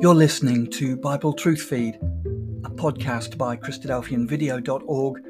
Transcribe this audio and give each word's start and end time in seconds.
You're 0.00 0.14
listening 0.14 0.68
to 0.74 0.96
Bible 0.96 1.32
Truth 1.32 1.62
Feed, 1.62 1.96
a 1.96 2.70
podcast 2.70 3.36
by 3.36 3.56
Christadelphianvideo.org 3.56 5.22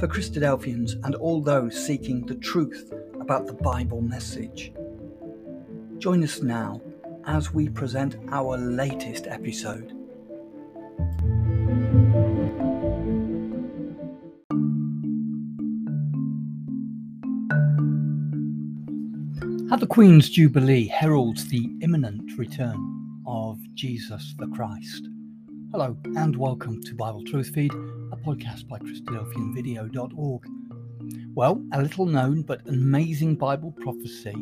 for 0.00 0.08
Christadelphians 0.08 0.94
and 1.04 1.14
all 1.14 1.40
those 1.40 1.86
seeking 1.86 2.26
the 2.26 2.34
truth 2.34 2.92
about 3.20 3.46
the 3.46 3.52
Bible 3.52 4.00
message. 4.02 4.72
Join 5.98 6.24
us 6.24 6.42
now 6.42 6.82
as 7.26 7.54
we 7.54 7.68
present 7.68 8.16
our 8.32 8.58
latest 8.58 9.28
episode. 9.28 9.92
How 19.70 19.76
the 19.76 19.86
Queen's 19.88 20.28
Jubilee 20.28 20.88
heralds 20.88 21.48
the 21.50 21.70
imminent 21.82 22.36
return 22.36 22.97
of 23.28 23.58
Jesus 23.74 24.34
the 24.38 24.46
Christ. 24.46 25.06
Hello 25.70 25.98
and 26.16 26.34
welcome 26.34 26.82
to 26.84 26.94
Bible 26.94 27.22
Truth 27.24 27.50
Feed, 27.50 27.70
a 27.74 28.16
podcast 28.16 28.66
by 28.66 28.78
Christadelphianvideo.org. 28.78 30.46
Well, 31.34 31.62
a 31.74 31.82
little 31.82 32.06
known 32.06 32.40
but 32.40 32.66
amazing 32.66 33.36
Bible 33.36 33.72
prophecy 33.82 34.34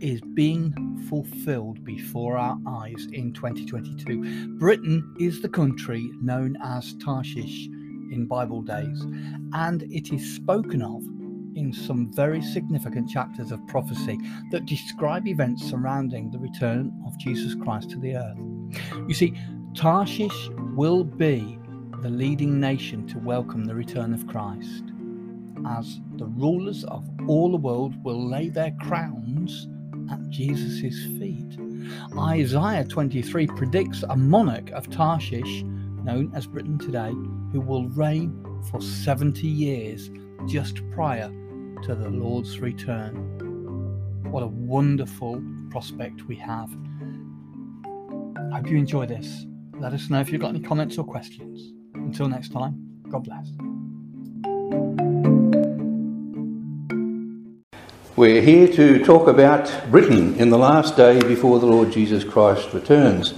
is 0.00 0.22
being 0.32 0.72
fulfilled 1.10 1.84
before 1.84 2.38
our 2.38 2.56
eyes 2.66 3.08
in 3.12 3.34
2022. 3.34 4.56
Britain 4.58 5.14
is 5.20 5.42
the 5.42 5.48
country 5.50 6.10
known 6.22 6.56
as 6.62 6.94
Tarshish 6.94 7.66
in 7.66 8.26
Bible 8.26 8.62
days, 8.62 9.02
and 9.52 9.82
it 9.82 10.14
is 10.14 10.34
spoken 10.34 10.80
of 10.80 11.02
in 11.58 11.72
some 11.72 12.12
very 12.12 12.40
significant 12.40 13.10
chapters 13.10 13.50
of 13.50 13.66
prophecy 13.66 14.16
that 14.52 14.64
describe 14.64 15.26
events 15.26 15.68
surrounding 15.68 16.30
the 16.30 16.38
return 16.38 16.92
of 17.04 17.18
Jesus 17.18 17.56
Christ 17.56 17.90
to 17.90 17.98
the 17.98 18.14
earth. 18.14 18.38
You 19.08 19.14
see, 19.14 19.34
Tarshish 19.74 20.50
will 20.76 21.02
be 21.02 21.58
the 22.00 22.08
leading 22.08 22.60
nation 22.60 23.08
to 23.08 23.18
welcome 23.18 23.64
the 23.64 23.74
return 23.74 24.14
of 24.14 24.26
Christ, 24.28 24.84
as 25.66 26.00
the 26.16 26.26
rulers 26.26 26.84
of 26.84 27.04
all 27.26 27.50
the 27.50 27.56
world 27.56 28.02
will 28.04 28.28
lay 28.28 28.48
their 28.48 28.70
crowns 28.80 29.68
at 30.12 30.28
Jesus' 30.30 31.04
feet. 31.18 31.58
Isaiah 32.16 32.84
23 32.84 33.48
predicts 33.48 34.04
a 34.04 34.16
monarch 34.16 34.70
of 34.70 34.88
Tarshish, 34.90 35.64
known 36.04 36.30
as 36.34 36.46
Britain 36.46 36.78
today, 36.78 37.12
who 37.52 37.60
will 37.60 37.88
reign 37.88 38.44
for 38.70 38.80
70 38.80 39.46
years 39.46 40.08
just 40.46 40.88
prior 40.92 41.32
to 41.82 41.94
the 41.94 42.10
Lord's 42.10 42.58
return. 42.58 43.14
What 44.30 44.42
a 44.42 44.46
wonderful 44.46 45.42
prospect 45.70 46.22
we 46.26 46.36
have. 46.36 46.68
I 48.52 48.56
hope 48.56 48.68
you 48.68 48.76
enjoy 48.76 49.06
this. 49.06 49.46
Let 49.78 49.92
us 49.92 50.10
know 50.10 50.20
if 50.20 50.30
you've 50.30 50.40
got 50.40 50.48
any 50.48 50.60
comments 50.60 50.98
or 50.98 51.04
questions. 51.04 51.72
Until 51.94 52.28
next 52.28 52.52
time, 52.52 53.02
God 53.10 53.24
bless. 53.24 53.48
We're 58.16 58.42
here 58.42 58.66
to 58.72 59.04
talk 59.04 59.28
about 59.28 59.72
Britain 59.90 60.34
in 60.34 60.50
the 60.50 60.58
last 60.58 60.96
day 60.96 61.20
before 61.22 61.60
the 61.60 61.66
Lord 61.66 61.92
Jesus 61.92 62.24
Christ 62.24 62.74
returns. 62.74 63.34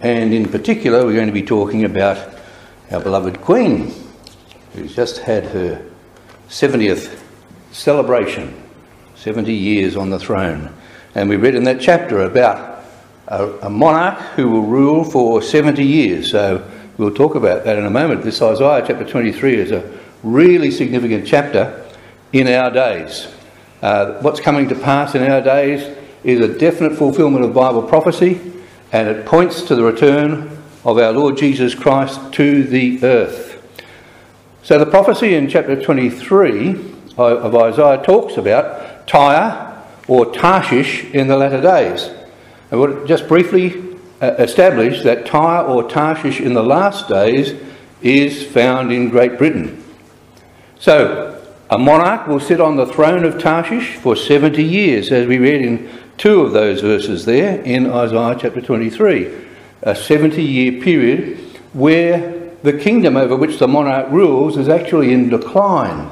And 0.00 0.32
in 0.32 0.48
particular, 0.48 1.04
we're 1.04 1.14
going 1.14 1.26
to 1.26 1.32
be 1.32 1.42
talking 1.42 1.84
about 1.84 2.34
our 2.90 3.00
beloved 3.00 3.42
Queen, 3.42 3.92
who's 4.72 4.94
just 4.96 5.18
had 5.18 5.44
her 5.46 5.84
70th 6.48 7.21
celebration 7.72 8.62
70 9.16 9.52
years 9.52 9.96
on 9.96 10.10
the 10.10 10.18
throne. 10.18 10.72
And 11.14 11.28
we 11.28 11.36
read 11.36 11.54
in 11.54 11.64
that 11.64 11.80
chapter 11.80 12.20
about 12.20 12.84
a, 13.28 13.46
a, 13.62 13.70
monarch 13.70 14.18
who 14.34 14.50
will 14.50 14.62
rule 14.62 15.04
for 15.04 15.42
70 15.42 15.84
years. 15.84 16.30
So 16.30 16.68
we'll 16.98 17.14
talk 17.14 17.34
about 17.34 17.64
that 17.64 17.78
in 17.78 17.86
a 17.86 17.90
moment. 17.90 18.22
This 18.22 18.42
Isaiah 18.42 18.84
chapter 18.86 19.04
23 19.04 19.54
is 19.54 19.70
a 19.72 19.98
really 20.22 20.70
significant 20.70 21.26
chapter 21.26 21.84
in 22.32 22.48
our 22.48 22.70
days. 22.70 23.28
Uh, 23.80 24.20
what's 24.20 24.40
coming 24.40 24.68
to 24.68 24.74
pass 24.74 25.14
in 25.14 25.22
our 25.30 25.40
days 25.40 25.96
is 26.24 26.40
a 26.40 26.58
definite 26.58 26.96
fulfillment 26.96 27.44
of 27.44 27.52
Bible 27.52 27.82
prophecy, 27.82 28.40
and 28.92 29.08
it 29.08 29.26
points 29.26 29.62
to 29.62 29.74
the 29.74 29.82
return 29.82 30.58
of 30.84 30.98
our 30.98 31.12
Lord 31.12 31.36
Jesus 31.36 31.74
Christ 31.74 32.32
to 32.34 32.64
the 32.64 33.02
earth. 33.04 33.50
So 34.62 34.78
the 34.78 34.86
prophecy 34.86 35.34
in 35.34 35.48
chapter 35.48 35.80
23 35.80 36.91
of 37.16 37.54
Isaiah 37.54 38.02
talks 38.02 38.36
about 38.36 39.06
Tyre 39.06 39.82
or 40.08 40.26
Tarshish 40.32 41.04
in 41.12 41.28
the 41.28 41.36
latter 41.36 41.60
days. 41.60 42.10
I 42.70 42.76
would 42.76 43.06
just 43.06 43.28
briefly 43.28 43.98
uh, 44.20 44.34
establish 44.38 45.02
that 45.02 45.26
Tyre 45.26 45.64
or 45.64 45.88
Tarshish 45.88 46.40
in 46.40 46.54
the 46.54 46.62
last 46.62 47.08
days 47.08 47.54
is 48.00 48.44
found 48.44 48.92
in 48.92 49.10
Great 49.10 49.38
Britain. 49.38 49.82
So, 50.78 51.28
a 51.70 51.78
monarch 51.78 52.26
will 52.26 52.40
sit 52.40 52.60
on 52.60 52.76
the 52.76 52.86
throne 52.86 53.24
of 53.24 53.38
Tarshish 53.38 53.96
for 53.96 54.16
70 54.16 54.62
years, 54.62 55.10
as 55.10 55.26
we 55.26 55.38
read 55.38 55.62
in 55.62 55.90
two 56.18 56.42
of 56.42 56.52
those 56.52 56.80
verses 56.80 57.24
there 57.24 57.60
in 57.62 57.90
Isaiah 57.90 58.36
chapter 58.38 58.60
23. 58.60 59.32
A 59.82 59.94
70 59.94 60.42
year 60.42 60.82
period 60.82 61.38
where 61.72 62.50
the 62.62 62.72
kingdom 62.72 63.16
over 63.16 63.34
which 63.34 63.58
the 63.58 63.66
monarch 63.66 64.10
rules 64.10 64.56
is 64.56 64.68
actually 64.68 65.12
in 65.12 65.28
decline. 65.30 66.10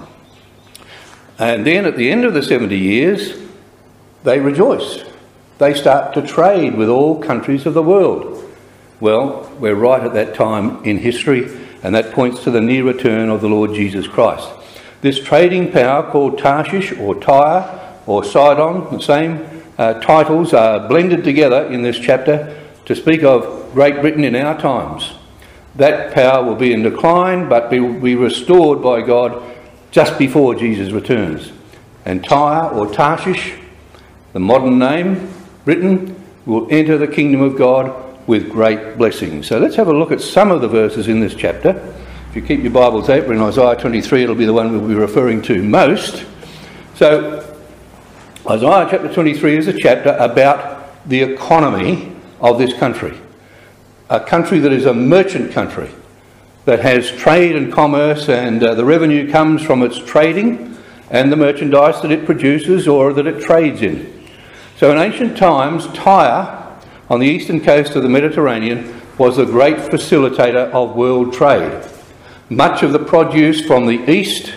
And 1.40 1.66
then 1.66 1.86
at 1.86 1.96
the 1.96 2.10
end 2.10 2.26
of 2.26 2.34
the 2.34 2.42
70 2.42 2.76
years, 2.76 3.34
they 4.24 4.38
rejoice. 4.40 5.02
They 5.56 5.72
start 5.72 6.12
to 6.12 6.22
trade 6.22 6.74
with 6.74 6.90
all 6.90 7.18
countries 7.18 7.64
of 7.64 7.72
the 7.72 7.82
world. 7.82 8.44
Well, 9.00 9.50
we're 9.58 9.74
right 9.74 10.02
at 10.02 10.12
that 10.12 10.34
time 10.34 10.84
in 10.84 10.98
history, 10.98 11.50
and 11.82 11.94
that 11.94 12.12
points 12.12 12.44
to 12.44 12.50
the 12.50 12.60
near 12.60 12.84
return 12.84 13.30
of 13.30 13.40
the 13.40 13.48
Lord 13.48 13.72
Jesus 13.72 14.06
Christ. 14.06 14.50
This 15.00 15.18
trading 15.18 15.72
power 15.72 16.02
called 16.10 16.38
Tarshish 16.38 16.92
or 16.92 17.14
Tyre 17.14 17.96
or 18.06 18.22
Sidon, 18.22 18.94
the 18.94 19.02
same 19.02 19.64
uh, 19.78 19.94
titles 19.94 20.52
are 20.52 20.86
blended 20.86 21.24
together 21.24 21.64
in 21.68 21.80
this 21.80 21.98
chapter 21.98 22.54
to 22.84 22.94
speak 22.94 23.22
of 23.22 23.72
Great 23.72 24.02
Britain 24.02 24.24
in 24.24 24.36
our 24.36 24.60
times. 24.60 25.14
That 25.76 26.12
power 26.12 26.44
will 26.44 26.56
be 26.56 26.74
in 26.74 26.82
decline, 26.82 27.48
but 27.48 27.70
will 27.70 27.98
be 27.98 28.14
restored 28.14 28.82
by 28.82 29.00
God 29.00 29.42
just 29.90 30.18
before 30.18 30.54
Jesus 30.54 30.92
returns. 30.92 31.52
And 32.04 32.24
Tyre 32.24 32.70
or 32.70 32.92
Tarshish, 32.92 33.54
the 34.32 34.40
modern 34.40 34.78
name, 34.78 35.32
Britain, 35.64 36.16
will 36.46 36.66
enter 36.70 36.96
the 36.96 37.08
kingdom 37.08 37.40
of 37.42 37.56
God 37.56 38.26
with 38.26 38.50
great 38.50 38.96
blessings. 38.96 39.48
So 39.48 39.58
let's 39.58 39.76
have 39.76 39.88
a 39.88 39.92
look 39.92 40.12
at 40.12 40.20
some 40.20 40.50
of 40.50 40.60
the 40.60 40.68
verses 40.68 41.08
in 41.08 41.20
this 41.20 41.34
chapter. 41.34 41.70
If 42.30 42.36
you 42.36 42.42
keep 42.42 42.60
your 42.60 42.70
Bibles 42.70 43.08
open 43.08 43.32
in 43.32 43.42
Isaiah 43.42 43.76
23, 43.76 44.22
it'll 44.22 44.34
be 44.36 44.44
the 44.44 44.52
one 44.52 44.70
we'll 44.70 44.86
be 44.86 44.94
referring 44.94 45.42
to 45.42 45.62
most. 45.62 46.24
So, 46.94 47.38
Isaiah 48.48 48.86
chapter 48.88 49.12
23 49.12 49.56
is 49.56 49.66
a 49.66 49.76
chapter 49.76 50.10
about 50.10 51.08
the 51.08 51.22
economy 51.22 52.14
of 52.40 52.58
this 52.58 52.72
country. 52.74 53.18
A 54.08 54.20
country 54.20 54.60
that 54.60 54.72
is 54.72 54.86
a 54.86 54.94
merchant 54.94 55.52
country 55.52 55.90
that 56.64 56.80
has 56.80 57.10
trade 57.10 57.56
and 57.56 57.72
commerce, 57.72 58.28
and 58.28 58.62
uh, 58.62 58.74
the 58.74 58.84
revenue 58.84 59.30
comes 59.30 59.62
from 59.62 59.82
its 59.82 59.98
trading 59.98 60.76
and 61.10 61.32
the 61.32 61.36
merchandise 61.36 62.00
that 62.02 62.12
it 62.12 62.24
produces 62.24 62.86
or 62.86 63.12
that 63.12 63.26
it 63.26 63.42
trades 63.42 63.82
in. 63.82 64.28
So 64.76 64.92
in 64.92 64.98
ancient 64.98 65.36
times, 65.36 65.86
Tyre, 65.88 66.78
on 67.08 67.20
the 67.20 67.26
eastern 67.26 67.60
coast 67.60 67.96
of 67.96 68.02
the 68.02 68.08
Mediterranean, 68.08 69.00
was 69.18 69.38
a 69.38 69.44
great 69.44 69.76
facilitator 69.76 70.70
of 70.70 70.94
world 70.94 71.32
trade. 71.32 71.84
Much 72.48 72.82
of 72.82 72.92
the 72.92 72.98
produce 72.98 73.60
from 73.60 73.86
the 73.86 74.10
east, 74.10 74.54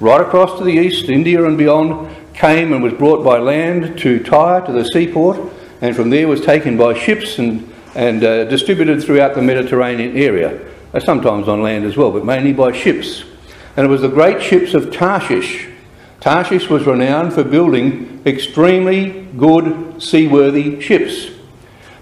right 0.00 0.20
across 0.20 0.58
to 0.58 0.64
the 0.64 0.72
east, 0.72 1.08
India 1.08 1.44
and 1.44 1.58
beyond, 1.58 2.14
came 2.32 2.72
and 2.72 2.82
was 2.82 2.92
brought 2.94 3.24
by 3.24 3.38
land 3.38 3.98
to 3.98 4.22
Tyre, 4.22 4.64
to 4.66 4.72
the 4.72 4.84
seaport, 4.84 5.52
and 5.80 5.96
from 5.96 6.10
there 6.10 6.28
was 6.28 6.40
taken 6.40 6.76
by 6.76 6.94
ships 6.94 7.38
and, 7.38 7.70
and 7.94 8.24
uh, 8.24 8.44
distributed 8.44 9.02
throughout 9.02 9.34
the 9.34 9.42
Mediterranean 9.42 10.16
area 10.16 10.65
sometimes 11.00 11.48
on 11.48 11.62
land 11.62 11.84
as 11.84 11.96
well, 11.96 12.10
but 12.10 12.24
mainly 12.24 12.52
by 12.52 12.72
ships. 12.72 13.24
And 13.76 13.84
it 13.84 13.88
was 13.88 14.00
the 14.00 14.08
great 14.08 14.42
ships 14.42 14.74
of 14.74 14.92
Tarshish. 14.92 15.68
Tarshish 16.20 16.68
was 16.68 16.86
renowned 16.86 17.34
for 17.34 17.44
building 17.44 18.22
extremely 18.24 19.22
good 19.36 20.02
seaworthy 20.02 20.80
ships 20.80 21.30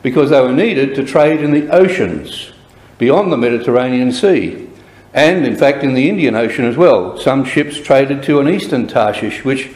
because 0.02 0.30
they 0.30 0.40
were 0.40 0.52
needed 0.52 0.94
to 0.94 1.04
trade 1.04 1.40
in 1.40 1.50
the 1.50 1.68
oceans 1.70 2.52
beyond 2.98 3.32
the 3.32 3.36
Mediterranean 3.36 4.12
Sea 4.12 4.68
and, 5.12 5.46
in 5.46 5.56
fact, 5.56 5.84
in 5.84 5.94
the 5.94 6.08
Indian 6.08 6.34
Ocean 6.34 6.64
as 6.64 6.76
well. 6.76 7.18
Some 7.18 7.44
ships 7.44 7.78
traded 7.80 8.22
to 8.24 8.40
an 8.40 8.48
eastern 8.48 8.86
Tarshish, 8.86 9.44
which 9.44 9.70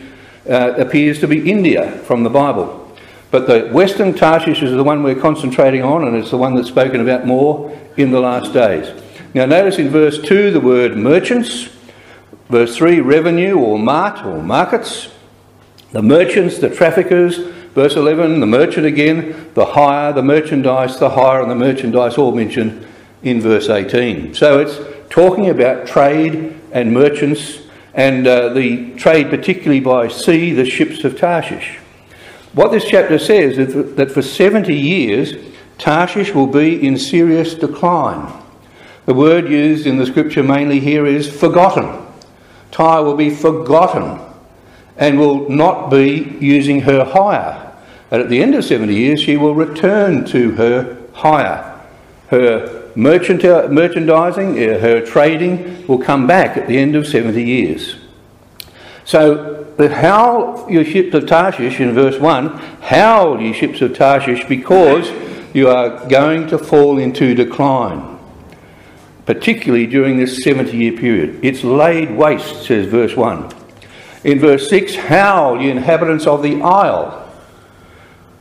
uh, 0.49 0.75
appears 0.77 1.21
to 1.21 1.29
be 1.29 1.51
India 1.51 1.93
from 2.05 2.25
the 2.25 2.31
Bible. 2.31 2.88
But 3.31 3.47
the 3.47 3.69
western 3.73 4.15
Tarshish 4.15 4.63
is 4.63 4.73
the 4.73 4.85
one 4.85 5.03
we're 5.03 5.21
concentrating 5.21 5.83
on, 5.83 6.07
and 6.07 6.17
it's 6.17 6.31
the 6.31 6.39
one 6.39 6.55
that's 6.55 6.69
spoken 6.69 7.01
about 7.01 7.27
more 7.27 7.77
in 7.97 8.11
the 8.11 8.21
last 8.21 8.53
days. 8.53 8.91
Now, 9.35 9.45
notice 9.45 9.79
in 9.79 9.91
verse 9.91 10.19
2 10.21 10.51
the 10.51 10.61
word 10.61 10.97
merchants, 10.97 11.69
verse 12.49 12.77
3 12.77 13.01
revenue 13.01 13.59
or 13.59 13.79
mart 13.79 14.25
or 14.25 14.43
markets. 14.43 15.09
The 15.93 16.03
merchants, 16.03 16.59
the 16.59 16.69
traffickers, 16.69 17.39
Verse 17.79 17.95
11, 17.95 18.41
the 18.41 18.47
merchant 18.47 18.87
again, 18.87 19.53
the 19.55 19.65
hire, 19.65 20.13
the 20.13 20.21
merchandise, 20.21 20.99
the 20.99 21.11
hire, 21.11 21.41
and 21.43 21.49
the 21.49 21.55
merchandise 21.55 22.19
all 22.19 22.33
mentioned 22.33 22.85
in 23.23 23.41
verse 23.41 23.69
18. 23.69 24.35
So 24.35 24.59
it's 24.59 24.81
talking 25.11 25.49
about 25.49 25.87
trade 25.87 26.59
and 26.73 26.93
merchants 26.93 27.61
and 27.95 28.27
uh, 28.27 28.49
the 28.49 28.97
trade, 28.97 29.31
particularly 29.31 29.79
by 29.79 30.09
sea, 30.09 30.53
the 30.53 30.65
ships 30.65 31.05
of 31.05 31.17
Tarshish. 31.17 31.79
What 32.59 32.73
this 32.73 32.87
chapter 32.87 33.21
says 33.21 33.57
is 33.57 33.95
that 33.95 34.11
for 34.11 34.21
70 34.21 34.75
years, 34.75 35.33
Tarshish 35.79 36.35
will 36.35 36.49
be 36.49 36.85
in 36.85 36.99
serious 36.99 37.55
decline. 37.55 38.33
The 39.07 39.15
word 39.15 39.49
used 39.49 39.87
in 39.87 39.97
the 39.97 40.07
scripture 40.07 40.43
mainly 40.43 40.81
here 40.81 41.07
is 41.07 41.31
forgotten. 41.31 42.05
Tyre 42.73 43.05
will 43.05 43.15
be 43.15 43.31
forgotten 43.31 44.19
and 44.97 45.21
will 45.21 45.49
not 45.49 45.89
be 45.89 46.37
using 46.41 46.81
her 46.81 47.05
hire. 47.05 47.73
And 48.11 48.23
at 48.23 48.29
the 48.29 48.43
end 48.43 48.57
of 48.57 48.65
70 48.65 48.93
years, 48.93 49.21
she 49.21 49.37
will 49.37 49.55
return 49.55 50.25
to 50.25 50.51
her 50.57 50.97
hire. 51.13 51.81
Her 52.31 52.91
merchant, 52.97 53.45
merchandising, 53.71 54.59
uh, 54.59 54.81
her 54.81 55.07
trading 55.07 55.87
will 55.87 55.99
come 55.99 56.27
back 56.27 56.57
at 56.57 56.67
the 56.67 56.77
end 56.77 56.97
of 56.97 57.07
70 57.07 57.41
years. 57.41 57.99
So, 59.05 59.58
but 59.79 59.93
howl, 59.93 60.67
you 60.69 60.83
ships 60.83 61.15
of 61.15 61.29
Tarshish, 61.29 61.79
in 61.79 61.95
verse 61.95 62.19
1, 62.19 62.49
howl, 62.83 63.41
ye 63.41 63.53
ships 63.53 63.81
of 63.81 63.97
Tarshish, 63.97 64.45
because 64.49 65.09
you 65.55 65.69
are 65.69 66.05
going 66.09 66.49
to 66.49 66.59
fall 66.59 66.99
into 66.99 67.33
decline, 67.33 68.19
particularly 69.25 69.87
during 69.87 70.19
this 70.19 70.43
70 70.43 70.77
year 70.77 70.93
period. 70.99 71.39
It's 71.45 71.63
laid 71.63 72.11
waste, 72.11 72.67
says 72.67 72.89
verse 72.89 73.15
1. 73.15 73.53
In 74.25 74.41
verse 74.41 74.69
6, 74.69 74.97
howl, 74.97 75.63
ye 75.63 75.71
inhabitants 75.71 76.27
of 76.27 76.43
the 76.43 76.61
isle. 76.61 77.33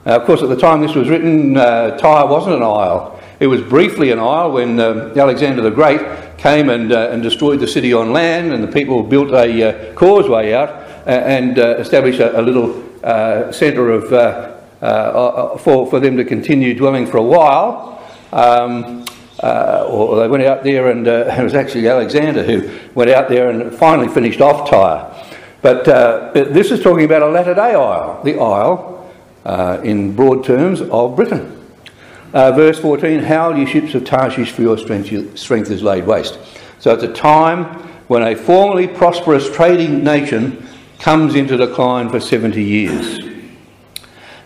Now, 0.07 0.15
of 0.15 0.25
course, 0.25 0.41
at 0.41 0.49
the 0.49 0.57
time 0.57 0.81
this 0.81 0.95
was 0.95 1.07
written, 1.07 1.55
uh, 1.55 1.99
Tyre 1.99 2.25
wasn't 2.25 2.55
an 2.55 2.63
isle. 2.63 3.21
It 3.39 3.45
was 3.45 3.61
briefly 3.61 4.11
an 4.11 4.17
isle 4.17 4.53
when 4.53 4.79
uh, 4.79 5.13
Alexander 5.15 5.61
the 5.61 5.69
Great 5.69 6.01
came 6.39 6.69
and, 6.69 6.91
uh, 6.91 7.09
and 7.11 7.21
destroyed 7.21 7.59
the 7.59 7.67
city 7.67 7.93
on 7.93 8.11
land, 8.11 8.53
and 8.53 8.63
the 8.63 8.67
people 8.67 9.03
built 9.03 9.29
a 9.33 9.91
uh, 9.91 9.93
causeway 9.93 10.53
out 10.53 10.86
and 11.07 11.57
uh, 11.57 11.77
established 11.77 12.19
a, 12.19 12.39
a 12.39 12.41
little 12.41 12.83
uh, 13.03 13.51
centre 13.51 13.91
of 13.91 14.09
for 15.61 15.89
for 15.89 15.99
them 15.99 16.17
to 16.17 16.25
continue 16.25 16.73
dwelling 16.73 17.07
for 17.07 17.17
a 17.17 17.23
while. 17.23 18.03
Um, 18.31 19.05
or 19.39 20.17
they 20.17 20.27
went 20.27 20.43
out 20.43 20.63
there, 20.63 20.89
and 20.89 21.07
it 21.07 21.43
was 21.43 21.53
actually 21.53 21.87
Alexander 21.87 22.43
who 22.43 22.69
went 22.93 23.09
out 23.09 23.29
there 23.29 23.49
and 23.49 23.73
finally 23.73 24.07
finished 24.07 24.41
off 24.41 24.69
Tyre. 24.69 25.13
But 25.61 25.85
this 26.33 26.71
is 26.71 26.81
talking 26.81 27.05
about 27.05 27.21
a 27.21 27.27
latter 27.27 27.53
day 27.53 27.73
isle, 27.73 28.21
the 28.23 28.39
isle, 28.39 29.11
in 29.83 30.15
broad 30.15 30.43
terms, 30.43 30.81
of 30.81 31.15
Britain. 31.15 31.57
Uh, 32.33 32.51
verse 32.51 32.77
14, 32.79 33.19
Howl, 33.19 33.57
ye 33.57 33.65
ships 33.65 33.95
of 33.95 34.03
Tarshish, 34.03 34.51
for 34.51 34.61
your 34.61 34.77
strength, 34.77 35.39
strength 35.39 35.71
is 35.71 35.81
laid 35.81 36.05
waste. 36.05 36.37
So 36.79 36.93
it's 36.93 37.03
a 37.03 37.13
time 37.13 37.63
when 38.07 38.21
a 38.21 38.35
formerly 38.35 38.87
prosperous 38.87 39.49
trading 39.49 40.03
nation 40.03 40.66
comes 40.99 41.35
into 41.35 41.57
decline 41.57 42.09
for 42.09 42.19
70 42.19 42.63
years. 42.63 43.19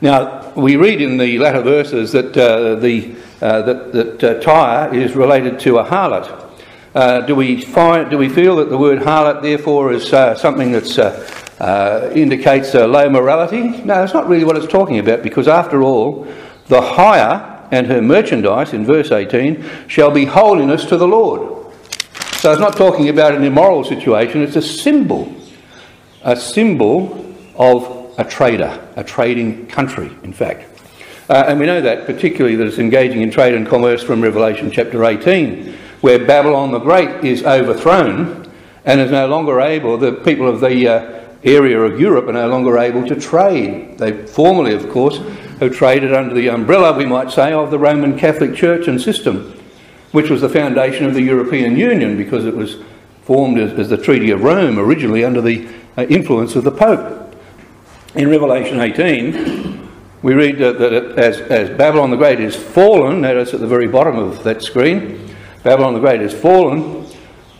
Now, 0.02 0.52
we 0.56 0.76
read 0.76 1.02
in 1.02 1.18
the 1.18 1.38
latter 1.38 1.62
verses 1.62 2.12
that, 2.12 2.36
uh, 2.36 2.76
the, 2.76 3.16
uh, 3.42 3.62
that, 3.62 3.94
that 3.94 4.24
uh, 4.24 4.42
Tyre 4.42 4.94
is 4.94 5.16
related 5.16 5.60
to 5.62 5.78
a 5.78 5.86
harlot. 5.86 6.50
Uh, 6.94 7.22
do, 7.22 7.36
we 7.36 7.62
find, 7.62 8.10
do 8.10 8.18
we 8.18 8.28
feel 8.28 8.58
that 8.58 8.70
the 8.70 8.78
word 8.78 9.00
harlot, 9.00 9.42
therefore, 9.42 9.94
is 9.94 10.12
uh, 10.12 10.36
something 10.36 10.72
that 10.72 11.00
uh, 11.60 12.12
indicates 12.14 12.74
low 12.74 13.10
morality? 13.10 13.62
No, 13.70 13.96
that's 13.96 14.14
not 14.14 14.28
really 14.28 14.44
what 14.44 14.58
it's 14.58 14.68
talking 14.68 15.00
about 15.00 15.24
because, 15.24 15.48
after 15.48 15.84
all, 15.84 16.28
the 16.68 16.82
hire 16.82 17.68
and 17.72 17.88
her 17.88 18.02
merchandise, 18.02 18.74
in 18.74 18.86
verse 18.86 19.12
18, 19.12 19.88
shall 19.88 20.12
be 20.12 20.26
holiness 20.26 20.84
to 20.86 20.98
the 20.98 21.08
Lord. 21.08 21.74
So 22.40 22.52
it's 22.52 22.60
not 22.60 22.76
talking 22.76 23.08
about 23.08 23.36
an 23.36 23.44
immoral 23.44 23.84
situation, 23.84 24.42
it's 24.42 24.56
a 24.56 24.62
symbol. 24.62 25.34
A 26.24 26.36
symbol 26.36 27.36
of 27.56 28.14
a 28.18 28.24
trader, 28.24 28.88
a 28.96 29.04
trading 29.04 29.68
country, 29.68 30.12
in 30.24 30.34
fact. 30.34 30.68
Uh, 31.30 31.46
and 31.48 31.60
we 31.60 31.66
know 31.66 31.82
that 31.82 32.06
particularly 32.06 32.56
that 32.56 32.68
it's 32.68 32.78
engaging 32.78 33.22
in 33.22 33.32
trade 33.32 33.54
and 33.54 33.66
commerce 33.66 34.04
from 34.04 34.22
Revelation 34.22 34.70
chapter 34.70 35.04
18, 35.04 35.74
where 36.02 36.26
Babylon 36.26 36.72
the 36.72 36.80
Great 36.80 37.24
is 37.24 37.44
overthrown 37.44 38.52
and 38.86 39.00
is 39.00 39.12
no 39.12 39.28
longer 39.28 39.62
able, 39.62 39.98
the 39.98 40.12
people 40.12 40.48
of 40.48 40.60
the 40.60 40.88
uh, 40.88 41.22
area 41.44 41.80
of 41.80 42.00
Europe 42.00 42.28
are 42.28 42.34
no 42.34 42.48
longer 42.48 42.78
able 42.78 43.08
to 43.08 43.16
trade. 43.16 43.98
They 43.98 44.26
formerly, 44.28 44.74
of 44.74 44.90
course, 44.90 45.18
who 45.60 45.70
traded 45.70 46.14
under 46.14 46.34
the 46.34 46.50
umbrella, 46.50 46.98
we 46.98 47.06
might 47.06 47.32
say, 47.32 47.54
of 47.54 47.72
the 47.72 47.80
Roman 47.80 48.18
Catholic 48.18 48.56
Church 48.56 48.88
and 48.88 49.00
system, 49.00 49.54
which 50.12 50.30
was 50.30 50.42
the 50.42 50.50
foundation 50.50 51.06
of 51.06 51.14
the 51.14 51.22
European 51.22 51.78
Union 51.78 52.18
because 52.18 52.46
it 52.46 52.56
was 52.56 52.78
formed 53.24 53.58
as, 53.58 53.72
as 53.80 53.90
the 53.90 53.98
Treaty 53.98 54.32
of 54.32 54.44
Rome 54.44 54.78
originally 54.78 55.24
under 55.24 55.42
the 55.42 55.68
influence 55.98 56.56
of 56.56 56.64
the 56.64 56.72
Pope. 56.72 57.36
In 58.16 58.30
Revelation 58.30 58.80
18, 58.80 59.90
we 60.22 60.34
read 60.34 60.58
that, 60.60 60.78
that 60.80 60.94
as, 61.18 61.40
as 61.40 61.70
Babylon 61.78 62.12
the 62.12 62.18
Great 62.18 62.40
is 62.40 62.56
fallen, 62.56 63.22
notice 63.22 63.54
at 63.54 63.60
the 63.60 63.68
very 63.68 63.88
bottom 63.88 64.18
of 64.18 64.44
that 64.44 64.62
screen, 64.62 65.36
Babylon 65.64 65.94
the 65.94 66.00
Great 66.00 66.22
is 66.22 66.34
fallen, 66.34 67.08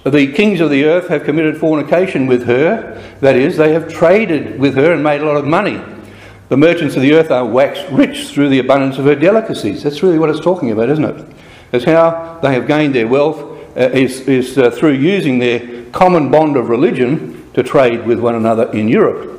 the 0.06 0.32
kings 0.34 0.60
of 0.62 0.70
the 0.70 0.86
earth 0.86 1.08
have 1.10 1.24
committed 1.24 1.58
fornication 1.58 2.28
with 2.28 2.46
her, 2.46 3.02
that 3.22 3.36
is, 3.36 3.58
they 3.58 3.74
have 3.74 3.88
traded 3.92 4.60
with 4.60 4.76
her 4.76 4.94
and 4.94 5.04
made 5.04 5.22
a 5.22 5.26
lot 5.26 5.38
of 5.38 5.46
money. 5.46 5.82
The 6.50 6.58
merchants 6.58 6.96
of 6.96 7.02
the 7.02 7.14
earth 7.14 7.32
are 7.32 7.46
waxed 7.46 7.88
rich 7.92 8.28
through 8.28 8.50
the 8.50 8.60
abundance 8.60 8.98
of 8.98 9.06
her 9.06 9.16
delicacies. 9.16 9.84
That's 9.84 10.04
really 10.04 10.20
what 10.20 10.30
it's 10.30 10.40
talking 10.40 10.72
about, 10.72 10.90
isn't 10.90 11.06
it? 11.06 11.36
It's 11.72 11.86
how 11.86 12.40
they 12.42 12.54
have 12.54 12.68
gained 12.68 12.94
their 12.94 13.08
wealth 13.08 13.40
uh, 13.78 13.90
is, 13.92 14.28
is 14.28 14.58
uh, 14.58 14.70
through 14.70 14.94
using 14.94 15.40
their 15.40 15.86
common 15.92 16.30
bond 16.30 16.58
of 16.58 16.68
religion 16.68 17.41
to 17.54 17.64
trade 17.64 18.06
with 18.06 18.20
one 18.20 18.36
another 18.36 18.72
in 18.72 18.88
Europe. 18.88 19.32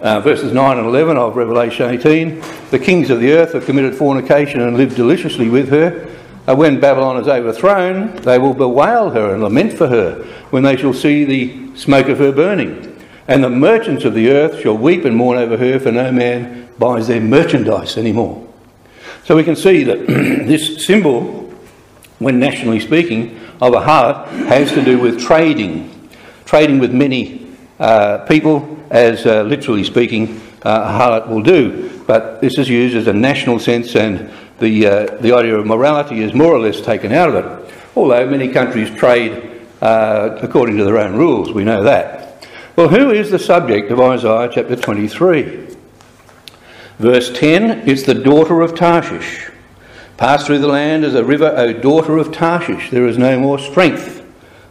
Uh, 0.00 0.20
verses 0.20 0.52
9 0.52 0.78
and 0.78 0.86
11 0.86 1.16
of 1.16 1.36
Revelation 1.36 1.90
18 1.90 2.42
The 2.70 2.78
kings 2.78 3.10
of 3.10 3.20
the 3.20 3.32
earth 3.32 3.52
have 3.54 3.64
committed 3.64 3.94
fornication 3.94 4.60
and 4.60 4.76
lived 4.76 4.96
deliciously 4.96 5.48
with 5.48 5.68
her. 5.70 6.10
Uh, 6.46 6.54
when 6.54 6.78
Babylon 6.78 7.16
is 7.16 7.26
overthrown, 7.26 8.14
they 8.16 8.38
will 8.38 8.52
bewail 8.52 9.10
her 9.10 9.32
and 9.32 9.42
lament 9.42 9.72
for 9.72 9.88
her 9.88 10.24
when 10.50 10.62
they 10.62 10.76
shall 10.76 10.92
see 10.92 11.24
the 11.24 11.76
smoke 11.76 12.08
of 12.08 12.18
her 12.18 12.32
burning. 12.32 12.90
And 13.26 13.42
the 13.42 13.48
merchants 13.48 14.04
of 14.04 14.12
the 14.12 14.30
earth 14.30 14.60
shall 14.60 14.76
weep 14.76 15.06
and 15.06 15.16
mourn 15.16 15.38
over 15.38 15.56
her, 15.56 15.78
for 15.80 15.90
no 15.90 16.12
man 16.12 16.68
buys 16.78 17.08
their 17.08 17.20
merchandise 17.20 17.96
anymore. 17.96 18.46
So 19.24 19.36
we 19.36 19.44
can 19.44 19.56
see 19.56 19.84
that 19.84 20.06
this 20.06 20.84
symbol, 20.84 21.50
when 22.18 22.38
nationally 22.38 22.80
speaking, 22.80 23.40
of 23.60 23.72
a 23.72 23.80
heart 23.80 24.28
has 24.28 24.70
to 24.72 24.84
do 24.84 24.98
with 24.98 25.18
trading, 25.18 25.93
trading 26.46 26.78
with 26.78 26.92
many 26.92 27.54
uh, 27.78 28.18
people, 28.26 28.78
as 28.90 29.26
uh, 29.26 29.42
literally 29.42 29.84
speaking, 29.84 30.40
uh, 30.62 30.98
harlot 30.98 31.28
will 31.28 31.42
do. 31.42 32.02
But 32.06 32.40
this 32.40 32.58
is 32.58 32.68
used 32.68 32.96
as 32.96 33.06
a 33.06 33.12
national 33.12 33.58
sense, 33.58 33.96
and 33.96 34.30
the, 34.58 34.86
uh, 34.86 35.04
the 35.20 35.32
idea 35.32 35.56
of 35.56 35.66
morality 35.66 36.22
is 36.22 36.34
more 36.34 36.52
or 36.52 36.60
less 36.60 36.80
taken 36.80 37.12
out 37.12 37.34
of 37.34 37.34
it. 37.36 37.74
Although 37.96 38.28
many 38.28 38.48
countries 38.48 38.90
trade 38.90 39.50
uh, 39.80 40.38
according 40.42 40.76
to 40.78 40.84
their 40.84 40.98
own 40.98 41.16
rules, 41.16 41.52
we 41.52 41.64
know 41.64 41.82
that. 41.82 42.48
Well, 42.76 42.88
who 42.88 43.10
is 43.10 43.30
the 43.30 43.38
subject 43.38 43.90
of 43.90 44.00
Isaiah 44.00 44.50
chapter 44.52 44.76
23? 44.76 45.76
Verse 46.98 47.36
10 47.38 47.88
is 47.88 48.04
the 48.04 48.14
daughter 48.14 48.60
of 48.62 48.74
Tarshish. 48.74 49.50
Pass 50.16 50.46
through 50.46 50.60
the 50.60 50.68
land 50.68 51.04
as 51.04 51.14
a 51.14 51.24
river, 51.24 51.52
O 51.56 51.72
daughter 51.72 52.18
of 52.18 52.32
Tarshish. 52.32 52.90
There 52.90 53.06
is 53.06 53.18
no 53.18 53.38
more 53.38 53.58
strength. 53.58 54.24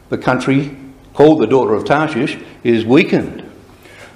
The 0.09 0.17
country 0.17 0.75
called 1.13 1.41
the 1.41 1.47
daughter 1.47 1.73
of 1.73 1.85
Tarshish 1.85 2.37
is 2.63 2.85
weakened. 2.85 3.49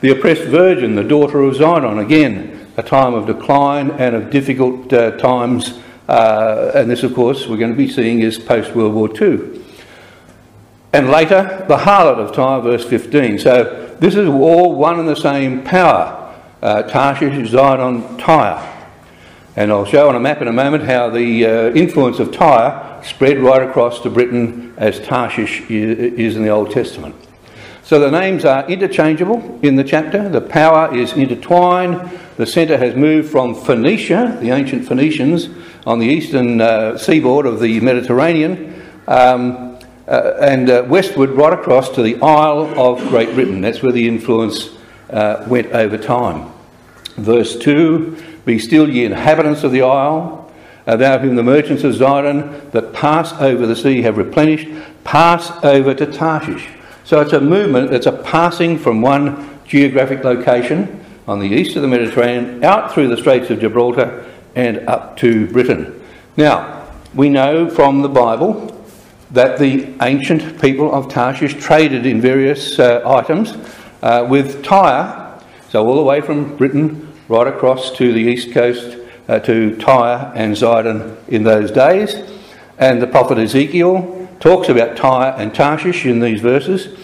The 0.01 0.11
oppressed 0.11 0.43
virgin, 0.43 0.95
the 0.95 1.03
daughter 1.03 1.41
of 1.41 1.55
Zidon, 1.55 2.03
again, 2.03 2.67
a 2.77 2.83
time 2.83 3.13
of 3.13 3.25
decline 3.25 3.91
and 3.91 4.15
of 4.15 4.29
difficult 4.29 4.91
uh, 4.93 5.11
times. 5.17 5.79
Uh, 6.07 6.71
and 6.75 6.89
this, 6.89 7.03
of 7.03 7.13
course, 7.13 7.47
we're 7.47 7.57
going 7.57 7.71
to 7.71 7.77
be 7.77 7.89
seeing 7.89 8.21
is 8.21 8.37
post 8.37 8.75
World 8.75 8.93
War 8.93 9.09
II 9.09 9.57
and 10.97 11.09
later 11.09 11.65
the 11.67 11.77
harlot 11.77 12.17
of 12.17 12.33
Tyre, 12.33 12.61
verse 12.61 12.85
15. 12.85 13.39
So 13.39 13.95
this 13.99 14.15
is 14.15 14.27
all 14.27 14.73
one 14.73 14.99
and 14.99 15.07
the 15.07 15.15
same 15.15 15.63
power. 15.63 16.33
Uh, 16.61 16.83
Tarshish, 16.83 17.51
Zidon, 17.51 18.17
Tyre. 18.19 18.73
And 19.55 19.71
I'll 19.71 19.85
show 19.85 20.09
on 20.09 20.15
a 20.15 20.19
map 20.19 20.41
in 20.41 20.47
a 20.47 20.53
moment 20.53 20.83
how 20.83 21.09
the 21.09 21.45
uh, 21.45 21.49
influence 21.73 22.19
of 22.19 22.31
Tyre 22.31 22.86
spread 23.03 23.39
right 23.39 23.61
across 23.61 24.01
to 24.01 24.09
Britain 24.09 24.73
as 24.77 24.99
Tarshish 24.99 25.61
is 25.69 26.35
in 26.35 26.43
the 26.43 26.49
Old 26.49 26.71
Testament. 26.71 27.15
So 27.87 27.99
the 27.99 28.11
names 28.11 28.43
are 28.43 28.67
interchangeable 28.69 29.59
in 29.63 29.77
the 29.77 29.83
chapter. 29.83 30.27
The 30.27 30.41
power 30.41 30.93
is 30.93 31.13
intertwined. 31.13 32.11
The 32.35 32.45
centre 32.45 32.77
has 32.77 32.95
moved 32.95 33.31
from 33.31 33.55
Phoenicia, 33.55 34.39
the 34.41 34.51
ancient 34.51 34.85
Phoenicians, 34.85 35.47
on 35.85 35.99
the 35.99 36.05
eastern 36.05 36.59
uh, 36.59 36.97
seaboard 36.97 37.45
of 37.45 37.61
the 37.61 37.79
Mediterranean, 37.79 38.83
um, 39.07 39.79
uh, 40.05 40.33
and 40.41 40.69
uh, 40.69 40.85
westward 40.87 41.29
right 41.29 41.53
across 41.53 41.89
to 41.91 42.01
the 42.01 42.21
Isle 42.21 42.77
of 42.77 42.99
Great 43.07 43.33
Britain. 43.33 43.61
That's 43.61 43.81
where 43.81 43.93
the 43.93 44.05
influence 44.05 44.69
uh, 45.09 45.45
went 45.47 45.67
over 45.67 45.97
time. 45.97 46.51
Verse 47.15 47.57
2 47.57 48.41
Be 48.45 48.59
still, 48.59 48.89
ye 48.89 49.05
inhabitants 49.05 49.63
of 49.63 49.71
the 49.71 49.83
isle, 49.83 50.46
about 50.87 51.21
whom 51.21 51.35
the 51.35 51.43
merchants 51.43 51.83
of 51.83 51.93
Zidon 51.93 52.71
that 52.71 52.93
pass 52.93 53.33
over 53.33 53.67
the 53.67 53.75
sea 53.75 54.01
have 54.01 54.17
replenished, 54.17 54.67
pass 55.03 55.51
over 55.63 55.93
to 55.93 56.05
Tarshish. 56.05 56.67
So 57.03 57.21
it's 57.21 57.33
a 57.33 57.41
movement, 57.41 57.93
it's 57.93 58.05
a 58.05 58.11
passing 58.11 58.79
from 58.79 59.01
one 59.01 59.59
geographic 59.65 60.23
location 60.23 61.05
on 61.27 61.39
the 61.39 61.47
east 61.47 61.75
of 61.75 61.81
the 61.81 61.87
Mediterranean 61.87 62.63
out 62.63 62.93
through 62.93 63.09
the 63.09 63.17
Straits 63.17 63.49
of 63.49 63.59
Gibraltar 63.59 64.25
and 64.55 64.87
up 64.87 65.17
to 65.17 65.47
Britain. 65.47 66.01
Now, 66.37 66.89
we 67.13 67.29
know 67.29 67.69
from 67.69 68.01
the 68.01 68.09
Bible 68.09 68.73
that 69.31 69.59
the 69.59 69.93
ancient 70.01 70.61
people 70.61 70.93
of 70.93 71.09
Tarshish 71.09 71.55
traded 71.55 72.05
in 72.05 72.21
various 72.21 72.79
uh, 72.79 73.01
items 73.05 73.55
uh, 74.01 74.25
with 74.29 74.63
Tyre, 74.63 75.41
so 75.69 75.85
all 75.85 75.97
the 75.97 76.03
way 76.03 76.21
from 76.21 76.55
Britain 76.55 77.13
right 77.27 77.47
across 77.47 77.91
to 77.97 78.13
the 78.13 78.19
east 78.19 78.53
coast 78.53 78.96
uh, 79.27 79.39
to 79.39 79.75
Tyre 79.77 80.31
and 80.35 80.55
Zidon 80.55 81.17
in 81.27 81.43
those 81.43 81.71
days. 81.71 82.15
And 82.77 83.01
the 83.01 83.07
prophet 83.07 83.37
Ezekiel 83.37 84.29
talks 84.39 84.69
about 84.69 84.97
Tyre 84.97 85.35
and 85.37 85.53
Tarshish 85.53 86.05
in 86.05 86.19
these 86.19 86.41
verses. 86.41 86.97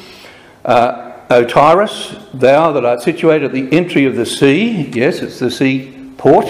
Uh, 0.63 1.11
O 1.29 1.43
Tyrus, 1.43 2.15
thou 2.33 2.71
that 2.73 2.85
art 2.85 3.01
situated 3.01 3.45
at 3.45 3.51
the 3.53 3.71
entry 3.71 4.05
of 4.05 4.15
the 4.15 4.25
sea, 4.25 4.91
yes, 4.93 5.19
it's 5.21 5.39
the 5.39 5.49
sea 5.49 6.11
port, 6.17 6.45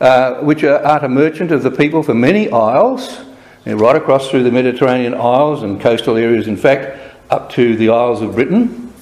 uh, 0.00 0.36
which 0.36 0.64
art 0.64 1.04
a 1.04 1.08
merchant 1.08 1.50
of 1.50 1.62
the 1.62 1.70
people 1.70 2.02
for 2.02 2.14
many 2.14 2.50
isles, 2.50 3.20
and 3.66 3.78
right 3.78 3.96
across 3.96 4.30
through 4.30 4.44
the 4.44 4.50
Mediterranean 4.50 5.12
isles 5.14 5.62
and 5.62 5.80
coastal 5.80 6.16
areas, 6.16 6.48
in 6.48 6.56
fact, 6.56 6.98
up 7.28 7.50
to 7.50 7.76
the 7.76 7.90
Isles 7.90 8.22
of 8.22 8.34
Britain. 8.34 8.94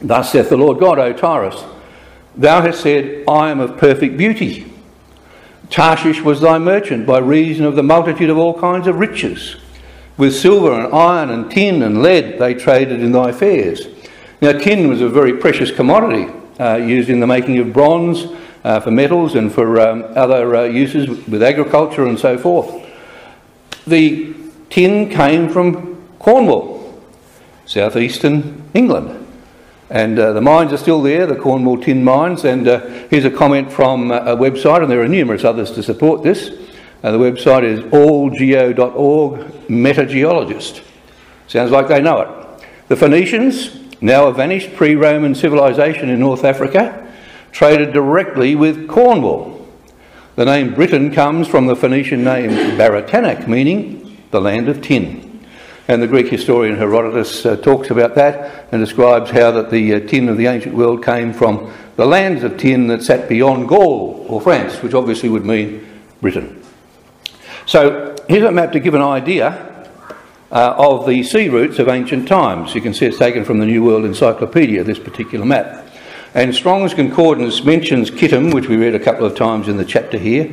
Thus 0.00 0.30
saith 0.30 0.48
the 0.48 0.56
Lord 0.56 0.78
God, 0.78 0.98
O 0.98 1.12
Tyrus, 1.12 1.64
Thou 2.36 2.62
hast 2.62 2.82
said, 2.82 3.24
I 3.28 3.50
am 3.50 3.60
of 3.60 3.76
perfect 3.78 4.16
beauty. 4.16 4.71
Tarshish 5.72 6.20
was 6.20 6.42
thy 6.42 6.58
merchant 6.58 7.06
by 7.06 7.18
reason 7.18 7.64
of 7.64 7.76
the 7.76 7.82
multitude 7.82 8.28
of 8.28 8.36
all 8.36 8.60
kinds 8.60 8.86
of 8.86 8.98
riches. 8.98 9.56
With 10.18 10.36
silver 10.36 10.72
and 10.72 10.92
iron 10.92 11.30
and 11.30 11.50
tin 11.50 11.82
and 11.82 12.02
lead 12.02 12.38
they 12.38 12.52
traded 12.52 13.00
in 13.00 13.12
thy 13.12 13.32
fairs. 13.32 13.86
Now, 14.42 14.52
tin 14.52 14.88
was 14.88 15.00
a 15.00 15.08
very 15.08 15.38
precious 15.38 15.70
commodity 15.70 16.30
uh, 16.60 16.76
used 16.76 17.08
in 17.08 17.20
the 17.20 17.26
making 17.26 17.58
of 17.58 17.72
bronze 17.72 18.26
uh, 18.64 18.80
for 18.80 18.90
metals 18.90 19.34
and 19.34 19.50
for 19.50 19.80
um, 19.80 20.04
other 20.14 20.54
uh, 20.54 20.64
uses 20.64 21.08
with 21.26 21.42
agriculture 21.42 22.06
and 22.06 22.18
so 22.18 22.36
forth. 22.36 22.86
The 23.86 24.34
tin 24.68 25.08
came 25.08 25.48
from 25.48 26.06
Cornwall, 26.18 27.00
southeastern 27.64 28.62
England. 28.74 29.21
And 29.92 30.18
uh, 30.18 30.32
the 30.32 30.40
mines 30.40 30.72
are 30.72 30.78
still 30.78 31.02
there, 31.02 31.26
the 31.26 31.36
Cornwall 31.36 31.76
tin 31.76 32.02
mines. 32.02 32.46
And 32.46 32.66
uh, 32.66 32.80
here's 33.10 33.26
a 33.26 33.30
comment 33.30 33.70
from 33.70 34.10
uh, 34.10 34.20
a 34.20 34.34
website, 34.34 34.80
and 34.80 34.90
there 34.90 35.02
are 35.02 35.08
numerous 35.08 35.44
others 35.44 35.70
to 35.72 35.82
support 35.82 36.22
this. 36.22 36.48
Uh, 37.02 37.12
the 37.12 37.18
website 37.18 37.62
is 37.62 37.80
allgeo.org, 37.80 39.40
metageologist. 39.68 40.82
Sounds 41.46 41.70
like 41.70 41.88
they 41.88 42.00
know 42.00 42.22
it. 42.22 42.64
The 42.88 42.96
Phoenicians, 42.96 43.78
now 44.00 44.28
a 44.28 44.32
vanished 44.32 44.74
pre 44.76 44.94
Roman 44.94 45.34
civilization 45.34 46.08
in 46.08 46.18
North 46.18 46.42
Africa, 46.42 47.12
traded 47.50 47.92
directly 47.92 48.56
with 48.56 48.88
Cornwall. 48.88 49.68
The 50.36 50.46
name 50.46 50.72
Britain 50.72 51.12
comes 51.12 51.48
from 51.48 51.66
the 51.66 51.76
Phoenician 51.76 52.24
name 52.24 52.78
Beretanach, 52.78 53.46
meaning 53.46 54.16
the 54.30 54.40
land 54.40 54.70
of 54.70 54.80
tin. 54.80 55.21
And 55.92 56.02
the 56.02 56.06
Greek 56.06 56.28
historian 56.28 56.78
Herodotus 56.78 57.44
uh, 57.44 57.54
talks 57.56 57.90
about 57.90 58.14
that 58.14 58.66
and 58.72 58.82
describes 58.82 59.30
how 59.30 59.50
that 59.50 59.70
the 59.70 59.96
uh, 59.96 60.00
tin 60.00 60.30
of 60.30 60.38
the 60.38 60.46
ancient 60.46 60.74
world 60.74 61.04
came 61.04 61.34
from 61.34 61.70
the 61.96 62.06
lands 62.06 62.42
of 62.44 62.56
tin 62.56 62.86
that 62.86 63.02
sat 63.02 63.28
beyond 63.28 63.68
Gaul 63.68 64.24
or 64.26 64.40
France, 64.40 64.82
which 64.82 64.94
obviously 64.94 65.28
would 65.28 65.44
mean 65.44 65.86
Britain. 66.22 66.62
So 67.66 68.16
here's 68.26 68.42
a 68.42 68.50
map 68.50 68.72
to 68.72 68.80
give 68.80 68.94
an 68.94 69.02
idea 69.02 69.90
uh, 70.50 70.74
of 70.78 71.06
the 71.06 71.22
sea 71.24 71.50
routes 71.50 71.78
of 71.78 71.88
ancient 71.88 72.26
times. 72.26 72.74
You 72.74 72.80
can 72.80 72.94
see 72.94 73.04
it's 73.04 73.18
taken 73.18 73.44
from 73.44 73.58
the 73.58 73.66
New 73.66 73.84
World 73.84 74.06
Encyclopedia, 74.06 74.84
this 74.84 74.98
particular 74.98 75.44
map. 75.44 75.86
And 76.32 76.54
Strong's 76.54 76.94
Concordance 76.94 77.64
mentions 77.64 78.10
Kittim, 78.10 78.54
which 78.54 78.66
we 78.66 78.76
read 78.76 78.94
a 78.94 78.98
couple 78.98 79.26
of 79.26 79.36
times 79.36 79.68
in 79.68 79.76
the 79.76 79.84
chapter 79.84 80.16
here, 80.16 80.50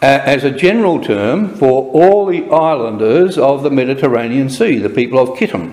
as 0.00 0.44
a 0.44 0.50
general 0.50 1.00
term 1.00 1.54
for 1.56 1.90
all 1.92 2.26
the 2.26 2.44
islanders 2.50 3.36
of 3.36 3.62
the 3.62 3.70
Mediterranean 3.70 4.48
Sea, 4.48 4.78
the 4.78 4.90
people 4.90 5.18
of 5.18 5.38
Kittim. 5.38 5.72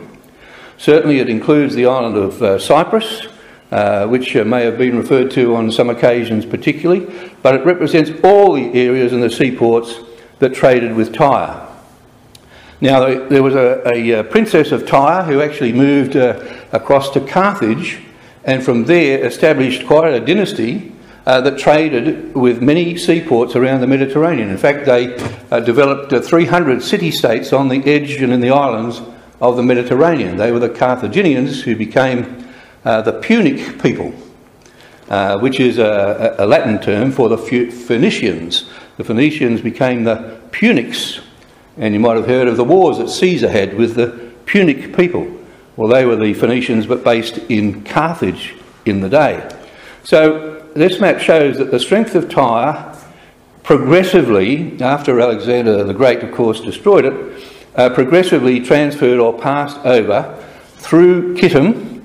Certainly, 0.77 1.19
it 1.19 1.29
includes 1.29 1.75
the 1.75 1.85
island 1.85 2.17
of 2.17 2.41
uh, 2.41 2.59
Cyprus, 2.59 3.27
uh, 3.71 4.07
which 4.07 4.35
uh, 4.35 4.43
may 4.43 4.63
have 4.63 4.77
been 4.77 4.97
referred 4.97 5.31
to 5.31 5.55
on 5.55 5.71
some 5.71 5.89
occasions 5.89 6.45
particularly, 6.45 7.31
but 7.41 7.55
it 7.55 7.65
represents 7.65 8.11
all 8.23 8.53
the 8.53 8.73
areas 8.73 9.13
and 9.13 9.23
the 9.23 9.29
seaports 9.29 9.99
that 10.39 10.53
traded 10.53 10.95
with 10.95 11.13
Tyre. 11.13 11.67
Now, 12.81 13.27
there 13.29 13.41
was 13.41 13.55
a, 13.55 13.81
a, 13.87 14.19
a 14.19 14.23
princess 14.23 14.71
of 14.71 14.85
Tyre 14.85 15.23
who 15.23 15.41
actually 15.41 15.71
moved 15.71 16.15
uh, 16.15 16.43
across 16.73 17.09
to 17.11 17.21
Carthage 17.21 17.99
and 18.43 18.63
from 18.63 18.83
there 18.85 19.25
established 19.25 19.87
quite 19.87 20.13
a 20.13 20.19
dynasty 20.19 20.93
uh, 21.25 21.41
that 21.41 21.57
traded 21.57 22.35
with 22.35 22.61
many 22.61 22.97
seaports 22.97 23.55
around 23.55 23.81
the 23.81 23.87
Mediterranean. 23.87 24.49
In 24.49 24.57
fact, 24.57 24.85
they 24.85 25.15
uh, 25.51 25.59
developed 25.59 26.13
uh, 26.13 26.21
300 26.21 26.83
city 26.83 27.11
states 27.11 27.51
on 27.51 27.67
the 27.67 27.83
edge 27.85 28.21
and 28.21 28.31
in 28.31 28.41
the 28.41 28.51
islands 28.51 29.01
of 29.41 29.57
the 29.57 29.63
Mediterranean. 29.63 30.37
They 30.37 30.51
were 30.51 30.59
the 30.59 30.69
Carthaginians 30.69 31.61
who 31.63 31.75
became 31.75 32.47
uh, 32.83 33.01
the 33.01 33.13
Punic 33.13 33.81
people, 33.81 34.13
uh, 35.09 35.39
which 35.39 35.59
is 35.59 35.79
a, 35.79 36.35
a, 36.37 36.45
Latin 36.45 36.79
term 36.79 37.11
for 37.11 37.27
the 37.27 37.37
Phoenicians. 37.37 38.69
The 38.97 39.03
Phoenicians 39.03 39.61
became 39.61 40.03
the 40.03 40.39
Punics 40.51 41.19
and 41.77 41.93
you 41.93 41.99
might 41.99 42.15
have 42.15 42.27
heard 42.27 42.47
of 42.47 42.57
the 42.57 42.63
wars 42.63 42.97
that 42.99 43.09
Caesar 43.09 43.49
had 43.49 43.75
with 43.75 43.95
the 43.95 44.31
Punic 44.45 44.95
people. 44.95 45.27
Well, 45.75 45.89
they 45.89 46.05
were 46.05 46.15
the 46.15 46.33
Phoenicians, 46.33 46.85
but 46.85 47.03
based 47.03 47.37
in 47.49 47.83
Carthage 47.83 48.55
in 48.85 49.01
the 49.01 49.09
day. 49.09 49.49
So 50.03 50.54
this 50.75 50.99
map 50.99 51.19
shows 51.19 51.57
that 51.57 51.71
the 51.71 51.79
strength 51.79 52.15
of 52.15 52.29
Tyre 52.29 52.93
progressively, 53.63 54.79
after 54.81 55.19
Alexander 55.19 55.83
the 55.85 55.93
Great, 55.93 56.21
of 56.21 56.33
course, 56.33 56.59
destroyed 56.59 57.05
it, 57.05 57.43
uh, 57.75 57.89
progressively 57.89 58.59
transferred 58.59 59.19
or 59.19 59.39
passed 59.39 59.77
over 59.85 60.37
through 60.75 61.35
Kittim, 61.35 62.03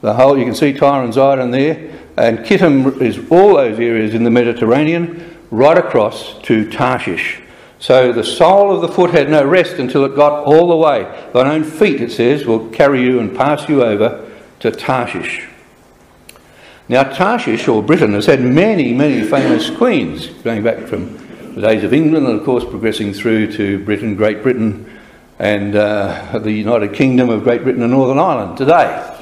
the 0.00 0.14
whole, 0.14 0.38
you 0.38 0.44
can 0.44 0.54
see 0.54 0.72
Tyre 0.72 1.02
and 1.02 1.12
Zidon 1.12 1.50
there, 1.50 1.98
and 2.16 2.38
Kittim 2.46 3.02
is 3.02 3.18
all 3.30 3.56
those 3.56 3.78
areas 3.78 4.14
in 4.14 4.22
the 4.22 4.30
Mediterranean, 4.30 5.36
right 5.50 5.76
across 5.76 6.40
to 6.42 6.70
Tarshish. 6.70 7.40
So 7.80 8.12
the 8.12 8.24
sole 8.24 8.72
of 8.72 8.82
the 8.82 8.88
foot 8.88 9.10
had 9.10 9.28
no 9.28 9.44
rest 9.44 9.74
until 9.74 10.04
it 10.04 10.14
got 10.14 10.44
all 10.44 10.68
the 10.68 10.76
way. 10.76 11.02
Thine 11.34 11.48
own 11.48 11.64
feet, 11.64 12.00
it 12.00 12.12
says, 12.12 12.46
will 12.46 12.68
carry 12.68 13.02
you 13.02 13.18
and 13.18 13.36
pass 13.36 13.68
you 13.68 13.82
over 13.82 14.30
to 14.60 14.70
Tarshish. 14.70 15.48
Now, 16.88 17.04
Tarshish, 17.04 17.68
or 17.68 17.80
Britain, 17.80 18.12
has 18.14 18.26
had 18.26 18.40
many, 18.40 18.92
many 18.92 19.22
famous 19.22 19.70
queens, 19.70 20.26
going 20.26 20.64
back 20.64 20.88
from 20.88 21.16
the 21.54 21.60
days 21.60 21.84
of 21.84 21.94
England 21.94 22.26
and, 22.26 22.40
of 22.40 22.44
course, 22.44 22.64
progressing 22.64 23.12
through 23.12 23.52
to 23.52 23.84
Britain, 23.84 24.16
Great 24.16 24.42
Britain, 24.42 24.90
and 25.38 25.76
uh, 25.76 26.40
the 26.40 26.50
United 26.50 26.92
Kingdom 26.92 27.30
of 27.30 27.44
Great 27.44 27.62
Britain 27.62 27.82
and 27.82 27.92
Northern 27.92 28.18
Ireland 28.18 28.58
today. 28.58 29.18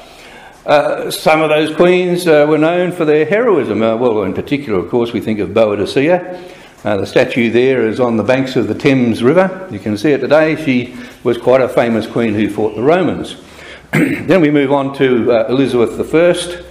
Uh, 0.65 1.11
some 1.11 1.41
of 1.41 1.49
those 1.49 1.75
queens 1.75 2.27
uh, 2.27 2.47
were 2.49 2.57
known 2.57 2.91
for 2.91 3.05
their 3.05 3.25
heroism. 3.25 3.83
Uh, 3.83 3.95
well, 3.95 4.23
in 4.23 4.33
particular, 4.33 4.79
of 4.79 4.89
course, 4.89 5.13
we 5.13 5.19
think 5.19 5.39
of 5.39 5.49
Boadicea. 5.49 6.51
Uh, 6.83 6.97
the 6.97 7.05
statue 7.05 7.51
there 7.51 7.87
is 7.87 7.99
on 7.99 8.17
the 8.17 8.23
banks 8.23 8.55
of 8.55 8.67
the 8.67 8.75
Thames 8.75 9.21
River. 9.21 9.67
You 9.71 9.77
can 9.77 9.97
see 9.97 10.11
it 10.11 10.17
today. 10.17 10.55
She 10.63 10.95
was 11.23 11.37
quite 11.37 11.61
a 11.61 11.69
famous 11.69 12.07
queen 12.07 12.33
who 12.33 12.49
fought 12.49 12.75
the 12.75 12.81
Romans. 12.81 13.35
then 13.91 14.41
we 14.41 14.49
move 14.49 14.71
on 14.71 14.95
to 14.95 15.31
uh, 15.31 15.45
Elizabeth 15.47 15.99
I, 15.99 16.70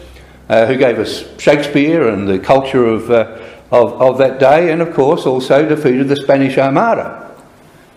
uh, 0.51 0.67
who 0.67 0.77
gave 0.77 0.99
us 0.99 1.25
Shakespeare 1.41 2.09
and 2.09 2.29
the 2.29 2.39
culture 2.39 2.85
of, 2.85 3.09
uh, 3.11 3.39
of, 3.71 3.93
of 4.03 4.19
that 4.19 4.41
day, 4.41 4.73
and 4.73 4.83
of 4.83 4.93
course 4.93 5.25
also 5.25 5.67
defeated 5.67 6.09
the 6.09 6.17
Spanish 6.17 6.59
Armada 6.59 7.35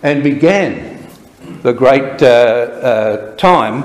and 0.03 0.21
began 0.21 1.03
the 1.63 1.73
great 1.73 2.21
uh, 2.21 2.25
uh, 2.25 3.35
time 3.37 3.81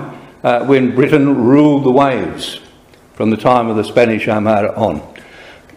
when 0.69 0.95
Britain 0.95 1.45
ruled 1.45 1.85
the 1.85 1.91
waves 1.91 2.61
from 3.15 3.31
the 3.31 3.37
time 3.39 3.69
of 3.69 3.77
the 3.77 3.85
Spanish 3.85 4.29
Armada 4.29 4.77
on. 4.77 5.03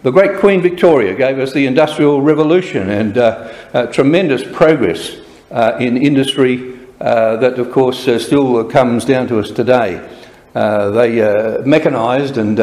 The 0.02 0.10
great 0.10 0.38
Queen 0.38 0.60
Victoria 0.60 1.14
gave 1.14 1.38
us 1.38 1.52
the 1.52 1.64
Industrial 1.64 2.20
Revolution 2.20 2.90
and 2.90 3.16
uh, 3.16 3.54
uh, 3.72 3.86
tremendous 3.86 4.42
progress 4.44 5.16
uh, 5.50 5.76
in 5.80 5.96
industry 5.96 6.78
uh, 7.00 7.36
that, 7.36 7.58
of 7.58 7.72
course, 7.72 8.06
uh, 8.06 8.18
still 8.18 8.64
comes 8.64 9.04
down 9.04 9.28
to 9.28 9.38
us 9.38 9.50
today. 9.50 10.06
Uh, 10.54 10.90
they 10.90 11.62
mechanised 11.64 12.36
and 12.36 12.58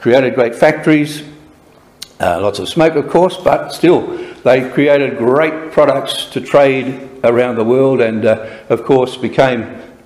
created 0.00 0.34
great 0.34 0.54
factories, 0.54 1.22
lots 2.20 2.58
of 2.58 2.68
smoke, 2.68 2.94
of 2.94 3.08
course, 3.08 3.36
but 3.36 3.70
still 3.70 4.06
they 4.44 4.68
created 4.70 5.18
great 5.18 5.72
products 5.72 6.26
to 6.26 6.40
trade 6.40 7.08
around 7.22 7.56
the 7.56 7.64
world 7.64 8.00
and, 8.00 8.24
of 8.24 8.84
course, 8.84 9.16
became 9.16 9.60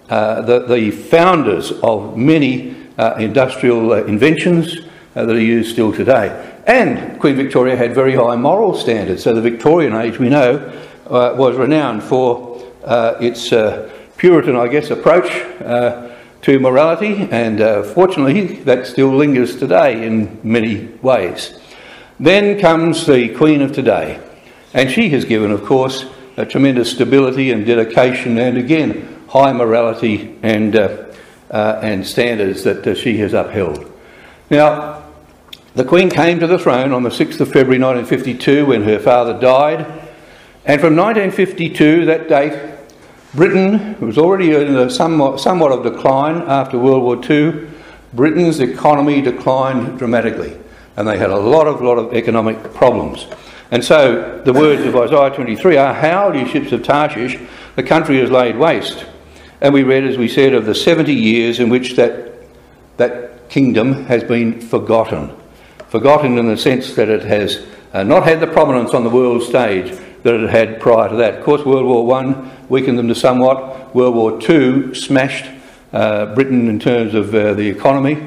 the, 0.08 0.64
the, 0.68 0.90
founders 0.90 1.72
of 1.82 2.16
many 2.16 2.76
industrial 3.18 3.92
inventions 3.92 4.78
that 5.14 5.28
are 5.28 5.40
used 5.40 5.72
still 5.72 5.92
today 5.92 6.48
And 6.68 7.18
Queen 7.18 7.34
Victoria 7.34 7.76
had 7.76 7.94
very 7.94 8.14
high 8.14 8.36
moral 8.36 8.74
standards. 8.74 9.22
So 9.22 9.32
the 9.32 9.40
Victorian 9.40 9.94
age, 9.94 10.18
we 10.18 10.28
know, 10.28 10.70
uh, 11.06 11.34
was 11.34 11.56
renowned 11.56 12.02
for 12.02 12.62
uh, 12.84 13.14
its 13.18 13.50
uh, 13.54 13.90
Puritan, 14.18 14.54
I 14.54 14.68
guess, 14.68 14.90
approach 14.90 15.30
uh, 15.62 16.07
to 16.42 16.58
morality, 16.58 17.28
and 17.30 17.60
uh, 17.60 17.82
fortunately, 17.82 18.56
that 18.62 18.86
still 18.86 19.14
lingers 19.14 19.56
today 19.56 20.06
in 20.06 20.38
many 20.42 20.86
ways. 21.02 21.58
Then 22.20 22.58
comes 22.60 23.06
the 23.06 23.34
Queen 23.34 23.62
of 23.62 23.72
today, 23.72 24.20
and 24.72 24.90
she 24.90 25.08
has 25.10 25.24
given, 25.24 25.50
of 25.50 25.64
course, 25.64 26.06
a 26.36 26.46
tremendous 26.46 26.90
stability 26.90 27.50
and 27.50 27.66
dedication, 27.66 28.38
and 28.38 28.56
again, 28.56 29.24
high 29.28 29.52
morality 29.52 30.38
and, 30.42 30.76
uh, 30.76 31.06
uh, 31.50 31.80
and 31.82 32.06
standards 32.06 32.62
that 32.64 32.86
uh, 32.86 32.94
she 32.94 33.18
has 33.18 33.34
upheld. 33.34 33.90
Now, 34.50 35.04
the 35.74 35.84
Queen 35.84 36.10
came 36.10 36.40
to 36.40 36.46
the 36.46 36.58
throne 36.58 36.92
on 36.92 37.02
the 37.02 37.10
6th 37.10 37.40
of 37.40 37.48
February 37.48 37.78
1952 37.78 38.66
when 38.66 38.84
her 38.84 38.98
father 38.98 39.38
died, 39.38 39.80
and 40.64 40.80
from 40.80 40.96
1952, 40.96 42.04
that 42.06 42.28
date, 42.28 42.77
Britain 43.34 43.98
was 44.00 44.16
already 44.16 44.54
in 44.54 44.76
a 44.76 44.88
somewhat, 44.88 45.38
somewhat 45.40 45.70
of 45.72 45.82
decline 45.82 46.42
after 46.42 46.78
World 46.78 47.02
War 47.02 47.20
II. 47.30 47.68
Britain's 48.14 48.60
economy 48.60 49.20
declined 49.20 49.98
dramatically, 49.98 50.56
and 50.96 51.06
they 51.06 51.18
had 51.18 51.30
a 51.30 51.38
lot 51.38 51.66
of, 51.66 51.82
lot 51.82 51.98
of 51.98 52.14
economic 52.14 52.72
problems. 52.72 53.26
And 53.70 53.84
so 53.84 54.40
the 54.44 54.52
words 54.52 54.82
of 54.86 54.96
Isaiah 54.96 55.34
23 55.34 55.76
are, 55.76 55.92
How, 55.92 56.32
you 56.32 56.46
ships 56.46 56.72
of 56.72 56.82
Tarshish, 56.82 57.38
the 57.76 57.82
country 57.82 58.18
is 58.18 58.30
laid 58.30 58.56
waste. 58.56 59.04
And 59.60 59.74
we 59.74 59.82
read, 59.82 60.04
as 60.04 60.16
we 60.16 60.28
said, 60.28 60.54
of 60.54 60.64
the 60.64 60.74
70 60.74 61.12
years 61.12 61.60
in 61.60 61.68
which 61.68 61.96
that, 61.96 62.32
that 62.96 63.50
kingdom 63.50 64.06
has 64.06 64.24
been 64.24 64.60
forgotten. 64.60 65.36
Forgotten 65.88 66.38
in 66.38 66.48
the 66.48 66.56
sense 66.56 66.94
that 66.94 67.10
it 67.10 67.24
has 67.24 67.66
uh, 67.92 68.04
not 68.04 68.24
had 68.24 68.40
the 68.40 68.46
prominence 68.46 68.94
on 68.94 69.04
the 69.04 69.10
world 69.10 69.42
stage 69.42 69.98
that 70.22 70.34
it 70.34 70.50
had 70.50 70.80
prior 70.80 71.08
to 71.08 71.16
that. 71.16 71.38
Of 71.38 71.44
course, 71.44 71.64
World 71.64 71.86
War 71.86 72.14
I 72.14 72.50
weakened 72.68 72.98
them 72.98 73.08
to 73.08 73.14
somewhat. 73.14 73.94
World 73.94 74.14
War 74.14 74.38
II 74.42 74.94
smashed 74.94 75.50
uh, 75.92 76.34
Britain 76.34 76.68
in 76.68 76.78
terms 76.78 77.14
of 77.14 77.34
uh, 77.34 77.54
the 77.54 77.68
economy. 77.68 78.26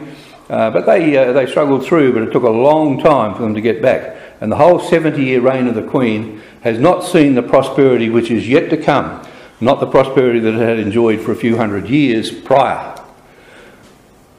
Uh, 0.50 0.69
but 0.69 0.86
they, 0.86 1.15
uh, 1.15 1.31
they 1.31 1.45
struggled 1.45 1.86
through, 1.86 2.13
but 2.13 2.24
it 2.24 2.31
took 2.31 2.43
a 2.43 2.50
long 2.50 3.01
time 3.01 3.33
for 3.33 3.41
them 3.41 3.53
to 3.53 3.62
get 3.62 3.81
back. 3.81 4.17
And 4.41 4.51
the 4.51 4.57
whole 4.57 4.79
70 4.79 5.24
year 5.24 5.39
reign 5.41 5.67
of 5.67 5.75
the 5.75 5.83
Queen 5.83 6.41
has 6.62 6.79
not 6.79 7.01
seen 7.01 7.36
the 7.36 7.43
prosperity 7.43 8.10
which 8.10 8.31
is 8.31 8.50
yet 8.50 8.69
to 8.71 8.77
come, 8.77 9.25
not 9.60 9.79
the 9.79 9.88
prosperity 9.88 10.39
that 10.39 10.55
it 10.55 10.60
had 10.60 10.79
enjoyed 10.79 11.21
for 11.21 11.31
a 11.31 11.36
few 11.36 11.57
hundred 11.57 11.89
years 11.89 12.31
prior. 12.31 12.98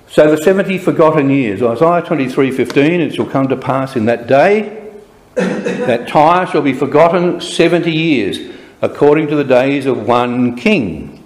So 0.09 0.30
the 0.30 0.42
70 0.42 0.76
forgotten 0.78 1.30
years, 1.30 1.62
Isaiah 1.62 2.02
23:15, 2.02 3.00
it 3.00 3.14
shall 3.14 3.25
come 3.25 3.49
to 3.49 3.56
pass 3.56 3.97
in 3.97 4.04
that 4.06 4.26
day 4.26 4.82
that 5.35 6.09
Tyre 6.09 6.47
shall 6.47 6.62
be 6.62 6.73
forgotten 6.73 7.41
70 7.41 7.91
years, 7.91 8.39
according 8.81 9.29
to 9.29 9.37
the 9.37 9.45
days 9.45 9.87
of 9.87 10.07
one 10.07 10.57
king. 10.57 11.25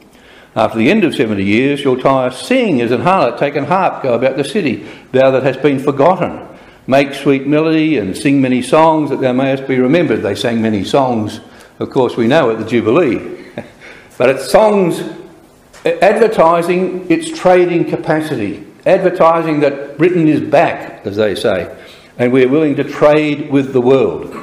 After 0.54 0.78
the 0.78 0.90
end 0.90 1.04
of 1.04 1.14
70 1.14 1.44
years 1.44 1.80
shall 1.80 1.96
Tyre 1.96 2.30
sing 2.30 2.80
as 2.80 2.90
an 2.90 3.02
harlot, 3.02 3.38
take 3.38 3.56
an 3.56 3.64
harp, 3.64 4.02
go 4.02 4.14
about 4.14 4.36
the 4.36 4.44
city, 4.44 4.86
thou 5.12 5.30
that 5.30 5.42
hast 5.42 5.60
been 5.60 5.78
forgotten. 5.78 6.46
Make 6.86 7.14
sweet 7.14 7.46
melody 7.46 7.98
and 7.98 8.16
sing 8.16 8.40
many 8.40 8.62
songs 8.62 9.10
that 9.10 9.20
thou 9.20 9.32
mayest 9.32 9.66
be 9.66 9.78
remembered. 9.78 10.22
They 10.22 10.34
sang 10.34 10.62
many 10.62 10.84
songs, 10.84 11.40
of 11.78 11.90
course, 11.90 12.16
we 12.16 12.26
know 12.26 12.50
at 12.50 12.58
the 12.58 12.64
Jubilee. 12.64 13.44
but 14.18 14.30
it's 14.30 14.50
songs 14.50 15.02
advertising 15.84 17.10
its 17.10 17.36
trading 17.38 17.84
capacity, 17.84 18.66
advertising 18.84 19.60
that 19.60 19.98
Britain 19.98 20.26
is 20.26 20.40
back, 20.40 21.04
as 21.06 21.16
they 21.16 21.34
say, 21.34 21.74
and 22.18 22.32
we're 22.32 22.48
willing 22.48 22.76
to 22.76 22.84
trade 22.84 23.50
with 23.50 23.72
the 23.72 23.80
world. 23.80 24.34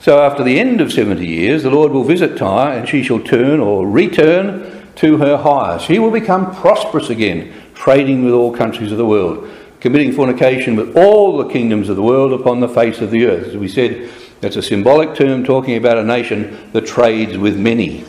So 0.00 0.20
after 0.20 0.42
the 0.42 0.58
end 0.58 0.80
of 0.80 0.92
70 0.92 1.26
years, 1.26 1.62
the 1.62 1.70
Lord 1.70 1.92
will 1.92 2.04
visit 2.04 2.36
Tyre, 2.36 2.76
and 2.78 2.88
she 2.88 3.02
shall 3.02 3.20
turn 3.20 3.60
or 3.60 3.88
return 3.88 4.88
to 4.96 5.18
her 5.18 5.36
hire. 5.36 5.78
She 5.78 5.98
will 5.98 6.10
become 6.10 6.54
prosperous 6.54 7.10
again, 7.10 7.52
trading 7.74 8.24
with 8.24 8.34
all 8.34 8.54
countries 8.54 8.92
of 8.92 8.98
the 8.98 9.06
world 9.06 9.48
committing 9.82 10.12
fornication 10.12 10.76
with 10.76 10.96
all 10.96 11.36
the 11.36 11.48
kingdoms 11.52 11.88
of 11.88 11.96
the 11.96 12.02
world 12.02 12.32
upon 12.32 12.60
the 12.60 12.68
face 12.68 13.00
of 13.00 13.10
the 13.10 13.26
earth. 13.26 13.48
As 13.48 13.56
we 13.56 13.66
said, 13.66 14.08
that's 14.40 14.54
a 14.54 14.62
symbolic 14.62 15.16
term 15.16 15.42
talking 15.42 15.76
about 15.76 15.98
a 15.98 16.04
nation 16.04 16.70
that 16.72 16.86
trades 16.86 17.36
with 17.36 17.58
many. 17.58 18.04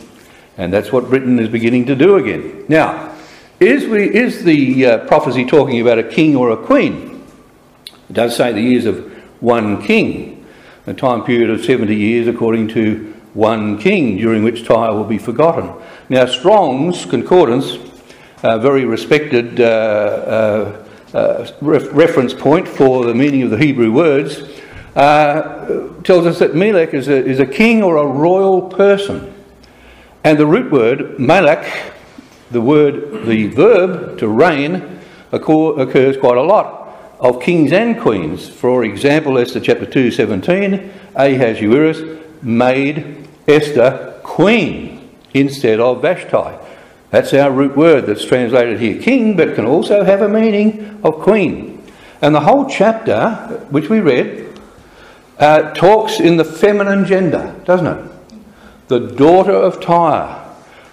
And 0.56 0.72
that's 0.72 0.92
what 0.92 1.08
Britain 1.08 1.36
is 1.40 1.48
beginning 1.48 1.86
to 1.86 1.96
do 1.96 2.14
again. 2.14 2.64
Now, 2.68 3.16
is, 3.58 3.88
we, 3.88 4.04
is 4.08 4.44
the 4.44 4.86
uh, 4.86 4.98
prophecy 5.08 5.44
talking 5.44 5.80
about 5.80 5.98
a 5.98 6.04
king 6.04 6.36
or 6.36 6.50
a 6.50 6.56
queen? 6.56 7.13
It 8.08 8.12
does 8.12 8.36
say 8.36 8.52
the 8.52 8.60
years 8.60 8.84
of 8.84 9.10
one 9.40 9.82
king, 9.82 10.46
a 10.86 10.94
time 10.94 11.24
period 11.24 11.50
of 11.50 11.64
70 11.64 11.94
years 11.94 12.28
according 12.28 12.68
to 12.68 13.14
one 13.32 13.78
king, 13.78 14.16
during 14.16 14.44
which 14.44 14.64
Tyre 14.64 14.92
will 14.92 15.04
be 15.04 15.18
forgotten. 15.18 15.72
Now, 16.08 16.26
Strong's 16.26 17.06
Concordance, 17.06 17.78
a 18.42 18.58
very 18.58 18.84
respected 18.84 19.60
uh, 19.60 19.64
uh 19.64 20.84
uh, 21.14 21.48
ref- 21.60 21.92
reference 21.92 22.34
point 22.34 22.66
for 22.66 23.04
the 23.04 23.14
meaning 23.14 23.42
of 23.42 23.50
the 23.50 23.56
Hebrew 23.56 23.92
words, 23.92 24.42
uh, 24.96 25.92
tells 26.02 26.26
us 26.26 26.40
that 26.40 26.56
Melech 26.56 26.92
is 26.92 27.06
a, 27.06 27.24
is 27.24 27.38
a 27.38 27.46
king 27.46 27.84
or 27.84 27.98
a 27.98 28.06
royal 28.06 28.62
person. 28.62 29.32
And 30.24 30.38
the 30.38 30.46
root 30.46 30.72
word, 30.72 31.20
Malak, 31.20 31.92
the 32.50 32.60
word, 32.60 33.26
the 33.26 33.46
verb 33.46 34.18
to 34.18 34.26
reign, 34.26 35.00
occurs 35.30 36.16
quite 36.16 36.36
a 36.36 36.42
lot 36.42 36.83
of 37.24 37.40
kings 37.40 37.72
and 37.72 37.98
queens. 37.98 38.50
For 38.50 38.84
example, 38.84 39.38
Esther 39.38 39.58
chapter 39.58 39.86
2, 39.86 40.10
17, 40.10 40.92
Ahasuerus 41.16 42.20
made 42.42 43.26
Esther 43.48 44.20
queen 44.22 45.08
instead 45.32 45.80
of 45.80 46.02
Vashti. 46.02 46.58
That's 47.10 47.32
our 47.32 47.50
root 47.50 47.78
word 47.78 48.04
that's 48.04 48.26
translated 48.26 48.78
here 48.78 49.00
king, 49.00 49.38
but 49.38 49.54
can 49.54 49.64
also 49.64 50.04
have 50.04 50.20
a 50.20 50.28
meaning 50.28 51.00
of 51.02 51.14
queen. 51.20 51.82
And 52.20 52.34
the 52.34 52.40
whole 52.40 52.68
chapter, 52.68 53.30
which 53.70 53.88
we 53.88 54.00
read, 54.00 54.60
uh, 55.38 55.72
talks 55.72 56.20
in 56.20 56.36
the 56.36 56.44
feminine 56.44 57.06
gender, 57.06 57.58
doesn't 57.64 57.86
it? 57.86 58.10
The 58.88 58.98
daughter 58.98 59.52
of 59.52 59.80
Tyre, 59.80 60.43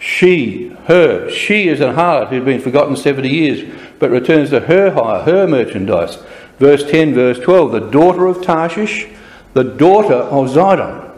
she, 0.01 0.69
her, 0.85 1.29
she 1.29 1.67
is 1.67 1.79
an 1.79 1.93
harlot 1.93 2.29
who's 2.29 2.43
been 2.43 2.59
forgotten 2.59 2.95
70 2.95 3.29
years, 3.29 3.71
but 3.99 4.09
returns 4.09 4.49
to 4.49 4.61
her 4.61 4.89
hire, 4.89 5.21
her 5.21 5.47
merchandise. 5.47 6.17
Verse 6.57 6.83
10, 6.89 7.13
verse 7.13 7.37
12, 7.37 7.71
the 7.71 7.79
daughter 7.91 8.25
of 8.25 8.41
Tarshish, 8.41 9.07
the 9.53 9.63
daughter 9.63 10.15
of 10.15 10.49
Zidon. 10.49 11.15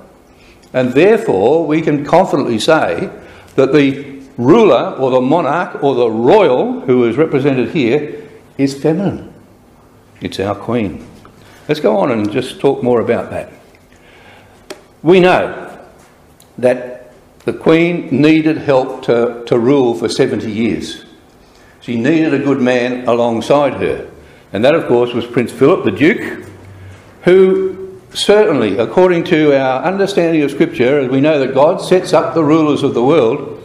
And 0.73 0.91
therefore, 0.91 1.65
we 1.65 1.81
can 1.81 2.03
confidently 2.03 2.59
say 2.59 3.09
that 3.55 3.71
the 3.71 4.19
ruler 4.35 4.97
or 4.99 5.11
the 5.11 5.21
monarch 5.21 5.81
or 5.81 5.95
the 5.95 6.11
royal 6.11 6.81
who 6.81 7.05
is 7.05 7.15
represented 7.15 7.69
here 7.69 8.27
is 8.57 8.81
feminine. 8.81 9.33
It's 10.19 10.41
our 10.41 10.55
queen. 10.55 11.07
Let's 11.69 11.79
go 11.79 11.95
on 11.99 12.11
and 12.11 12.29
just 12.29 12.59
talk 12.59 12.83
more 12.83 12.99
about 12.99 13.29
that. 13.29 13.49
We 15.01 15.21
know 15.21 15.79
that 16.57 17.02
the 17.45 17.53
queen 17.53 18.09
needed 18.21 18.57
help 18.57 19.03
to, 19.03 19.43
to 19.47 19.59
rule 19.59 19.95
for 19.95 20.07
70 20.07 20.49
years. 20.49 21.05
She 21.81 21.97
needed 21.97 22.33
a 22.33 22.39
good 22.39 22.61
man 22.61 23.07
alongside 23.07 23.73
her. 23.73 24.09
And 24.53 24.63
that, 24.63 24.75
of 24.75 24.87
course, 24.87 25.13
was 25.13 25.25
Prince 25.25 25.51
Philip, 25.51 25.83
the 25.83 25.91
Duke, 25.91 26.47
who 27.23 27.99
certainly, 28.13 28.77
according 28.77 29.23
to 29.25 29.57
our 29.59 29.83
understanding 29.83 30.43
of 30.43 30.51
Scripture, 30.51 30.99
as 30.99 31.09
we 31.09 31.19
know 31.19 31.39
that 31.39 31.53
God 31.53 31.77
sets 31.77 32.13
up 32.13 32.33
the 32.33 32.43
rulers 32.43 32.83
of 32.83 32.93
the 32.93 33.03
world, 33.03 33.59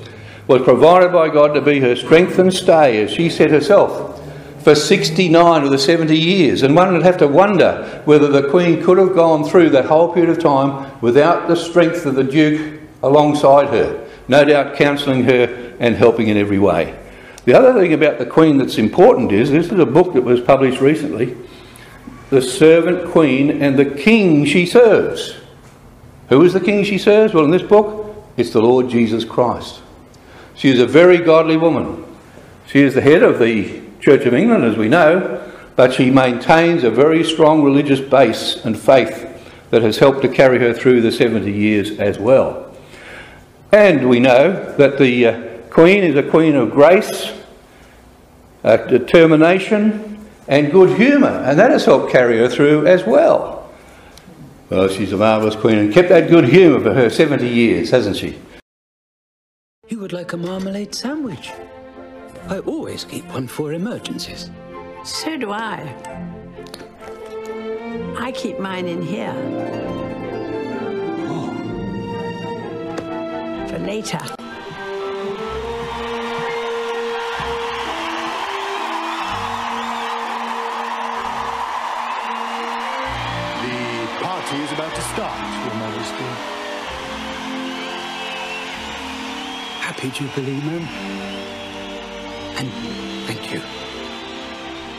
was 0.47 0.63
provided 0.63 1.13
by 1.13 1.29
God 1.29 1.53
to 1.55 1.61
be 1.61 1.79
her 1.81 1.95
strength 1.95 2.39
and 2.39 2.53
stay, 2.53 3.03
as 3.03 3.11
she 3.11 3.29
said 3.29 3.51
herself, 3.51 4.21
for 4.65 4.75
69 4.75 5.63
of 5.63 5.71
the 5.71 5.79
70 5.79 6.19
years. 6.19 6.63
And 6.63 6.75
one 6.75 6.93
would 6.93 7.03
have 7.03 7.19
to 7.19 7.29
wonder 7.29 8.03
whether 8.07 8.29
the 8.29 8.49
Queen 8.49 8.83
could 8.83 8.99
have 8.99 9.15
gone 9.15 9.45
through 9.45 9.71
that 9.71 9.85
whole 9.85 10.13
period 10.13 10.31
of 10.31 10.43
time 10.43 10.91
without 11.01 11.47
the 11.47 11.55
strength 11.55 12.07
of 12.07 12.15
the 12.15 12.25
Duke 12.25 12.78
alongside 13.03 13.69
her, 13.69 14.09
no 14.29 14.45
doubt 14.45 14.77
counselling 14.77 15.25
her 15.25 15.77
and 15.79 15.95
helping 15.97 16.29
in 16.29 16.37
every 16.37 16.59
way. 16.59 16.99
The 17.45 17.55
other 17.55 17.73
thing 17.81 17.93
about 17.93 18.19
the 18.19 18.27
Queen 18.27 18.59
that's 18.59 18.79
important 18.79 19.33
is 19.33 19.51
this 19.51 19.67
is 19.67 19.79
a 19.79 19.87
book 19.87 20.15
that 20.15 20.25
was 20.25 20.41
published 20.41 20.81
recently 20.81 21.37
The 22.31 22.43
Servant 22.43 23.11
Queen 23.11 23.63
and 23.63 23.79
the 23.79 23.87
King 23.87 24.45
She 24.45 24.67
Serves. 24.67 25.35
Who 26.29 26.45
is 26.45 26.53
the 26.53 26.61
King 26.61 26.85
she 26.85 26.99
serves? 26.99 27.33
Well, 27.33 27.45
in 27.45 27.51
this 27.51 27.63
book, 27.63 28.15
it's 28.37 28.51
the 28.51 28.61
Lord 28.61 28.89
Jesus 28.91 29.25
Christ. 29.25 29.81
She 30.55 30.69
is 30.69 30.79
a 30.79 30.87
very 30.87 31.19
godly 31.19 31.57
woman. 31.57 32.05
She 32.67 32.83
is 32.83 32.95
the 32.95 33.01
head 33.01 33.23
of 33.23 33.39
the 33.39 33.81
Church 34.01 34.27
of 34.27 34.35
England, 34.35 34.65
as 34.65 34.77
we 34.77 34.89
know, 34.89 35.51
but 35.75 35.95
she 35.95 36.11
maintains 36.11 36.85
a 36.85 36.91
very 36.91 37.25
strong 37.25 37.63
religious 37.63 38.01
base 38.01 38.63
and 38.65 38.79
faith 38.79 39.25
that 39.71 39.83
has 39.83 39.99
helped 39.99 40.23
to 40.23 40.29
carry 40.29 40.59
her 40.59 40.75
through 40.75 41.01
the 41.01 41.13
70 41.13 41.51
years 41.51 41.99
as 41.99 42.19
well. 42.19 42.68
And 43.73 44.09
we 44.09 44.21
know 44.21 44.75
that 44.77 44.99
the 44.99 45.27
uh, 45.27 45.49
Queen 45.71 46.03
is 46.03 46.17
a 46.17 46.23
queen 46.23 46.57
of 46.57 46.73
grace, 46.73 47.33
uh, 48.65 48.79
determination, 48.79 50.27
and 50.49 50.73
good 50.73 50.99
humour, 50.99 51.45
and 51.47 51.59
that 51.59 51.71
has 51.71 51.85
helped 51.85 52.11
carry 52.11 52.39
her 52.39 52.49
through 52.49 52.87
as 52.87 53.05
well. 53.05 53.71
Well, 54.71 54.89
she's 54.89 55.13
a 55.13 55.17
marvellous 55.17 55.55
queen 55.55 55.79
and 55.79 55.93
kept 55.93 56.09
that 56.09 56.29
good 56.31 56.49
humour 56.49 56.81
for 56.81 56.95
her 56.95 57.09
70 57.09 57.47
years, 57.47 57.91
hasn't 57.91 58.17
she? 58.17 58.39
You 59.89 60.01
would 60.01 60.13
like 60.13 60.33
a 60.33 60.37
marmalade 60.37 60.95
sandwich? 60.95 61.53
I 62.49 62.59
always 62.61 63.05
keep 63.05 63.25
one 63.27 63.47
for 63.47 63.73
emergencies. 63.73 64.51
So 65.05 65.37
do 65.37 65.53
I. 65.53 65.95
I 68.19 68.33
keep 68.33 68.59
mine 68.59 68.87
in 68.87 69.01
here. 69.01 70.08
Later. 73.79 74.19
The 74.19 74.27
party 84.21 84.57
is 84.57 84.73
about 84.73 84.95
to 84.95 85.01
start, 85.01 85.39
Your 85.65 85.75
Majesty. 85.77 86.29
Happy 89.81 90.11
Jubilee, 90.11 90.61
ma'am. 90.61 90.85
And 92.59 92.69
thank 93.27 93.53
you 93.53 93.61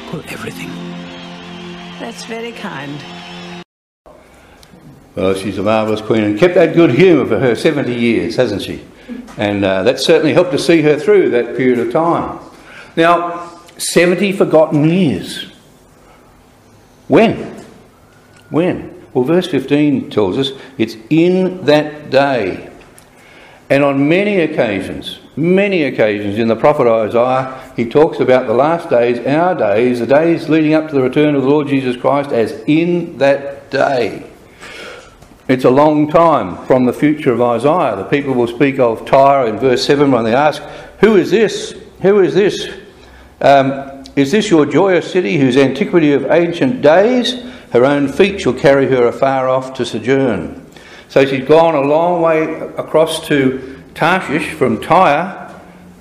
for 0.10 0.24
everything. 0.34 0.72
That's 2.00 2.24
very 2.24 2.54
kind. 2.54 3.00
Well, 5.16 5.34
she's 5.34 5.58
a 5.58 5.64
marvellous 5.64 6.02
queen 6.02 6.24
and 6.24 6.40
kept 6.40 6.56
that 6.56 6.76
good 6.76 6.92
humour 6.92 7.26
for 7.26 7.40
her 7.40 7.56
70 7.56 7.94
years, 7.94 8.36
hasn't 8.36 8.62
she? 8.62 8.86
And 9.38 9.66
uh, 9.66 9.84
that 9.84 10.00
certainly 10.00 10.34
helped 10.34 10.52
to 10.52 10.60
see 10.60 10.82
her 10.82 11.00
through 11.00 11.32
that 11.32 11.58
period 11.58 11.80
of 11.80 11.92
time. 11.92 12.40
Now, 12.96 13.60
70 13.78 14.34
forgotten 14.34 14.88
years. 14.88 15.46
When? 17.08 17.66
When? 18.50 19.06
Well, 19.14 19.24
verse 19.24 19.48
15 19.48 20.10
tells 20.10 20.38
us 20.38 20.52
it's 20.78 20.96
in 21.10 21.66
that 21.66 22.10
day. 22.10 22.72
And 23.70 23.84
on 23.84 24.10
many 24.10 24.42
occasions, 24.42 25.20
many 25.36 25.84
occasions 25.84 26.38
in 26.38 26.48
the 26.48 26.56
prophet 26.56 26.88
Isaiah, 26.88 27.74
he 27.76 27.88
talks 27.88 28.20
about 28.20 28.48
the 28.48 28.54
last 28.54 28.90
days, 28.90 29.26
our 29.26 29.56
days, 29.56 30.00
the 30.00 30.08
days 30.08 30.50
leading 30.50 30.74
up 30.74 30.90
to 30.90 30.96
the 30.96 31.02
return 31.02 31.36
of 31.36 31.44
the 31.44 31.50
Lord 31.50 31.68
Jesus 31.68 31.96
Christ, 31.96 32.32
as 32.32 32.64
in 32.68 33.18
that 33.20 33.70
day. 33.70 34.29
It's 35.50 35.66
a 35.66 35.70
long 35.72 36.08
time 36.08 36.64
from 36.68 36.86
the 36.86 36.94
future 36.94 37.34
of 37.34 37.42
Isaiah. 37.42 37.96
The 37.96 38.04
people 38.04 38.36
will 38.36 38.46
speak 38.46 38.78
of 38.78 39.04
Tyre 39.08 39.48
in 39.48 39.58
verse 39.58 39.84
7 39.84 40.12
when 40.12 40.24
they 40.24 40.36
ask, 40.36 40.62
Who 41.00 41.16
is 41.16 41.32
this? 41.32 41.74
Who 42.04 42.20
is 42.20 42.36
this? 42.36 42.70
Um, 43.42 44.04
is 44.16 44.32
this 44.32 44.52
your 44.52 44.68
joyous 44.68 45.12
city 45.12 45.40
whose 45.40 45.58
antiquity 45.58 46.14
of 46.14 46.30
ancient 46.30 46.84
days? 46.84 47.34
Her 47.72 47.84
own 47.84 48.10
feet 48.10 48.42
shall 48.42 48.54
carry 48.54 48.86
her 48.90 49.08
afar 49.08 49.50
off 49.50 49.74
to 49.78 49.88
sojourn. 49.88 50.68
So 51.08 51.26
she's 51.26 51.48
gone 51.48 51.74
a 51.74 51.82
long 51.82 52.22
way 52.22 52.44
across 52.78 53.26
to 53.30 53.84
Tarshish 53.96 54.54
from 54.54 54.80
Tyre, 54.80 55.60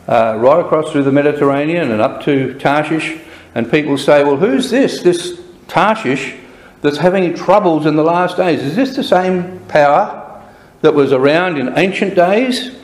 uh, 0.08 0.36
right 0.38 0.60
across 0.60 0.92
through 0.92 1.04
the 1.04 1.12
Mediterranean 1.12 1.90
and 1.90 2.02
up 2.02 2.22
to 2.24 2.52
Tarshish. 2.58 3.18
And 3.54 3.70
people 3.70 3.96
say, 3.96 4.22
Well, 4.24 4.36
who's 4.36 4.68
this? 4.68 5.00
This 5.00 5.40
Tarshish 5.68 6.37
that's 6.82 6.98
having 6.98 7.34
troubles 7.34 7.86
in 7.86 7.96
the 7.96 8.04
last 8.04 8.36
days. 8.36 8.62
Is 8.62 8.76
this 8.76 8.94
the 8.94 9.04
same 9.04 9.58
power 9.68 10.42
that 10.82 10.94
was 10.94 11.12
around 11.12 11.58
in 11.58 11.76
ancient 11.76 12.14
days? 12.14 12.76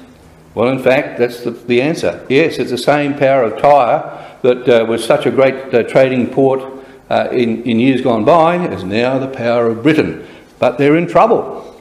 Well, 0.55 0.69
in 0.69 0.79
fact, 0.79 1.19
that's 1.19 1.43
the, 1.43 1.51
the 1.51 1.83
answer. 1.83 2.25
Yes, 2.29 2.59
it's 2.59 2.71
the 2.71 2.79
same 2.79 3.17
power 3.17 3.45
of 3.45 3.61
Tyre 3.61 4.37
that 4.43 4.69
uh, 4.69 4.85
was 4.85 5.05
such 5.05 5.27
a 5.27 5.31
great 5.31 5.75
uh, 5.75 5.83
trading 5.85 6.29
port 6.29 6.63
uh, 7.11 7.29
in, 7.33 7.63
in 7.65 7.81
years 7.81 8.01
gone 8.01 8.25
by 8.25 8.57
as 8.69 8.85
now 8.85 9.19
the 9.19 9.29
power 9.29 9.67
of 9.67 9.83
Britain. 9.83 10.27
But 10.59 10.79
they're 10.79 10.97
in 10.97 11.09
trouble. 11.09 11.81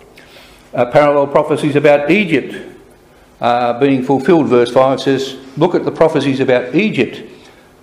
Uh, 0.73 0.85
parallel 0.85 1.27
prophecies 1.27 1.75
about 1.75 2.09
Egypt 2.09 2.55
uh, 3.39 3.79
being 3.79 4.03
fulfilled. 4.03 4.47
Verse 4.47 4.71
5 4.71 5.01
says, 5.01 5.37
Look 5.57 5.75
at 5.75 5.85
the 5.85 5.91
prophecies 5.91 6.39
about 6.39 6.73
Egypt 6.73 7.29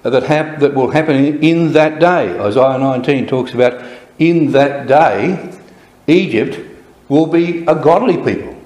that, 0.02 0.22
hap- 0.24 0.58
that 0.60 0.74
will 0.74 0.90
happen 0.90 1.42
in 1.42 1.72
that 1.72 2.00
day. 2.00 2.38
Isaiah 2.40 2.78
19 2.78 3.26
talks 3.26 3.52
about 3.52 3.82
in 4.20 4.52
that 4.52 4.86
day, 4.86 5.58
Egypt 6.06 6.60
will 7.08 7.26
be 7.26 7.64
a 7.64 7.74
godly 7.74 8.16
people. 8.18 8.56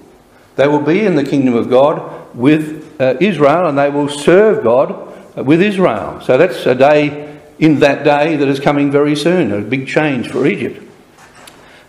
They 0.56 0.68
will 0.68 0.82
be 0.82 1.06
in 1.06 1.14
the 1.14 1.24
kingdom 1.24 1.54
of 1.54 1.70
God 1.70 2.34
with 2.34 3.00
uh, 3.00 3.14
Israel 3.20 3.68
and 3.68 3.78
they 3.78 3.88
will 3.88 4.08
serve 4.08 4.62
God 4.62 5.36
with 5.36 5.62
Israel. 5.62 6.20
So 6.20 6.36
that's 6.36 6.66
a 6.66 6.74
day 6.74 7.40
in 7.58 7.80
that 7.80 8.04
day 8.04 8.36
that 8.36 8.48
is 8.48 8.60
coming 8.60 8.90
very 8.90 9.16
soon, 9.16 9.52
a 9.52 9.60
big 9.60 9.86
change 9.86 10.30
for 10.30 10.46
Egypt. 10.46 10.82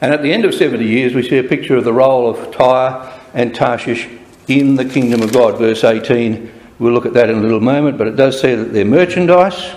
And 0.01 0.13
at 0.13 0.21
the 0.21 0.31
end 0.31 0.45
of 0.45 0.53
70 0.53 0.85
years, 0.85 1.13
we 1.13 1.27
see 1.27 1.37
a 1.37 1.43
picture 1.43 1.75
of 1.75 1.83
the 1.83 1.93
role 1.93 2.29
of 2.29 2.55
Tyre 2.55 3.11
and 3.33 3.53
Tarshish 3.55 4.07
in 4.47 4.75
the 4.75 4.85
kingdom 4.85 5.21
of 5.21 5.33
God. 5.33 5.57
Verse 5.57 5.83
18, 5.83 6.51
we'll 6.79 6.93
look 6.93 7.05
at 7.05 7.13
that 7.13 7.29
in 7.29 7.39
a 7.39 7.41
little 7.41 7.61
moment, 7.61 7.97
but 7.97 8.07
it 8.07 8.15
does 8.15 8.39
say 8.39 8.55
that 8.55 8.73
their 8.73 8.85
merchandise, 8.85 9.73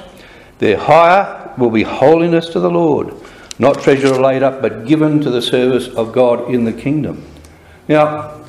their 0.58 0.76
hire, 0.76 1.54
will 1.56 1.70
be 1.70 1.82
holiness 1.82 2.48
to 2.50 2.60
the 2.60 2.70
Lord, 2.70 3.14
not 3.58 3.82
treasure 3.82 4.14
laid 4.14 4.42
up, 4.42 4.62
but 4.62 4.86
given 4.86 5.20
to 5.20 5.30
the 5.30 5.42
service 5.42 5.88
of 5.88 6.12
God 6.12 6.52
in 6.52 6.64
the 6.64 6.72
kingdom. 6.72 7.24
Now, 7.88 8.44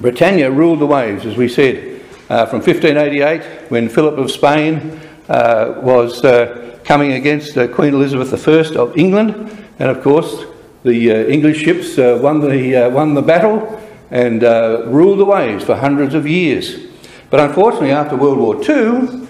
Britannia 0.00 0.50
ruled 0.50 0.80
the 0.80 0.86
waves, 0.86 1.24
as 1.24 1.36
we 1.36 1.48
said, 1.48 2.02
uh, 2.28 2.44
from 2.46 2.60
1588 2.60 3.70
when 3.70 3.88
Philip 3.88 4.18
of 4.18 4.30
Spain 4.30 5.00
uh, 5.28 5.80
was 5.82 6.24
uh, 6.24 6.78
coming 6.84 7.12
against 7.12 7.56
uh, 7.56 7.68
Queen 7.68 7.94
Elizabeth 7.94 8.32
I 8.48 8.78
of 8.78 8.96
England, 8.96 9.34
and 9.78 9.90
of 9.90 10.02
course 10.02 10.44
the 10.82 11.10
uh, 11.10 11.14
English 11.26 11.62
ships 11.62 11.98
uh, 11.98 12.18
won 12.20 12.40
the 12.40 12.90
won 12.92 13.14
the 13.14 13.22
battle 13.22 13.80
and 14.10 14.42
ruled 14.92 15.18
the 15.18 15.24
waves 15.24 15.64
for 15.64 15.74
hundreds 15.74 16.14
of 16.14 16.26
years. 16.26 16.86
But 17.28 17.40
unfortunately, 17.40 17.90
after 17.90 18.16
World 18.16 18.38
War 18.38 18.56
II, 18.56 19.25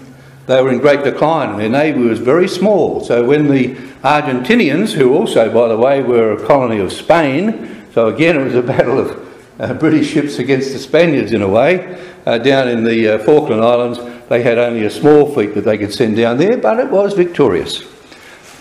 they 0.47 0.61
were 0.61 0.71
in 0.71 0.79
great 0.79 1.03
decline 1.03 1.51
and 1.51 1.59
their 1.59 1.69
navy 1.69 1.99
was 1.99 2.19
very 2.19 2.47
small. 2.47 3.03
So 3.03 3.23
when 3.23 3.49
the 3.49 3.75
Argentinians, 4.01 4.93
who 4.93 5.13
also, 5.13 5.53
by 5.53 5.67
the 5.67 5.77
way, 5.77 6.01
were 6.01 6.31
a 6.31 6.47
colony 6.47 6.79
of 6.79 6.91
Spain, 6.91 7.85
so 7.93 8.07
again 8.07 8.37
it 8.37 8.43
was 8.43 8.55
a 8.55 8.61
battle 8.73 8.97
of 8.97 9.27
uh, 9.59 9.73
British 9.73 10.09
ships 10.09 10.39
against 10.39 10.71
the 10.71 10.79
Spaniards 10.79 11.33
in 11.33 11.41
a 11.41 11.47
way. 11.47 12.01
Uh, 12.25 12.37
down 12.37 12.69
in 12.69 12.83
the 12.83 13.15
uh, 13.15 13.19
Falkland 13.19 13.61
Islands, 13.61 13.99
they 14.29 14.41
had 14.41 14.57
only 14.57 14.85
a 14.85 14.89
small 14.89 15.31
fleet 15.33 15.53
that 15.55 15.65
they 15.65 15.77
could 15.77 15.93
send 15.93 16.15
down 16.15 16.37
there, 16.37 16.57
but 16.57 16.79
it 16.79 16.89
was 16.89 17.13
victorious. 17.13 17.83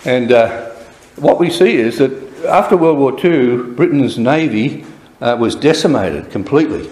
And 0.04 0.32
uh, 0.32 0.70
what 1.16 1.38
we 1.38 1.50
see 1.50 1.76
is 1.76 1.98
that 1.98 2.44
after 2.46 2.76
World 2.76 2.98
War 2.98 3.12
II, 3.12 3.74
Britain's 3.74 4.18
navy 4.18 4.84
uh, 5.20 5.36
was 5.38 5.54
decimated 5.54 6.30
completely, 6.30 6.90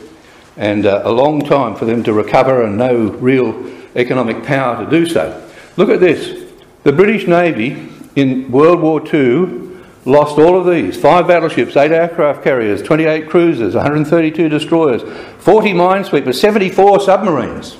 and 0.57 0.87
uh, 0.87 1.03
a 1.05 1.13
long 1.13 1.41
time 1.45 1.75
for 1.75 1.85
them 1.85 2.03
to 2.05 2.13
recover 2.13 2.63
and 2.63 2.77
no 2.77 3.11
real 3.13 3.53
economic 3.97 4.45
power 4.45 4.85
to 4.85 4.91
do 4.91 5.07
so. 5.07 5.51
Look 5.77 5.89
at 5.89 6.01
this 6.01 6.53
the 6.83 6.93
British 6.93 7.27
Navy 7.27 7.89
in 8.15 8.51
World 8.51 8.81
War 8.81 9.03
II 9.03 9.65
lost 10.05 10.39
all 10.39 10.59
of 10.59 10.67
these 10.67 11.01
five 11.01 11.27
battleships, 11.27 11.77
eight 11.77 11.93
aircraft 11.93 12.45
carriers, 12.45 12.83
28 12.83 13.29
cruisers, 13.29 13.75
132 13.75 14.49
destroyers, 14.49 15.03
40 15.39 15.73
minesweepers, 15.73 16.35
74 16.35 17.01
submarines. 17.01 17.77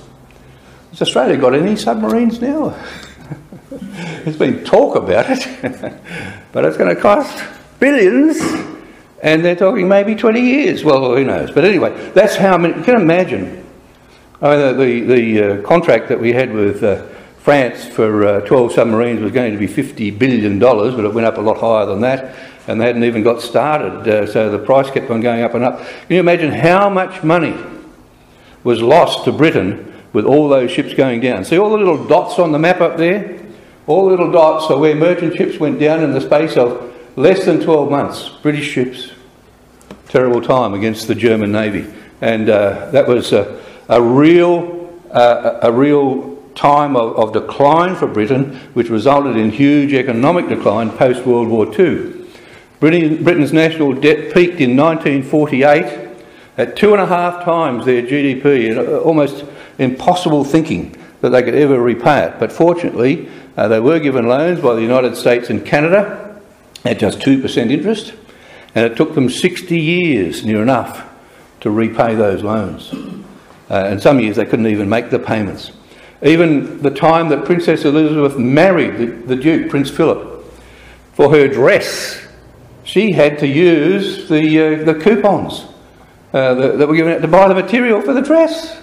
Has 0.91 1.03
Australia 1.03 1.37
got 1.37 1.55
any 1.55 1.77
submarines 1.77 2.41
now? 2.41 2.71
There's 4.25 4.39
been 4.39 4.65
talk 4.65 4.97
about 4.97 5.27
it, 5.29 5.45
but 6.53 6.65
it's 6.65 6.77
going 6.77 6.95
to 6.95 7.01
cost 7.01 7.45
billions, 7.79 8.41
and 9.23 9.45
they're 9.45 9.57
talking 9.57 9.89
maybe 9.89 10.15
20 10.15 10.41
years. 10.41 10.85
Well, 10.85 11.15
who 11.15 11.25
knows? 11.25 11.51
But 11.51 11.65
anyway, 11.65 12.11
that's 12.13 12.37
how 12.37 12.57
many. 12.57 12.77
You 12.77 12.85
can 12.85 13.01
imagine. 13.01 13.64
Mean, 14.45 14.77
the, 14.77 15.01
the 15.01 15.43
uh, 15.43 15.63
contract 15.63 16.09
that 16.11 16.21
we 16.21 16.35
had 16.35 16.53
with 16.53 16.85
uh, 16.85 17.07
France 17.39 17.87
for 17.87 18.27
uh, 18.27 18.41
12 18.43 18.73
submarines 18.73 19.23
was 19.23 19.33
going 19.33 19.53
to 19.53 19.59
be 19.59 19.67
$50 19.67 20.19
billion, 20.19 20.59
but 20.59 21.03
it 21.03 21.15
went 21.15 21.27
up 21.27 21.39
a 21.39 21.41
lot 21.41 21.57
higher 21.57 21.87
than 21.87 22.03
that, 22.03 22.37
and 22.69 22.79
they 22.79 22.85
hadn't 22.85 23.05
even 23.05 23.23
got 23.23 23.41
started, 23.41 24.07
uh, 24.07 24.31
so 24.31 24.51
the 24.51 24.59
price 24.59 24.91
kept 24.91 25.11
on 25.11 25.23
going 25.23 25.43
up 25.43 25.55
and 25.55 25.65
up. 25.65 25.79
Can 25.79 26.17
you 26.17 26.21
imagine 26.21 26.53
how 26.53 26.91
much 26.91 27.23
money 27.23 27.57
was 28.65 28.83
lost 28.83 29.25
to 29.25 29.33
Britain 29.33 29.95
with 30.13 30.27
all 30.27 30.51
those 30.51 30.71
ships 30.71 30.93
going 30.93 31.23
down? 31.23 31.43
See 31.47 31.59
all 31.59 31.71
the 31.71 31.79
little 31.79 32.07
dots 32.07 32.39
on 32.39 32.53
the 32.53 32.59
map 32.59 32.83
up 32.83 32.99
there? 32.99 33.41
All 33.87 34.05
the 34.05 34.11
little 34.11 34.31
dots 34.31 34.71
are 34.71 34.79
where 34.79 34.95
merchant 34.95 35.37
ships 35.37 35.59
went 35.59 35.81
down 35.81 36.03
in 36.03 36.13
the 36.13 36.21
space 36.21 36.59
of 36.59 36.95
less 37.17 37.47
than 37.47 37.61
12 37.61 37.91
months. 37.91 38.29
British 38.43 38.69
ships. 38.69 39.11
Terrible 40.09 40.43
time 40.43 40.75
against 40.75 41.09
the 41.09 41.15
German 41.15 41.51
Navy. 41.51 41.91
And 42.21 42.51
uh, 42.51 42.91
that 42.91 43.09
was 43.09 43.33
a, 43.89 44.01
real, 44.01 44.93
uh, 45.11 45.59
a 45.63 45.73
real 45.73 46.37
time 46.55 46.97
of, 46.97 47.17
of 47.17 47.33
decline 47.33 47.97
for 47.97 48.07
Britain, 48.07 48.57
which 48.75 48.89
resulted 48.89 49.37
in 49.37 49.51
huge 49.51 49.93
economic 49.93 50.49
decline 50.49 50.91
post 50.91 51.27
World 51.27 51.49
War 51.49 51.67
II. 51.67 52.27
Britain, 52.81 53.23
Britain's 53.25 53.53
national 53.53 53.93
debt 53.95 54.35
peaked 54.35 54.61
in 54.61 54.77
1948 54.77 56.05
at 56.57 56.77
two 56.77 56.93
and 56.93 57.03
a 57.03 57.07
half 57.07 57.45
times 57.45 57.85
their 57.85 58.03
GDP, 58.03 58.77
uh, 58.77 59.01
almost 59.01 59.45
impossible 59.79 60.45
thinking 60.45 60.97
that 61.21 61.31
they 61.31 61.43
could 61.43 61.55
ever 61.55 61.81
repay 61.81 62.25
it. 62.27 62.39
But 62.39 62.53
fortunately, 62.53 63.29
uh, 63.57 63.69
they 63.69 63.81
were 63.81 63.99
given 63.99 64.27
loans 64.27 64.61
by 64.61 64.75
the 64.75 64.83
United 64.83 65.17
States 65.17 65.51
and 65.51 65.65
Canada 65.65 66.41
at 66.85 66.99
just 66.99 67.21
2% 67.21 67.71
interest. 67.71 68.15
And 68.75 68.85
it 68.85 68.97
took 68.97 69.15
them 69.15 69.31
60 69.31 69.79
years, 69.79 70.45
near 70.45 70.61
enough, 70.61 71.09
to 71.61 71.71
repay 71.71 72.15
those 72.15 72.43
loans. 72.43 72.93
Uh, 73.71 73.85
and 73.87 74.03
some 74.03 74.21
years 74.21 74.37
they 74.37 74.45
couldn't 74.45 74.67
even 74.67 74.89
make 74.89 75.11
the 75.11 75.19
payments. 75.19 75.73
Even 76.23 76.81
the 76.83 76.91
time 76.91 77.29
that 77.29 77.45
Princess 77.45 77.85
Elizabeth 77.85 78.39
married 78.39 78.99
the, 78.99 79.07
the 79.27 79.37
Duke, 79.37 79.71
Prince 79.71 79.91
Philip, 79.91 80.45
for 81.13 81.31
her 81.31 81.49
dress, 81.49 82.27
she 82.83 83.13
had 83.13 83.39
to 83.39 83.47
use 83.47 84.29
the, 84.29 84.81
uh, 84.81 84.85
the 84.85 84.95
coupons 84.95 85.67
uh, 86.33 86.55
that, 86.55 86.79
that 86.79 86.89
were 86.89 86.97
given 86.97 87.13
out 87.13 87.23
to 87.23 87.29
buy 87.29 87.49
the 87.49 87.55
material 87.55 88.01
for 88.01 88.13
the 88.13 88.21
dress. 88.23 88.81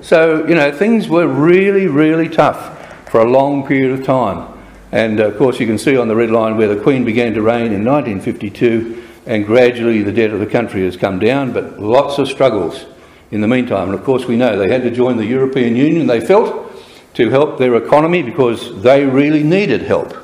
So, 0.00 0.46
you 0.46 0.54
know, 0.54 0.72
things 0.72 1.08
were 1.08 1.26
really, 1.26 1.86
really 1.86 2.28
tough 2.28 3.08
for 3.10 3.20
a 3.20 3.30
long 3.30 3.66
period 3.66 3.98
of 3.98 4.04
time. 4.04 4.58
And 4.92 5.20
uh, 5.20 5.28
of 5.28 5.38
course, 5.38 5.60
you 5.60 5.66
can 5.66 5.78
see 5.78 5.96
on 5.96 6.08
the 6.08 6.16
red 6.16 6.30
line 6.30 6.56
where 6.56 6.72
the 6.72 6.80
Queen 6.80 7.04
began 7.04 7.34
to 7.34 7.42
reign 7.42 7.72
in 7.72 7.84
1952, 7.84 9.04
and 9.26 9.46
gradually 9.46 10.02
the 10.02 10.12
debt 10.12 10.30
of 10.30 10.40
the 10.40 10.46
country 10.46 10.84
has 10.84 10.96
come 10.96 11.18
down, 11.18 11.52
but 11.52 11.80
lots 11.80 12.18
of 12.18 12.28
struggles 12.28 12.86
in 13.30 13.40
the 13.40 13.48
meantime. 13.48 13.88
And 13.90 13.98
of 13.98 14.04
course, 14.04 14.26
we 14.26 14.36
know 14.36 14.58
they 14.58 14.68
had 14.68 14.82
to 14.82 14.90
join 14.90 15.16
the 15.16 15.26
European 15.26 15.76
Union, 15.76 16.06
they 16.06 16.20
felt, 16.20 16.72
to 17.14 17.30
help 17.30 17.58
their 17.58 17.74
economy 17.76 18.22
because 18.22 18.82
they 18.82 19.04
really 19.04 19.42
needed 19.42 19.82
help. 19.82 20.14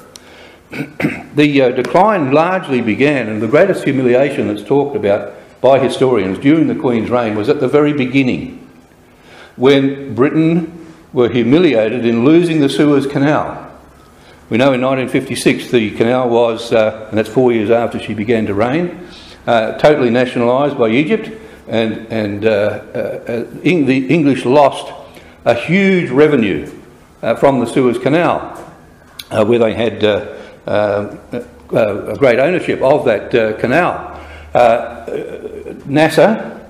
the 1.35 1.63
uh, 1.63 1.71
decline 1.71 2.33
largely 2.33 2.81
began, 2.81 3.29
and 3.29 3.41
the 3.41 3.49
greatest 3.49 3.85
humiliation 3.85 4.49
that's 4.49 4.63
talked 4.63 4.97
about 4.97 5.35
by 5.61 5.79
historians 5.79 6.39
during 6.39 6.67
the 6.67 6.75
Queen's 6.75 7.11
reign 7.11 7.37
was 7.37 7.49
at 7.49 7.61
the 7.61 7.69
very 7.69 7.93
beginning, 7.93 8.69
when 9.57 10.15
Britain 10.15 10.87
were 11.13 11.29
humiliated 11.29 12.05
in 12.05 12.25
losing 12.25 12.61
the 12.61 12.69
Suez 12.69 13.07
Canal. 13.07 13.63
We 14.49 14.59
know 14.59 14.73
in 14.73 14.81
1956 14.81 15.71
the 15.71 15.91
canal 15.93 16.29
was, 16.29 16.73
uh, 16.73 17.07
and 17.09 17.19
that's 17.19 17.29
four 17.29 17.53
years 17.53 17.71
after 17.71 17.99
she 17.99 18.15
began 18.15 18.47
to 18.47 18.55
reign, 18.55 19.09
uh, 19.47 19.73
totally 19.79 20.11
nationalised 20.11 20.79
by 20.79 20.89
Egypt, 20.91 21.31
and, 21.69 22.07
and 22.09 22.45
uh, 22.45 22.49
uh, 22.49 22.99
uh 22.99 23.45
the 23.63 24.07
English 24.09 24.45
lost 24.45 24.93
a 25.45 25.55
huge 25.55 26.11
revenue 26.11 26.71
uh, 27.23 27.35
from 27.35 27.61
the 27.61 27.67
Suez 27.67 27.99
Canal, 27.99 28.73
uh, 29.31 29.45
where 29.45 29.59
they 29.59 29.75
had 29.75 30.05
uh, 30.05 31.17
a 31.73 32.17
great 32.19 32.39
ownership 32.39 32.81
of 32.83 33.05
that 33.05 33.31
canal. 33.61 34.13
Nasser, 35.87 36.69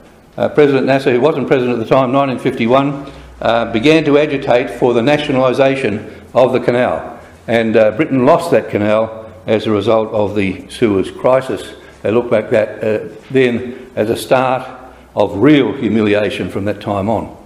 President 0.54 0.86
Nasser, 0.86 1.12
who 1.12 1.20
wasn't 1.20 1.46
president 1.46 1.78
at 1.78 1.78
the 1.78 1.88
time, 1.88 2.12
1951, 2.12 3.72
began 3.72 4.04
to 4.04 4.18
agitate 4.18 4.70
for 4.78 4.92
the 4.94 5.02
nationalisation 5.02 6.22
of 6.34 6.52
the 6.52 6.60
canal. 6.60 7.18
And 7.46 7.72
Britain 7.96 8.26
lost 8.26 8.50
that 8.50 8.70
canal 8.70 9.32
as 9.46 9.66
a 9.66 9.70
result 9.70 10.12
of 10.12 10.34
the 10.34 10.68
Suez 10.68 11.10
crisis. 11.10 11.74
They 12.02 12.10
look 12.10 12.30
back 12.30 12.50
that 12.50 12.84
uh, 12.84 13.08
then 13.30 13.90
as 13.96 14.10
a 14.10 14.16
start 14.16 14.75
of 15.16 15.34
real 15.38 15.72
humiliation 15.72 16.50
from 16.50 16.66
that 16.66 16.80
time 16.80 17.08
on. 17.08 17.36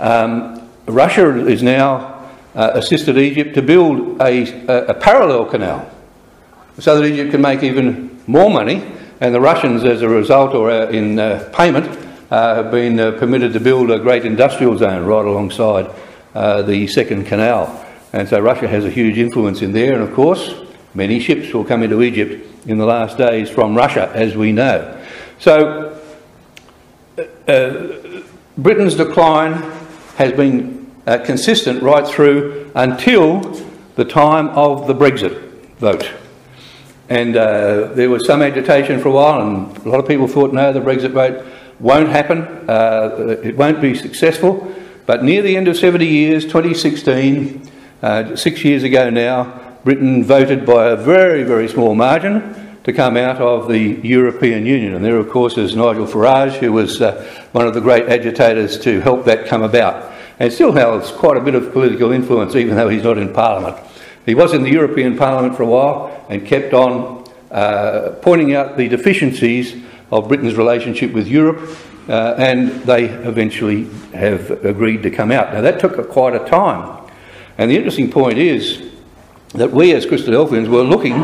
Um, 0.00 0.68
Russia 0.86 1.46
is 1.46 1.62
now 1.62 2.28
uh, 2.54 2.72
assisted 2.74 3.16
Egypt 3.16 3.54
to 3.54 3.62
build 3.62 4.20
a, 4.20 4.66
a, 4.68 4.86
a, 4.88 4.94
parallel 4.94 5.46
canal 5.46 5.90
so 6.78 7.00
that 7.00 7.06
Egypt 7.06 7.30
can 7.30 7.40
make 7.40 7.62
even 7.62 8.20
more 8.26 8.50
money 8.50 8.84
and 9.20 9.34
the 9.34 9.40
Russians 9.40 9.84
as 9.84 10.02
a 10.02 10.08
result 10.08 10.54
or 10.54 10.70
uh, 10.70 10.88
in 10.88 11.18
uh, 11.18 11.50
payment 11.54 11.86
uh, 12.30 12.56
have 12.56 12.70
been 12.70 12.96
permitted 13.18 13.52
to 13.52 13.60
build 13.60 13.90
a 13.90 13.98
great 13.98 14.24
industrial 14.24 14.76
zone 14.76 15.04
right 15.04 15.24
alongside 15.24 15.88
the 16.34 16.86
second 16.88 17.24
canal. 17.26 17.84
And 18.12 18.28
so 18.28 18.40
Russia 18.40 18.68
has 18.68 18.84
a 18.84 18.90
huge 18.90 19.18
influence 19.18 19.62
in 19.62 19.72
there. 19.72 19.94
And 19.94 20.02
of 20.02 20.14
course, 20.14 20.54
many 20.94 21.20
ships 21.20 21.52
will 21.52 21.64
come 21.64 21.82
into 21.82 22.02
Egypt 22.02 22.66
in 22.66 22.78
the 22.78 22.86
last 22.86 23.18
days 23.18 23.50
from 23.50 23.76
Russia, 23.76 24.10
as 24.14 24.36
we 24.36 24.52
know. 24.52 25.00
So 25.38 25.83
uh, 27.18 28.22
Britain's 28.58 28.94
decline 28.94 29.54
has 30.16 30.32
been 30.32 30.90
uh, 31.06 31.18
consistent 31.18 31.82
right 31.82 32.06
through 32.06 32.70
until 32.74 33.40
the 33.96 34.04
time 34.04 34.48
of 34.50 34.86
the 34.86 34.94
Brexit 34.94 35.40
vote. 35.78 36.10
And 37.08 37.36
uh, 37.36 37.92
there 37.94 38.08
was 38.08 38.26
some 38.26 38.42
agitation 38.42 39.00
for 39.00 39.08
a 39.08 39.12
while, 39.12 39.40
and 39.42 39.76
a 39.84 39.88
lot 39.88 40.00
of 40.00 40.08
people 40.08 40.26
thought, 40.26 40.52
no, 40.52 40.72
the 40.72 40.80
Brexit 40.80 41.10
vote 41.10 41.44
won't 41.78 42.08
happen, 42.08 42.42
uh, 42.68 43.38
it 43.42 43.56
won't 43.56 43.80
be 43.80 43.94
successful. 43.94 44.74
But 45.06 45.22
near 45.22 45.42
the 45.42 45.56
end 45.56 45.68
of 45.68 45.76
70 45.76 46.06
years, 46.06 46.44
2016, 46.44 47.70
uh, 48.02 48.36
six 48.36 48.64
years 48.64 48.82
ago 48.82 49.10
now, 49.10 49.60
Britain 49.84 50.24
voted 50.24 50.64
by 50.64 50.88
a 50.88 50.96
very, 50.96 51.42
very 51.42 51.68
small 51.68 51.94
margin 51.94 52.63
to 52.84 52.92
come 52.92 53.16
out 53.16 53.38
of 53.38 53.68
the 53.68 53.98
European 54.02 54.66
Union. 54.66 54.94
And 54.94 55.04
there, 55.04 55.16
of 55.16 55.30
course, 55.30 55.56
is 55.56 55.74
Nigel 55.74 56.06
Farage, 56.06 56.58
who 56.58 56.72
was 56.72 57.00
uh, 57.00 57.24
one 57.52 57.66
of 57.66 57.74
the 57.74 57.80
great 57.80 58.08
agitators 58.08 58.78
to 58.80 59.00
help 59.00 59.24
that 59.24 59.46
come 59.46 59.62
about, 59.62 60.12
and 60.38 60.52
still 60.52 60.72
has 60.72 61.10
quite 61.10 61.38
a 61.38 61.40
bit 61.40 61.54
of 61.54 61.72
political 61.72 62.12
influence, 62.12 62.54
even 62.54 62.76
though 62.76 62.88
he's 62.88 63.02
not 63.02 63.16
in 63.16 63.32
Parliament. 63.32 63.76
He 64.26 64.34
was 64.34 64.52
in 64.52 64.62
the 64.62 64.70
European 64.70 65.16
Parliament 65.16 65.56
for 65.56 65.62
a 65.62 65.66
while 65.66 66.26
and 66.28 66.46
kept 66.46 66.74
on 66.74 67.24
uh, 67.50 68.16
pointing 68.20 68.54
out 68.54 68.76
the 68.76 68.88
deficiencies 68.88 69.82
of 70.10 70.28
Britain's 70.28 70.54
relationship 70.54 71.12
with 71.12 71.26
Europe, 71.26 71.78
uh, 72.08 72.34
and 72.36 72.82
they 72.82 73.04
eventually 73.04 73.84
have 74.12 74.50
agreed 74.64 75.02
to 75.04 75.10
come 75.10 75.32
out. 75.32 75.54
Now, 75.54 75.62
that 75.62 75.80
took 75.80 75.96
a, 75.96 76.04
quite 76.04 76.34
a 76.34 76.44
time. 76.50 77.02
And 77.56 77.70
the 77.70 77.76
interesting 77.76 78.10
point 78.10 78.36
is 78.36 78.90
that 79.52 79.70
we 79.70 79.94
as 79.94 80.04
Christadelphians 80.04 80.68
were 80.68 80.82
looking 80.82 81.14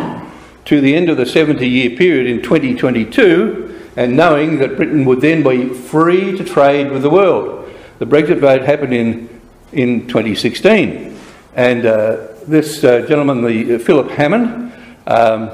to 0.66 0.80
the 0.80 0.94
end 0.94 1.08
of 1.08 1.16
the 1.16 1.26
70 1.26 1.68
year 1.68 1.96
period 1.96 2.26
in 2.26 2.42
2022 2.42 3.90
and 3.96 4.16
knowing 4.16 4.58
that 4.58 4.76
Britain 4.76 5.04
would 5.04 5.20
then 5.20 5.42
be 5.42 5.68
free 5.68 6.36
to 6.36 6.44
trade 6.44 6.90
with 6.90 7.02
the 7.02 7.10
world. 7.10 7.70
The 7.98 8.06
Brexit 8.06 8.38
vote 8.38 8.62
happened 8.62 8.94
in, 8.94 9.40
in 9.72 10.06
2016. 10.08 11.18
And 11.54 11.84
uh, 11.84 12.28
this 12.46 12.82
uh, 12.84 13.00
gentleman, 13.06 13.42
the, 13.42 13.74
uh, 13.74 13.78
Philip 13.78 14.10
Hammond, 14.10 14.72
um, 15.06 15.50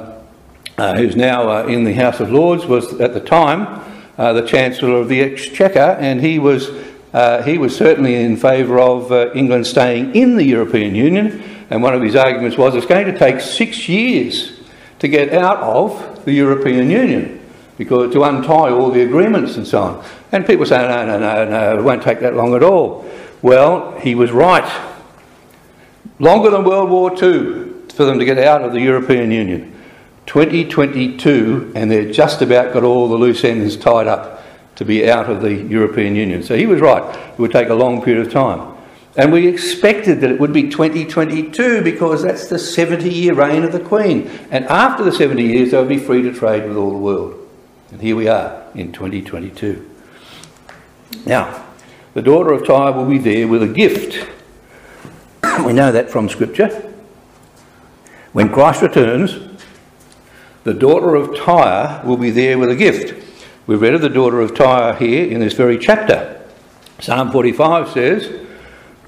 uh, 0.79 0.95
who's 0.97 1.17
now 1.17 1.49
uh, 1.49 1.67
in 1.67 1.85
the 1.85 1.95
House 1.95 2.21
of 2.21 2.31
Lords, 2.31 2.67
was 2.67 3.01
at 3.01 3.15
the 3.15 3.21
time 3.21 3.83
the 4.17 4.47
Chancellor 4.47 4.97
of 4.97 5.09
the 5.09 5.21
Exchequer, 5.21 5.97
and 6.01 6.21
he 6.21 6.39
was 6.39 6.71
uh, 7.17 7.43
he 7.45 7.57
was 7.57 7.75
certainly 7.75 8.15
in 8.15 8.37
favour 8.37 8.79
of 8.79 9.11
uh, 9.11 9.33
England 9.33 9.67
staying 9.67 10.15
in 10.15 10.37
the 10.37 10.45
European 10.45 10.95
Union, 10.95 11.43
and 11.71 11.83
one 11.83 11.95
of 11.95 12.03
his 12.03 12.15
arguments 12.15 12.59
was 12.59 12.75
it's 12.75 12.85
going 12.85 13.07
to 13.07 13.19
take 13.19 13.41
six 13.41 13.89
years 13.89 14.56
to 14.99 15.09
get 15.09 15.33
out 15.33 15.59
of 15.59 16.25
the 16.25 16.33
European 16.33 16.91
Union 16.91 17.43
because 17.79 18.13
to 18.13 18.25
untie 18.25 18.71
all 18.71 18.91
the 18.91 19.03
agreements 19.03 19.57
and 19.57 19.67
so 19.67 19.83
on. 19.83 20.05
And 20.33 20.47
people 20.47 20.65
say, 20.65 20.79
no, 20.79 21.07
no, 21.07 21.19
no, 21.19 21.49
no, 21.49 21.79
it 21.79 21.83
won't 21.83 22.03
take 22.03 22.21
that 22.21 22.35
long 22.35 22.55
at 22.55 22.63
all. 22.63 23.09
Well, 23.43 23.99
he 23.99 24.15
was 24.15 24.31
right. 24.31 24.65
Longer 26.19 26.51
than 26.51 26.65
World 26.65 26.91
War 26.91 27.11
II 27.11 27.73
for 27.93 28.05
them 28.05 28.19
to 28.19 28.25
get 28.25 28.39
out 28.39 28.63
of 28.63 28.73
the 28.73 28.81
European 28.81 29.31
Union. 29.31 29.73
2022, 30.27 31.73
and 31.75 31.91
they've 31.91 32.13
just 32.13 32.43
about 32.43 32.73
got 32.73 32.83
all 32.83 33.09
the 33.09 33.17
loose 33.17 33.45
ends 33.45 33.77
tied 33.77 34.07
up 34.07 34.43
to 34.77 34.85
be 34.85 35.09
out 35.09 35.31
of 35.31 35.41
the 35.41 35.55
European 35.55 36.17
Union. 36.17 36.43
So 36.43 36.57
he 36.57 36.67
was 36.67 36.81
right. 36.81 37.03
It 37.31 37.39
would 37.39 37.53
take 37.53 37.69
a 37.69 37.75
long 37.75 38.03
period 38.03 38.27
of 38.27 38.33
time. 38.33 38.76
And 39.17 39.33
we 39.33 39.47
expected 39.47 40.21
that 40.21 40.31
it 40.31 40.39
would 40.39 40.53
be 40.53 40.69
2022 40.69 41.83
because 41.83 42.23
that's 42.23 42.49
the 42.49 42.59
70 42.59 43.09
year 43.09 43.35
reign 43.35 43.65
of 43.65 43.73
the 43.73 43.81
Queen. 43.81 44.31
And 44.51 44.67
after 44.67 45.03
the 45.03 45.13
70 45.13 45.43
years, 45.43 45.71
they 45.71 45.79
would 45.79 45.89
be 45.89 45.99
free 45.99 46.23
to 46.23 46.33
trade 46.33 46.69
with 46.69 46.77
all 46.77 46.91
the 46.91 46.99
world. 46.99 47.49
And 47.91 48.03
here 48.03 48.15
we 48.15 48.29
are 48.29 48.67
in 48.75 48.93
2022. 48.93 49.91
Now, 51.25 51.65
the 52.13 52.21
daughter 52.21 52.53
of 52.53 52.67
Tyre 52.67 52.93
will 52.93 53.07
be 53.07 53.19
there 53.19 53.49
with 53.49 53.63
a 53.63 53.69
gift. 53.69 54.29
we 55.65 55.73
know 55.73 55.93
that 55.93 56.11
from 56.11 56.29
Scripture. 56.29 56.93
When 58.33 58.53
Christ 58.53 58.83
returns, 58.83 59.39
the 60.65 60.75
daughter 60.75 61.15
of 61.15 61.35
Tyre 61.37 62.03
will 62.05 62.19
be 62.19 62.31
there 62.31 62.59
with 62.59 62.71
a 62.71 62.77
gift. 62.77 63.15
We've 63.67 63.81
read 63.81 63.95
of 63.95 64.03
the 64.03 64.11
daughter 64.11 64.41
of 64.43 64.55
Tyre 64.55 64.95
here 64.95 65.31
in 65.31 65.41
this 65.41 65.55
very 65.55 65.79
chapter. 65.79 66.43
Psalm 67.01 67.33
45 67.33 67.91
says, 67.91 68.46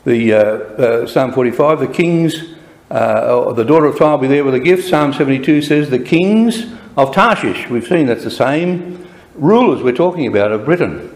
the 0.04 0.32
uh, 0.32 0.38
uh, 0.38 1.06
Psalm 1.06 1.32
45, 1.32 1.80
the 1.80 1.86
kings, 1.86 2.54
uh, 2.90 3.52
the 3.52 3.64
daughter 3.64 3.86
of 3.86 3.98
Tyre 3.98 4.12
will 4.12 4.18
be 4.18 4.26
there 4.28 4.44
with 4.44 4.54
a 4.54 4.60
gift. 4.60 4.88
Psalm 4.88 5.12
72 5.12 5.62
says, 5.62 5.90
the 5.90 5.98
kings 5.98 6.66
of 6.96 7.14
Tarshish. 7.14 7.68
We've 7.68 7.86
seen 7.86 8.06
that's 8.06 8.24
the 8.24 8.30
same 8.30 9.06
rulers 9.34 9.82
we're 9.82 9.92
talking 9.92 10.26
about 10.26 10.52
of 10.52 10.64
Britain. 10.64 11.14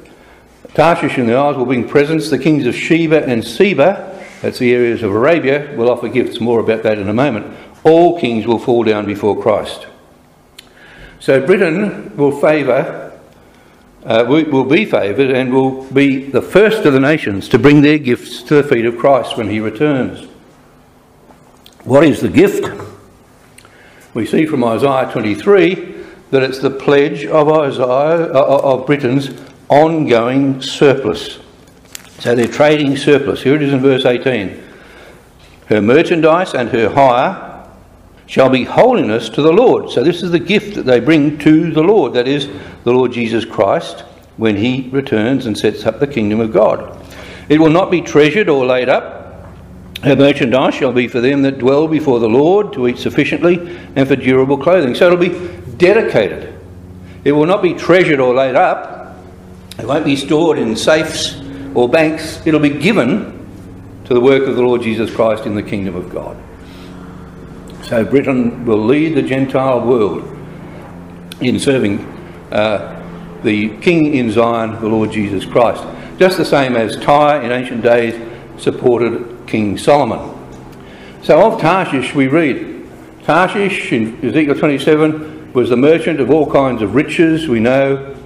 Tarshish 0.74 1.18
and 1.18 1.28
the 1.28 1.34
Isles 1.34 1.56
will 1.56 1.66
bring 1.66 1.88
presents. 1.88 2.30
The 2.30 2.38
kings 2.38 2.66
of 2.66 2.74
Sheba 2.74 3.24
and 3.24 3.44
Seba, 3.44 4.24
that's 4.40 4.58
the 4.58 4.72
areas 4.72 5.02
of 5.02 5.12
Arabia, 5.12 5.74
will 5.76 5.90
offer 5.90 6.08
gifts. 6.08 6.40
More 6.40 6.60
about 6.60 6.82
that 6.84 6.98
in 6.98 7.08
a 7.08 7.14
moment. 7.14 7.56
All 7.84 8.18
kings 8.18 8.46
will 8.46 8.58
fall 8.58 8.84
down 8.84 9.04
before 9.04 9.40
Christ. 9.40 9.86
So 11.20 11.44
Britain 11.44 12.16
will 12.16 12.40
favour 12.40 13.01
uh, 14.04 14.24
will 14.28 14.64
be 14.64 14.84
favoured 14.84 15.30
and 15.30 15.52
will 15.52 15.84
be 15.92 16.24
the 16.24 16.42
first 16.42 16.84
of 16.84 16.92
the 16.92 17.00
nations 17.00 17.48
to 17.48 17.58
bring 17.58 17.82
their 17.82 17.98
gifts 17.98 18.42
to 18.42 18.54
the 18.54 18.62
feet 18.62 18.84
of 18.84 18.98
Christ 18.98 19.36
when 19.36 19.48
he 19.48 19.60
returns. 19.60 20.28
What 21.84 22.04
is 22.04 22.20
the 22.20 22.28
gift? 22.28 22.64
We 24.14 24.26
see 24.26 24.46
from 24.46 24.64
Isaiah 24.64 25.10
23 25.10 25.74
that 26.30 26.42
it's 26.42 26.58
the 26.58 26.70
pledge 26.70 27.24
of 27.26 27.48
Isaiah, 27.48 28.32
uh, 28.32 28.60
of 28.62 28.86
Britain's 28.86 29.30
ongoing 29.68 30.60
surplus. 30.60 31.38
So 32.18 32.34
they're 32.34 32.46
trading 32.46 32.96
surplus. 32.96 33.42
Here 33.42 33.54
it 33.54 33.62
is 33.62 33.72
in 33.72 33.80
verse 33.80 34.04
18. 34.04 34.62
Her 35.66 35.80
merchandise 35.80 36.54
and 36.54 36.68
her 36.70 36.90
hire 36.90 37.51
shall 38.26 38.48
be 38.48 38.64
holiness 38.64 39.28
to 39.30 39.42
the 39.42 39.52
Lord. 39.52 39.90
So 39.90 40.02
this 40.02 40.22
is 40.22 40.30
the 40.30 40.38
gift 40.38 40.74
that 40.74 40.86
they 40.86 41.00
bring 41.00 41.38
to 41.38 41.70
the 41.70 41.82
Lord, 41.82 42.14
that 42.14 42.28
is, 42.28 42.48
the 42.84 42.92
Lord 42.92 43.12
Jesus 43.12 43.44
Christ, 43.44 44.00
when 44.36 44.56
he 44.56 44.88
returns 44.90 45.46
and 45.46 45.56
sets 45.56 45.84
up 45.84 46.00
the 46.00 46.06
kingdom 46.06 46.40
of 46.40 46.52
God. 46.52 46.98
It 47.48 47.60
will 47.60 47.70
not 47.70 47.90
be 47.90 48.00
treasured 48.00 48.48
or 48.48 48.64
laid 48.64 48.88
up. 48.88 49.20
Her 50.02 50.16
merchandise 50.16 50.74
shall 50.74 50.92
be 50.92 51.06
for 51.06 51.20
them 51.20 51.42
that 51.42 51.58
dwell 51.58 51.86
before 51.86 52.18
the 52.18 52.28
Lord 52.28 52.72
to 52.72 52.88
eat 52.88 52.98
sufficiently 52.98 53.78
and 53.94 54.08
for 54.08 54.16
durable 54.16 54.58
clothing. 54.58 54.94
So 54.94 55.06
it'll 55.06 55.18
be 55.18 55.48
dedicated. 55.76 56.58
It 57.24 57.32
will 57.32 57.46
not 57.46 57.62
be 57.62 57.74
treasured 57.74 58.18
or 58.18 58.34
laid 58.34 58.56
up. 58.56 59.16
It 59.78 59.86
won't 59.86 60.04
be 60.04 60.16
stored 60.16 60.58
in 60.58 60.74
safes 60.76 61.40
or 61.74 61.88
banks. 61.88 62.44
It'll 62.46 62.60
be 62.60 62.70
given 62.70 63.38
to 64.04 64.14
the 64.14 64.20
work 64.20 64.42
of 64.48 64.56
the 64.56 64.62
Lord 64.62 64.82
Jesus 64.82 65.14
Christ 65.14 65.46
in 65.46 65.54
the 65.54 65.62
kingdom 65.62 65.94
of 65.94 66.10
God. 66.10 66.36
So 67.92 68.06
Britain 68.06 68.64
will 68.64 68.82
lead 68.86 69.16
the 69.16 69.22
Gentile 69.22 69.82
world 69.82 70.24
in 71.42 71.60
serving 71.60 71.98
uh, 72.50 73.38
the 73.42 73.76
King 73.80 74.14
in 74.14 74.30
Zion, 74.30 74.80
the 74.80 74.88
Lord 74.88 75.12
Jesus 75.12 75.44
Christ. 75.44 75.84
Just 76.18 76.38
the 76.38 76.44
same 76.46 76.74
as 76.74 76.96
Tyre 76.96 77.42
in 77.42 77.52
ancient 77.52 77.82
days 77.82 78.18
supported 78.56 79.46
King 79.46 79.76
Solomon. 79.76 80.34
So 81.22 81.52
of 81.52 81.60
Tarshish 81.60 82.14
we 82.14 82.28
read, 82.28 82.88
Tarshish 83.24 83.92
in 83.92 84.24
Ezekiel 84.24 84.54
27 84.54 85.52
was 85.52 85.68
the 85.68 85.76
merchant 85.76 86.18
of 86.18 86.30
all 86.30 86.50
kinds 86.50 86.80
of 86.80 86.94
riches. 86.94 87.46
We 87.46 87.60
know 87.60 88.16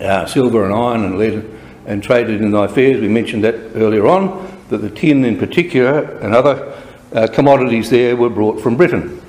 uh, 0.00 0.26
silver 0.26 0.64
and 0.64 0.74
iron 0.74 1.04
and 1.04 1.18
lead 1.18 1.48
and 1.86 2.02
traded 2.02 2.42
in 2.42 2.50
thy 2.50 2.66
fairs. 2.66 3.00
We 3.00 3.06
mentioned 3.06 3.44
that 3.44 3.54
earlier 3.76 4.08
on, 4.08 4.60
that 4.70 4.78
the 4.78 4.90
tin 4.90 5.24
in 5.24 5.38
particular 5.38 6.18
and 6.18 6.34
other 6.34 6.81
uh, 7.14 7.26
commodities 7.26 7.90
there 7.90 8.16
were 8.16 8.30
brought 8.30 8.60
from 8.60 8.76
Britain. 8.76 9.20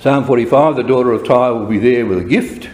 Psalm 0.00 0.24
45, 0.24 0.76
the 0.76 0.82
daughter 0.82 1.12
of 1.12 1.26
Tyre 1.26 1.54
will 1.54 1.66
be 1.66 1.78
there 1.78 2.06
with 2.06 2.18
a 2.18 2.24
gift. 2.24 2.70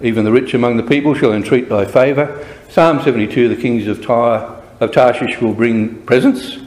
Even 0.00 0.24
the 0.24 0.32
rich 0.32 0.54
among 0.54 0.76
the 0.76 0.82
people 0.82 1.14
shall 1.14 1.32
entreat 1.32 1.68
thy 1.68 1.84
favour. 1.84 2.46
Psalm 2.68 3.02
72, 3.02 3.48
the 3.48 3.60
kings 3.60 3.86
of 3.86 4.04
Tyre 4.04 4.62
of 4.80 4.92
Tarshish 4.92 5.40
will 5.40 5.54
bring 5.54 6.02
presents 6.02 6.58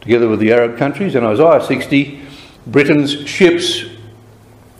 together 0.00 0.28
with 0.28 0.40
the 0.40 0.52
Arab 0.52 0.78
countries. 0.78 1.14
And 1.14 1.26
Isaiah 1.26 1.62
60, 1.62 2.22
Britain's 2.66 3.28
ships 3.28 3.84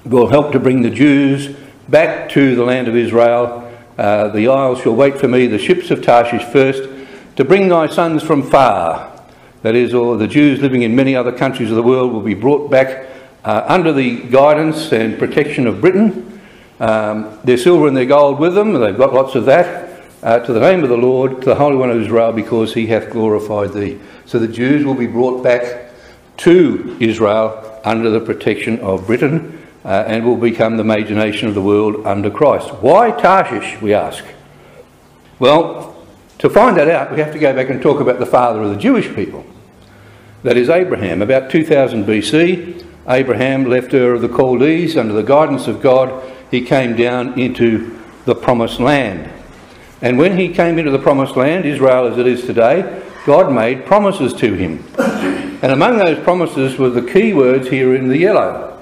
will 0.05 0.29
help 0.29 0.53
to 0.53 0.59
bring 0.59 0.83
the 0.83 0.91
Jews 0.91 1.55
back 1.89 2.31
to 2.31 2.55
the 2.57 2.65
land 2.65 2.89
of 2.89 2.97
Israel. 2.97 3.71
Uh, 3.99 4.29
the 4.29 4.49
isles 4.49 4.81
shall 4.81 4.95
wait 4.95 5.19
for 5.19 5.29
me, 5.29 5.47
the 5.47 5.59
ships 5.59 5.91
of 5.91 6.03
Tarshish 6.03 6.45
first, 6.45 6.89
to 7.37 7.45
bring 7.45 7.69
thy 7.69 7.87
sons 7.87 8.23
from 8.23 8.43
far. 8.43 9.18
That 9.63 9.75
is, 9.75 9.93
all 9.93 10.17
the 10.17 10.29
Jews 10.29 10.61
living 10.61 10.83
in 10.83 10.95
many 10.95 11.17
other 11.17 11.33
countries 11.33 11.71
of 11.71 11.77
the 11.77 11.83
world 11.83 12.13
will 12.13 12.23
be 12.23 12.35
brought 12.35 12.71
back 12.71 13.09
uh, 13.45 13.65
under 13.67 13.93
the 13.93 14.21
guidance 14.23 14.93
and 14.93 15.19
protection 15.19 15.67
of 15.67 15.81
Britain. 15.81 16.41
Um, 16.79 17.39
their 17.43 17.57
silver 17.57 17.89
and 17.89 17.97
their 17.97 18.07
gold 18.07 18.39
with 18.39 18.55
them, 18.55 18.73
they've 18.73 18.97
got 18.97 19.13
lots 19.13 19.35
of 19.35 19.47
that. 19.47 19.89
Uh, 20.23 20.39
to 20.41 20.53
the 20.53 20.61
name 20.61 20.83
of 20.83 20.89
the 20.89 20.97
Lord, 20.97 21.41
to 21.43 21.45
the 21.47 21.55
Holy 21.55 21.77
One 21.77 21.91
of 21.91 22.01
Israel, 22.01 22.33
because 22.33 22.75
he 22.75 22.87
hath 22.87 23.11
glorified 23.11 23.73
thee. 23.73 23.99
So 24.27 24.39
the 24.39 24.49
Jews 24.49 24.85
will 24.85 24.95
be 24.95 25.07
brought 25.07 25.43
back 25.43 25.93
to 26.39 26.97
Israel 27.01 27.81
under 27.85 28.11
the 28.11 28.21
protection 28.21 28.79
of 28.81 29.07
Britain 29.07 29.65
uh, 29.85 30.05
and 30.07 30.25
will 30.25 30.37
become 30.37 30.77
the 30.77 30.85
major 30.85 31.15
nation 31.15 31.49
of 31.49 31.55
the 31.55 31.63
world 31.63 32.07
under 32.07 32.31
Christ. 32.31 32.69
Why 32.75 33.11
Tarshish, 33.11 33.81
we 33.81 33.95
ask? 33.95 34.25
Well, 35.39 35.98
to 36.39 36.49
find 36.49 36.77
that 36.77 36.89
out, 36.89 37.13
we 37.13 37.19
have 37.19 37.33
to 37.33 37.39
go 37.39 37.53
back 37.55 37.69
and 37.69 37.83
talk 37.83 38.01
about 38.01 38.19
the 38.19 38.27
father 38.27 38.63
of 38.63 38.71
the 38.71 38.77
Jewish 38.77 39.15
people. 39.15 39.45
That 40.45 40.57
is 40.57 40.69
Abraham. 40.69 41.21
About 41.21 41.51
2000 41.51 42.05
BC, 42.05 42.85
Abraham 43.09 43.65
left 43.65 43.93
Ur 43.93 44.15
of 44.15 44.23
the 44.23 44.29
Chaldees 44.29 44.97
under 44.97 45.13
the 45.13 45.23
guidance 45.23 45.67
of 45.67 45.83
God. 45.83 46.23
He 46.51 46.61
came 46.61 46.95
down 46.95 47.39
into 47.39 47.99
the 48.25 48.35
promised 48.35 48.79
land. 48.79 49.31
And 50.01 50.17
when 50.17 50.39
he 50.39 50.49
came 50.53 50.79
into 50.79 50.93
the 50.93 50.99
promised 50.99 51.37
land, 51.37 51.65
Israel 51.65 52.07
as 52.07 52.19
it 52.19 52.27
is 52.27 52.43
today, 52.43 53.03
God 53.27 53.53
made 53.53 53.85
promises 53.85 54.33
to 54.35 54.55
him. 54.55 54.85
And 55.61 55.73
among 55.73 55.99
those 55.99 56.23
promises 56.23 56.79
were 56.79 56.91
the 56.91 57.03
key 57.03 57.35
words 57.35 57.69
here 57.69 57.95
in 57.95 58.09
the 58.09 58.19
yellow. 58.19 58.81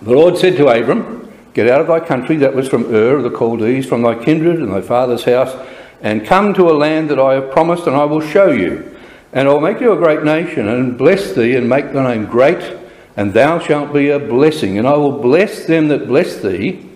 The 0.00 0.12
Lord 0.12 0.38
said 0.38 0.56
to 0.56 0.68
Abram, 0.68 1.30
Get 1.52 1.68
out 1.68 1.80
of 1.80 1.88
thy 1.88 2.00
country, 2.00 2.36
that 2.36 2.54
was 2.54 2.68
from 2.68 2.94
Ur 2.94 3.16
of 3.16 3.24
the 3.24 3.36
Chaldees, 3.36 3.86
from 3.86 4.02
thy 4.02 4.14
kindred 4.14 4.60
and 4.60 4.72
thy 4.72 4.80
father's 4.80 5.24
house, 5.24 5.54
and 6.00 6.26
come 6.26 6.54
to 6.54 6.70
a 6.70 6.72
land 6.72 7.10
that 7.10 7.18
I 7.18 7.34
have 7.34 7.50
promised, 7.50 7.86
and 7.86 7.96
I 7.96 8.04
will 8.04 8.20
show 8.20 8.50
you. 8.50 8.96
And 9.32 9.48
I 9.48 9.52
will 9.52 9.60
make 9.60 9.80
you 9.80 9.92
a 9.92 9.96
great 9.96 10.22
nation, 10.22 10.68
and 10.68 10.96
bless 10.96 11.32
thee, 11.32 11.54
and 11.56 11.68
make 11.68 11.92
thy 11.92 12.14
name 12.14 12.26
great, 12.26 12.78
and 13.16 13.32
thou 13.32 13.58
shalt 13.58 13.92
be 13.92 14.10
a 14.10 14.18
blessing. 14.18 14.78
And 14.78 14.86
I 14.86 14.96
will 14.96 15.20
bless 15.20 15.66
them 15.66 15.88
that 15.88 16.06
bless 16.06 16.40
thee, 16.40 16.86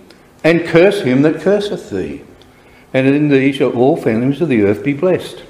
and 0.44 0.66
curse 0.66 1.02
him 1.02 1.22
that 1.22 1.40
curseth 1.40 1.90
thee. 1.90 2.22
And 2.94 3.06
in 3.06 3.28
thee 3.28 3.52
shall 3.52 3.70
all 3.70 3.96
families 3.96 4.40
of 4.40 4.48
the 4.48 4.62
earth 4.62 4.84
be 4.84 4.92
blessed. 4.92 5.42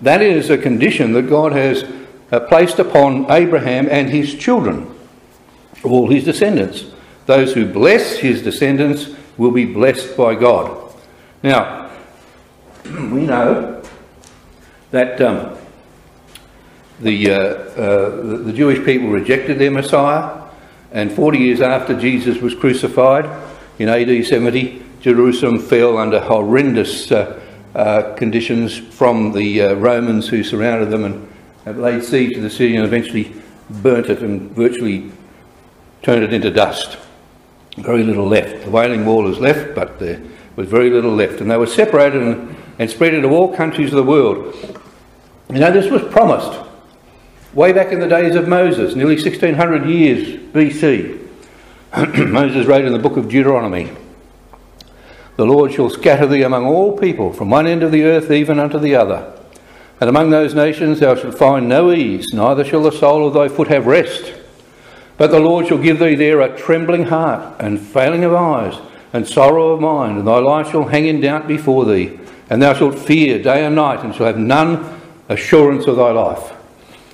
That 0.00 0.22
is 0.22 0.50
a 0.50 0.58
condition 0.58 1.12
that 1.12 1.28
God 1.28 1.52
has 1.52 1.84
uh, 2.30 2.40
placed 2.40 2.78
upon 2.78 3.30
Abraham 3.30 3.88
and 3.90 4.10
his 4.10 4.34
children, 4.34 4.94
all 5.82 6.08
his 6.08 6.24
descendants. 6.24 6.84
Those 7.26 7.54
who 7.54 7.70
bless 7.70 8.18
his 8.18 8.42
descendants 8.42 9.08
will 9.38 9.50
be 9.50 9.64
blessed 9.64 10.16
by 10.16 10.34
God. 10.34 10.92
Now, 11.42 11.83
we 13.10 13.26
know 13.26 13.82
that 14.90 15.20
um, 15.20 15.56
the, 17.00 17.30
uh, 17.30 17.34
uh, 17.34 18.42
the 18.44 18.52
Jewish 18.52 18.84
people 18.84 19.08
rejected 19.08 19.58
their 19.58 19.70
Messiah, 19.70 20.42
and 20.92 21.10
40 21.10 21.38
years 21.38 21.60
after 21.60 21.98
Jesus 21.98 22.38
was 22.38 22.54
crucified 22.54 23.28
in 23.78 23.88
AD 23.88 24.26
70, 24.26 24.82
Jerusalem 25.00 25.58
fell 25.58 25.98
under 25.98 26.20
horrendous 26.20 27.10
uh, 27.10 27.40
uh, 27.74 28.14
conditions 28.14 28.76
from 28.76 29.32
the 29.32 29.62
uh, 29.62 29.74
Romans 29.74 30.28
who 30.28 30.44
surrounded 30.44 30.90
them 30.90 31.28
and 31.66 31.82
laid 31.82 32.04
siege 32.04 32.34
to 32.34 32.40
the 32.40 32.50
city 32.50 32.76
and 32.76 32.84
eventually 32.84 33.34
burnt 33.68 34.06
it 34.06 34.22
and 34.22 34.50
virtually 34.52 35.10
turned 36.02 36.22
it 36.22 36.32
into 36.32 36.50
dust. 36.50 36.98
Very 37.76 38.04
little 38.04 38.26
left. 38.26 38.64
The 38.64 38.70
Wailing 38.70 39.04
Wall 39.04 39.26
is 39.26 39.38
left, 39.40 39.74
but 39.74 39.98
there 39.98 40.22
was 40.54 40.68
very 40.68 40.90
little 40.90 41.14
left. 41.14 41.40
And 41.40 41.50
they 41.50 41.56
were 41.56 41.66
separated 41.66 42.22
and 42.22 42.53
and 42.78 42.90
spread 42.90 43.14
into 43.14 43.28
all 43.28 43.54
countries 43.54 43.90
of 43.90 43.96
the 43.96 44.02
world. 44.02 44.54
You 45.52 45.60
know, 45.60 45.70
this 45.70 45.90
was 45.90 46.02
promised 46.02 46.60
way 47.52 47.72
back 47.72 47.92
in 47.92 48.00
the 48.00 48.08
days 48.08 48.34
of 48.34 48.48
Moses, 48.48 48.96
nearly 48.96 49.14
1600 49.14 49.86
years 49.86 50.40
BC. 50.52 51.20
Moses 52.28 52.66
wrote 52.66 52.84
in 52.84 52.92
the 52.92 52.98
book 52.98 53.16
of 53.16 53.28
Deuteronomy 53.28 53.90
The 55.36 55.46
Lord 55.46 55.72
shall 55.72 55.90
scatter 55.90 56.26
thee 56.26 56.42
among 56.42 56.66
all 56.66 56.98
people, 56.98 57.32
from 57.32 57.50
one 57.50 57.66
end 57.66 57.82
of 57.82 57.92
the 57.92 58.02
earth 58.02 58.30
even 58.30 58.58
unto 58.58 58.78
the 58.78 58.96
other. 58.96 59.32
And 60.00 60.10
among 60.10 60.30
those 60.30 60.54
nations 60.54 60.98
thou 60.98 61.14
shalt 61.14 61.38
find 61.38 61.68
no 61.68 61.92
ease, 61.92 62.32
neither 62.32 62.64
shall 62.64 62.82
the 62.82 62.90
sole 62.90 63.28
of 63.28 63.34
thy 63.34 63.48
foot 63.48 63.68
have 63.68 63.86
rest. 63.86 64.34
But 65.16 65.30
the 65.30 65.38
Lord 65.38 65.68
shall 65.68 65.78
give 65.78 66.00
thee 66.00 66.16
there 66.16 66.40
a 66.40 66.58
trembling 66.58 67.04
heart, 67.04 67.60
and 67.60 67.80
failing 67.80 68.24
of 68.24 68.34
eyes, 68.34 68.74
and 69.12 69.28
sorrow 69.28 69.68
of 69.68 69.80
mind, 69.80 70.18
and 70.18 70.26
thy 70.26 70.38
life 70.38 70.72
shall 70.72 70.88
hang 70.88 71.06
in 71.06 71.20
doubt 71.20 71.46
before 71.46 71.84
thee 71.84 72.18
and 72.50 72.62
thou 72.62 72.74
shalt 72.74 72.98
fear 72.98 73.42
day 73.42 73.64
and 73.64 73.74
night, 73.74 74.04
and 74.04 74.14
shalt 74.14 74.26
have 74.26 74.38
none 74.38 75.00
assurance 75.28 75.86
of 75.86 75.96
thy 75.96 76.10
life. 76.10 76.52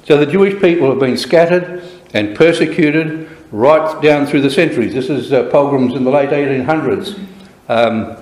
So 0.05 0.16
the 0.16 0.26
Jewish 0.26 0.61
people 0.61 0.91
have 0.91 0.99
been 0.99 1.16
scattered 1.16 1.83
and 2.14 2.37
persecuted 2.37 3.31
right 3.53 4.01
down 4.03 4.26
through 4.26 4.41
the 4.43 4.51
centuries. 4.51 4.95
This 4.95 5.11
is 5.11 5.33
uh, 5.33 5.49
pogroms 5.51 5.95
in 5.95 6.05
the 6.05 6.11
late 6.11 6.31
1800s 6.31 7.18
um, 7.68 8.16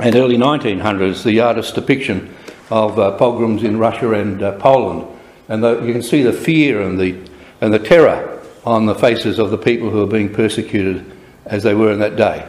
and 0.00 0.14
early 0.14 0.36
1900s, 0.36 1.24
the 1.24 1.40
artist's 1.40 1.72
depiction 1.72 2.34
of 2.70 2.98
uh, 2.98 3.16
pogroms 3.16 3.62
in 3.62 3.78
Russia 3.78 4.12
and 4.12 4.42
uh, 4.42 4.52
Poland. 4.58 5.06
And 5.48 5.62
the, 5.62 5.82
you 5.82 5.92
can 5.92 6.02
see 6.02 6.22
the 6.22 6.32
fear 6.32 6.82
and 6.82 6.98
the, 6.98 7.18
and 7.60 7.72
the 7.72 7.78
terror 7.78 8.42
on 8.64 8.86
the 8.86 8.94
faces 8.94 9.38
of 9.38 9.50
the 9.50 9.58
people 9.58 9.90
who 9.90 10.02
are 10.02 10.08
being 10.08 10.32
persecuted 10.32 11.04
as 11.46 11.62
they 11.62 11.74
were 11.74 11.92
in 11.92 12.00
that 12.00 12.16
day. 12.16 12.46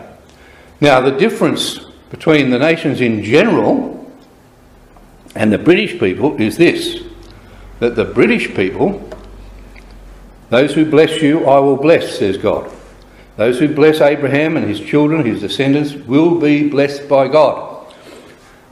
Now, 0.81 0.99
the 0.99 1.11
difference 1.11 1.86
between 2.09 2.49
the 2.49 2.59
nations 2.59 3.01
in 3.01 3.23
general 3.23 4.11
and 5.35 5.51
the 5.51 5.57
British 5.57 5.99
people 5.99 6.39
is 6.41 6.57
this 6.57 7.03
that 7.79 7.95
the 7.95 8.05
British 8.05 8.55
people, 8.55 9.07
those 10.49 10.73
who 10.73 10.89
bless 10.89 11.21
you, 11.21 11.45
I 11.45 11.59
will 11.59 11.77
bless, 11.77 12.17
says 12.17 12.37
God. 12.37 12.71
Those 13.35 13.59
who 13.59 13.71
bless 13.73 14.01
Abraham 14.01 14.57
and 14.57 14.67
his 14.67 14.79
children, 14.79 15.23
his 15.23 15.41
descendants, 15.41 15.93
will 15.93 16.39
be 16.39 16.67
blessed 16.67 17.07
by 17.07 17.27
God. 17.27 17.93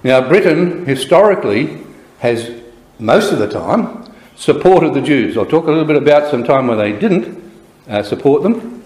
Now, 0.03 0.27
Britain 0.27 0.86
historically 0.88 1.83
has, 2.19 2.51
most 2.97 3.31
of 3.31 3.38
the 3.38 3.47
time, 3.47 4.11
supported 4.36 4.95
the 4.95 5.01
Jews. 5.01 5.38
I'll 5.38 5.45
talk 5.45 5.65
a 5.65 5.71
little 5.71 5.86
bit 5.86 5.97
about 5.97 6.31
some 6.31 6.43
time 6.43 6.67
when 6.67 6.79
they 6.79 6.93
didn't 6.93 7.53
uh, 7.88 8.01
support 8.01 8.41
them. 8.41 8.83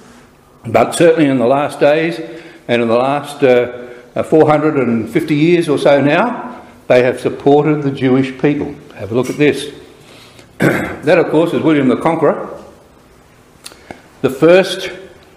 But 0.66 0.94
certainly 0.94 1.30
in 1.30 1.40
the 1.40 1.48
last 1.48 1.80
days 1.80 2.20
and 2.68 2.82
in 2.82 2.88
the 2.90 2.98
last 2.98 3.42
uh, 3.42 3.89
450 4.24 5.36
years 5.36 5.70
or 5.70 5.78
so 5.78 6.02
now, 6.02 6.66
they 6.88 7.04
have 7.04 7.20
supported 7.20 7.84
the 7.84 7.92
Jewish 7.92 8.40
people. 8.42 8.74
Have 8.96 9.12
a 9.12 9.16
look 9.16 9.30
at 9.30 9.38
this. 9.38 9.74
that, 10.58 11.18
of 11.18 11.30
course, 11.30 11.54
is 11.54 11.62
William 11.62 11.88
the 11.88 11.98
Conqueror, 11.98 12.60
the 14.22 14.30
first 14.30 14.92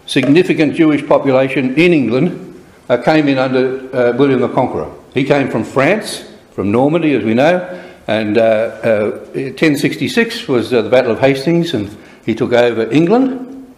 significant 0.07 0.74
Jewish 0.74 1.07
population 1.07 1.74
in 1.76 1.93
England 1.93 2.64
uh, 2.89 2.97
came 2.97 3.28
in 3.28 3.39
under 3.39 3.95
uh, 3.95 4.16
William 4.16 4.41
the 4.41 4.49
Conqueror. 4.49 4.93
He 5.14 5.24
came 5.24 5.51
from 5.51 5.64
France, 5.64 6.24
from 6.53 6.72
Normandy, 6.72 7.14
as 7.14 7.22
we 7.22 7.35
know, 7.35 7.83
and 8.07 8.37
uh, 8.37 9.20
1066 9.33 10.49
uh, 10.49 10.53
was 10.53 10.72
uh, 10.72 10.83
the 10.83 10.91
Battle 10.91 11.12
of 11.12 11.20
Hastings, 11.20 11.74
and 11.74 11.97
he 12.26 12.35
took 12.35 12.53
over 12.53 12.91
England. 12.91 13.72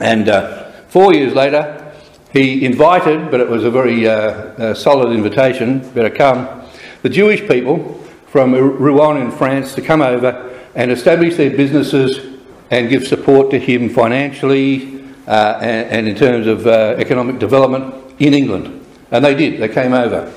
And 0.00 0.28
uh, 0.28 0.70
four 0.88 1.12
years 1.12 1.34
later, 1.34 1.85
he 2.36 2.64
invited, 2.64 3.30
but 3.30 3.40
it 3.40 3.48
was 3.48 3.64
a 3.64 3.70
very 3.70 4.04
solid 4.74 5.12
invitation, 5.12 5.78
better 5.90 6.10
come, 6.10 6.62
the 7.02 7.08
Jewish 7.08 7.46
people 7.48 7.94
from 8.26 8.52
Rouen 8.52 9.16
in 9.16 9.30
France 9.30 9.74
to 9.74 9.80
come 9.80 10.02
over 10.02 10.58
and 10.74 10.90
establish 10.90 11.36
their 11.36 11.50
businesses 11.50 12.36
and 12.70 12.90
give 12.90 13.06
support 13.06 13.50
to 13.50 13.58
him 13.58 13.88
financially 13.88 15.02
uh, 15.26 15.58
and, 15.62 15.88
and, 15.90 16.08
in 16.08 16.16
terms 16.16 16.46
of 16.46 16.66
uh, 16.66 16.96
economic 16.98 17.38
development 17.38 17.94
in 18.18 18.34
England. 18.34 18.84
And 19.10 19.24
they 19.24 19.34
did, 19.34 19.60
they 19.60 19.68
came 19.68 19.92
over 19.92 20.32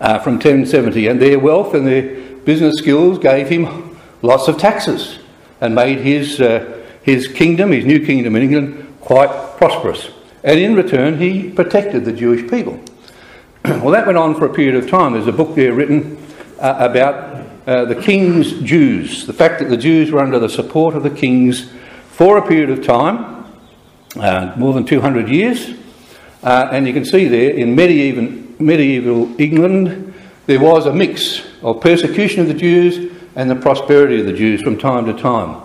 uh, 0.00 0.18
from 0.18 0.34
1070, 0.34 1.06
and 1.06 1.20
their 1.20 1.38
wealth 1.38 1.74
and 1.74 1.86
their 1.86 2.20
business 2.40 2.76
skills 2.76 3.18
gave 3.18 3.48
him 3.48 3.98
lots 4.22 4.48
of 4.48 4.58
taxes 4.58 5.18
and 5.60 5.74
made 5.74 5.98
his, 5.98 6.40
uh, 6.40 6.82
his 7.02 7.26
kingdom, 7.28 7.72
his 7.72 7.84
new 7.84 8.04
kingdom 8.04 8.36
in 8.36 8.42
England, 8.42 8.96
quite 9.00 9.30
prosperous. 9.56 10.10
And 10.48 10.58
in 10.58 10.74
return, 10.74 11.18
he 11.18 11.50
protected 11.50 12.06
the 12.06 12.12
Jewish 12.12 12.48
people. 12.48 12.80
well, 13.66 13.90
that 13.90 14.06
went 14.06 14.16
on 14.16 14.34
for 14.34 14.46
a 14.46 14.54
period 14.54 14.82
of 14.82 14.88
time. 14.88 15.12
There's 15.12 15.26
a 15.26 15.32
book 15.32 15.54
there 15.54 15.74
written 15.74 16.16
uh, 16.58 16.88
about 16.90 17.46
uh, 17.66 17.84
the 17.84 17.94
king's 17.94 18.58
Jews, 18.62 19.26
the 19.26 19.34
fact 19.34 19.58
that 19.58 19.68
the 19.68 19.76
Jews 19.76 20.10
were 20.10 20.20
under 20.20 20.38
the 20.38 20.48
support 20.48 20.96
of 20.96 21.02
the 21.02 21.10
kings 21.10 21.70
for 22.08 22.38
a 22.38 22.48
period 22.48 22.70
of 22.70 22.82
time, 22.82 23.44
uh, 24.16 24.54
more 24.56 24.72
than 24.72 24.86
200 24.86 25.28
years. 25.28 25.74
Uh, 26.42 26.70
and 26.72 26.86
you 26.86 26.94
can 26.94 27.04
see 27.04 27.28
there 27.28 27.50
in 27.50 27.76
medieval, 27.76 28.22
medieval 28.58 29.38
England, 29.38 30.14
there 30.46 30.60
was 30.60 30.86
a 30.86 30.94
mix 30.94 31.42
of 31.60 31.82
persecution 31.82 32.40
of 32.40 32.48
the 32.48 32.54
Jews 32.54 33.14
and 33.36 33.50
the 33.50 33.56
prosperity 33.56 34.20
of 34.20 34.24
the 34.24 34.32
Jews 34.32 34.62
from 34.62 34.78
time 34.78 35.04
to 35.04 35.12
time. 35.12 35.60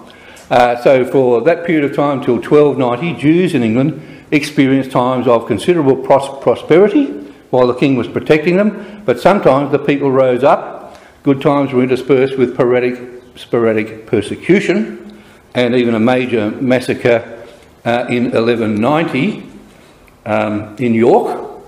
Uh, 0.49 0.75
so, 0.83 1.05
for 1.05 1.39
that 1.39 1.65
period 1.65 1.89
of 1.89 1.95
time 1.95 2.21
till 2.21 2.35
1290, 2.35 3.21
Jews 3.21 3.55
in 3.55 3.63
England 3.63 4.12
experienced 4.33 4.91
times 4.91 5.27
of 5.27 5.47
considerable 5.47 5.95
pros- 5.95 6.41
prosperity 6.41 7.05
while 7.51 7.67
the 7.67 7.75
king 7.75 7.95
was 7.95 8.07
protecting 8.07 8.57
them, 8.57 9.03
but 9.05 9.19
sometimes 9.19 9.71
the 9.71 9.79
people 9.79 10.11
rose 10.11 10.43
up 10.43 10.83
Good 11.23 11.41
times 11.41 11.71
were 11.71 11.81
interspersed 11.81 12.37
with 12.37 12.53
sporadic, 12.53 12.99
sporadic 13.37 14.05
persecution 14.07 15.23
and 15.55 15.73
even 15.73 15.95
a 15.95 15.99
major 15.99 16.51
massacre 16.51 17.47
uh, 17.85 18.07
in 18.09 18.25
1190 18.31 19.49
um, 20.25 20.75
in 20.79 20.93
York, 20.93 21.63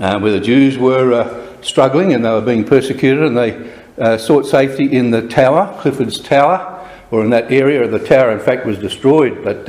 uh, 0.00 0.18
where 0.18 0.32
the 0.32 0.40
Jews 0.40 0.76
were 0.76 1.12
uh, 1.12 1.62
struggling 1.62 2.14
and 2.14 2.24
they 2.24 2.30
were 2.30 2.40
being 2.40 2.64
persecuted, 2.64 3.22
and 3.22 3.36
they 3.36 3.72
uh, 3.96 4.18
sought 4.18 4.44
safety 4.44 4.92
in 4.92 5.12
the 5.12 5.28
tower, 5.28 5.78
Clifford's 5.80 6.18
Tower, 6.18 6.84
or 7.12 7.22
in 7.22 7.30
that 7.30 7.52
area. 7.52 7.86
The 7.86 8.04
tower, 8.04 8.32
in 8.32 8.40
fact, 8.40 8.66
was 8.66 8.76
destroyed, 8.76 9.44
but 9.44 9.68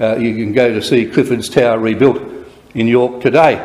uh, 0.00 0.16
you 0.16 0.34
can 0.34 0.52
go 0.52 0.72
to 0.72 0.82
see 0.82 1.06
Clifford's 1.06 1.48
Tower 1.48 1.78
rebuilt 1.78 2.22
in 2.74 2.86
York 2.86 3.20
today. 3.20 3.56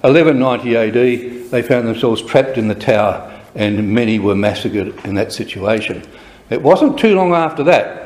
1190 0.00 0.76
AD, 0.76 1.50
they 1.50 1.62
found 1.62 1.86
themselves 1.86 2.22
trapped 2.22 2.58
in 2.58 2.68
the 2.68 2.74
tower 2.74 3.30
and 3.54 3.92
many 3.92 4.18
were 4.18 4.34
massacred 4.34 4.94
in 5.04 5.14
that 5.14 5.32
situation. 5.32 6.02
It 6.50 6.60
wasn't 6.60 6.98
too 6.98 7.14
long 7.14 7.32
after 7.32 7.62
that 7.64 8.04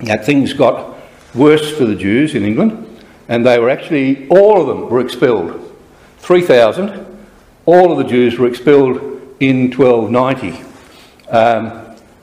that 0.00 0.24
things 0.24 0.52
got 0.52 0.96
worse 1.34 1.76
for 1.76 1.84
the 1.84 1.94
Jews 1.94 2.34
in 2.34 2.44
England, 2.44 3.04
and 3.28 3.46
they 3.46 3.58
were 3.58 3.70
actually, 3.70 4.28
all 4.28 4.60
of 4.60 4.66
them 4.66 4.88
were 4.88 5.00
expelled. 5.00 5.58
3,000, 6.18 7.06
all 7.66 7.92
of 7.92 7.98
the 7.98 8.04
Jews 8.04 8.38
were 8.38 8.48
expelled 8.48 8.96
in 9.40 9.70
1290. 9.70 10.60
Um, 11.28 11.70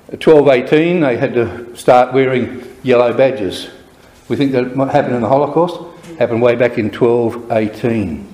1218, 0.07 0.99
they 0.99 1.17
had 1.17 1.33
to 1.33 1.75
start 1.75 2.13
wearing 2.13 2.63
yellow 2.83 3.13
badges. 3.13 3.69
We 4.29 4.35
think 4.35 4.51
that 4.51 4.75
might 4.75 4.91
happen 4.91 5.15
in 5.15 5.21
the 5.21 5.27
Holocaust. 5.27 5.81
Happened 6.19 6.43
way 6.43 6.55
back 6.55 6.77
in 6.77 6.91
1218. 6.91 8.31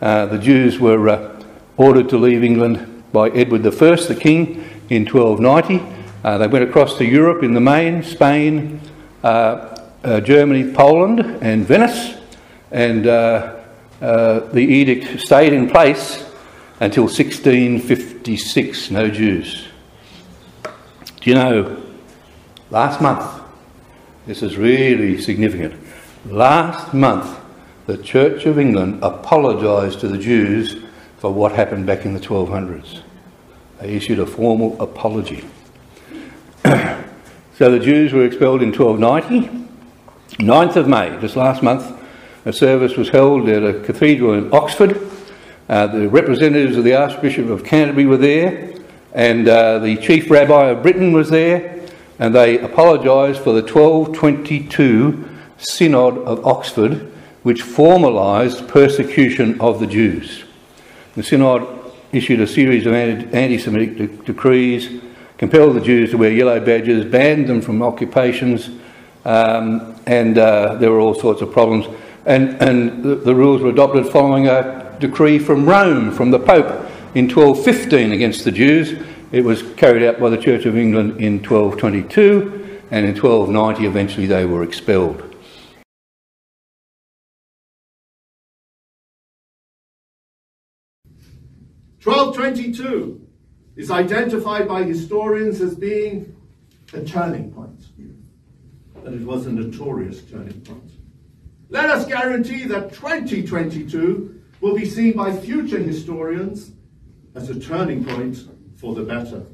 Uh, 0.00 0.26
the 0.26 0.38
Jews 0.38 0.78
were 0.78 1.08
uh, 1.08 1.42
ordered 1.76 2.08
to 2.10 2.16
leave 2.16 2.44
England 2.44 3.02
by 3.12 3.30
Edward 3.30 3.66
I, 3.66 3.70
the 3.70 4.16
king, 4.18 4.64
in 4.88 5.04
1290. 5.04 5.84
Uh, 6.22 6.38
they 6.38 6.46
went 6.46 6.62
across 6.68 6.96
to 6.98 7.04
Europe 7.04 7.42
in 7.42 7.54
the 7.54 7.60
main, 7.60 8.04
Spain, 8.04 8.80
uh, 9.24 9.76
uh, 10.04 10.20
Germany, 10.20 10.72
Poland, 10.72 11.18
and 11.42 11.66
Venice, 11.66 12.14
and 12.70 13.08
uh, 13.08 13.56
the 14.00 14.60
edict 14.60 15.20
stayed 15.20 15.52
in 15.52 15.68
place 15.68 16.24
until 16.78 17.04
1656. 17.04 18.90
No 18.92 19.10
Jews. 19.10 19.66
Do 20.62 21.30
you 21.30 21.34
know, 21.34 21.82
last 22.70 23.00
month, 23.00 23.42
this 24.26 24.42
is 24.42 24.56
really 24.56 25.20
significant. 25.20 25.74
Last 26.26 26.92
month, 26.92 27.38
the 27.86 27.96
Church 27.96 28.44
of 28.46 28.58
England 28.58 28.98
apologised 29.02 30.00
to 30.00 30.08
the 30.08 30.18
Jews 30.18 30.82
for 31.18 31.32
what 31.32 31.52
happened 31.52 31.86
back 31.86 32.04
in 32.04 32.12
the 32.12 32.20
1200s. 32.20 33.02
They 33.80 33.90
issued 33.94 34.18
a 34.18 34.26
formal 34.26 34.80
apology. 34.82 35.44
so 36.64 37.70
the 37.70 37.78
Jews 37.78 38.12
were 38.12 38.24
expelled 38.24 38.62
in 38.62 38.72
1290. 38.72 39.64
9th 40.42 40.76
of 40.76 40.88
May, 40.88 41.16
just 41.20 41.36
last 41.36 41.62
month, 41.62 41.96
a 42.44 42.52
service 42.52 42.96
was 42.96 43.08
held 43.10 43.48
at 43.48 43.62
a 43.62 43.80
cathedral 43.80 44.34
in 44.34 44.52
Oxford. 44.52 45.00
Uh, 45.68 45.86
the 45.86 46.08
representatives 46.08 46.76
of 46.76 46.82
the 46.82 46.94
Archbishop 46.94 47.48
of 47.48 47.64
Canterbury 47.64 48.06
were 48.06 48.16
there, 48.16 48.74
and 49.12 49.48
uh, 49.48 49.78
the 49.78 49.96
Chief 49.98 50.28
Rabbi 50.28 50.70
of 50.70 50.82
Britain 50.82 51.12
was 51.12 51.30
there, 51.30 51.75
and 52.18 52.34
they 52.34 52.58
apologised 52.58 53.40
for 53.40 53.52
the 53.52 53.62
1222 53.62 55.28
Synod 55.58 56.18
of 56.18 56.44
Oxford, 56.46 57.12
which 57.42 57.62
formalised 57.62 58.68
persecution 58.68 59.60
of 59.60 59.80
the 59.80 59.86
Jews. 59.86 60.44
The 61.14 61.22
Synod 61.22 61.66
issued 62.12 62.40
a 62.40 62.46
series 62.46 62.86
of 62.86 62.92
anti 62.92 63.58
Semitic 63.58 63.96
de- 63.96 64.06
decrees, 64.24 65.00
compelled 65.38 65.76
the 65.76 65.80
Jews 65.80 66.10
to 66.10 66.18
wear 66.18 66.32
yellow 66.32 66.60
badges, 66.60 67.04
banned 67.04 67.46
them 67.46 67.60
from 67.60 67.82
occupations, 67.82 68.70
um, 69.24 69.94
and 70.06 70.38
uh, 70.38 70.76
there 70.76 70.90
were 70.90 71.00
all 71.00 71.14
sorts 71.14 71.42
of 71.42 71.52
problems. 71.52 71.86
And, 72.24 72.60
and 72.60 73.04
the, 73.04 73.14
the, 73.16 73.34
rules 73.34 73.62
were 73.62 73.70
adopted 73.70 74.08
following 74.08 74.48
a 74.48 74.96
decree 74.98 75.38
from 75.38 75.68
Rome, 75.68 76.10
from 76.10 76.30
the 76.30 76.38
Pope, 76.38 76.90
in 77.14 77.28
1215 77.28 78.12
against 78.12 78.44
the 78.44 78.52
Jews. 78.52 79.00
It 79.36 79.44
was 79.44 79.62
carried 79.74 80.02
out 80.02 80.18
by 80.18 80.30
the 80.30 80.38
Church 80.38 80.64
of 80.64 80.78
England 80.78 81.20
in 81.20 81.42
1222, 81.42 82.80
and 82.90 83.04
in 83.04 83.14
1290 83.14 83.84
eventually 83.84 84.26
they 84.26 84.46
were 84.46 84.62
expelled. 84.62 85.20
1222 92.02 93.28
is 93.76 93.90
identified 93.90 94.66
by 94.66 94.84
historians 94.84 95.60
as 95.60 95.74
being 95.74 96.34
a 96.94 97.02
turning 97.04 97.52
point. 97.52 97.84
And 99.04 99.20
it 99.20 99.26
was 99.26 99.44
a 99.44 99.52
notorious 99.52 100.22
turning 100.22 100.62
point. 100.62 100.92
Let 101.68 101.90
us 101.90 102.06
guarantee 102.06 102.64
that 102.64 102.94
2022 102.94 104.40
will 104.62 104.74
be 104.74 104.86
seen 104.86 105.12
by 105.12 105.36
future 105.36 105.78
historians 105.78 106.72
as 107.34 107.50
a 107.50 107.60
turning 107.60 108.02
point 108.02 108.55
for 108.76 108.94
the 108.94 109.02
better. 109.02 109.44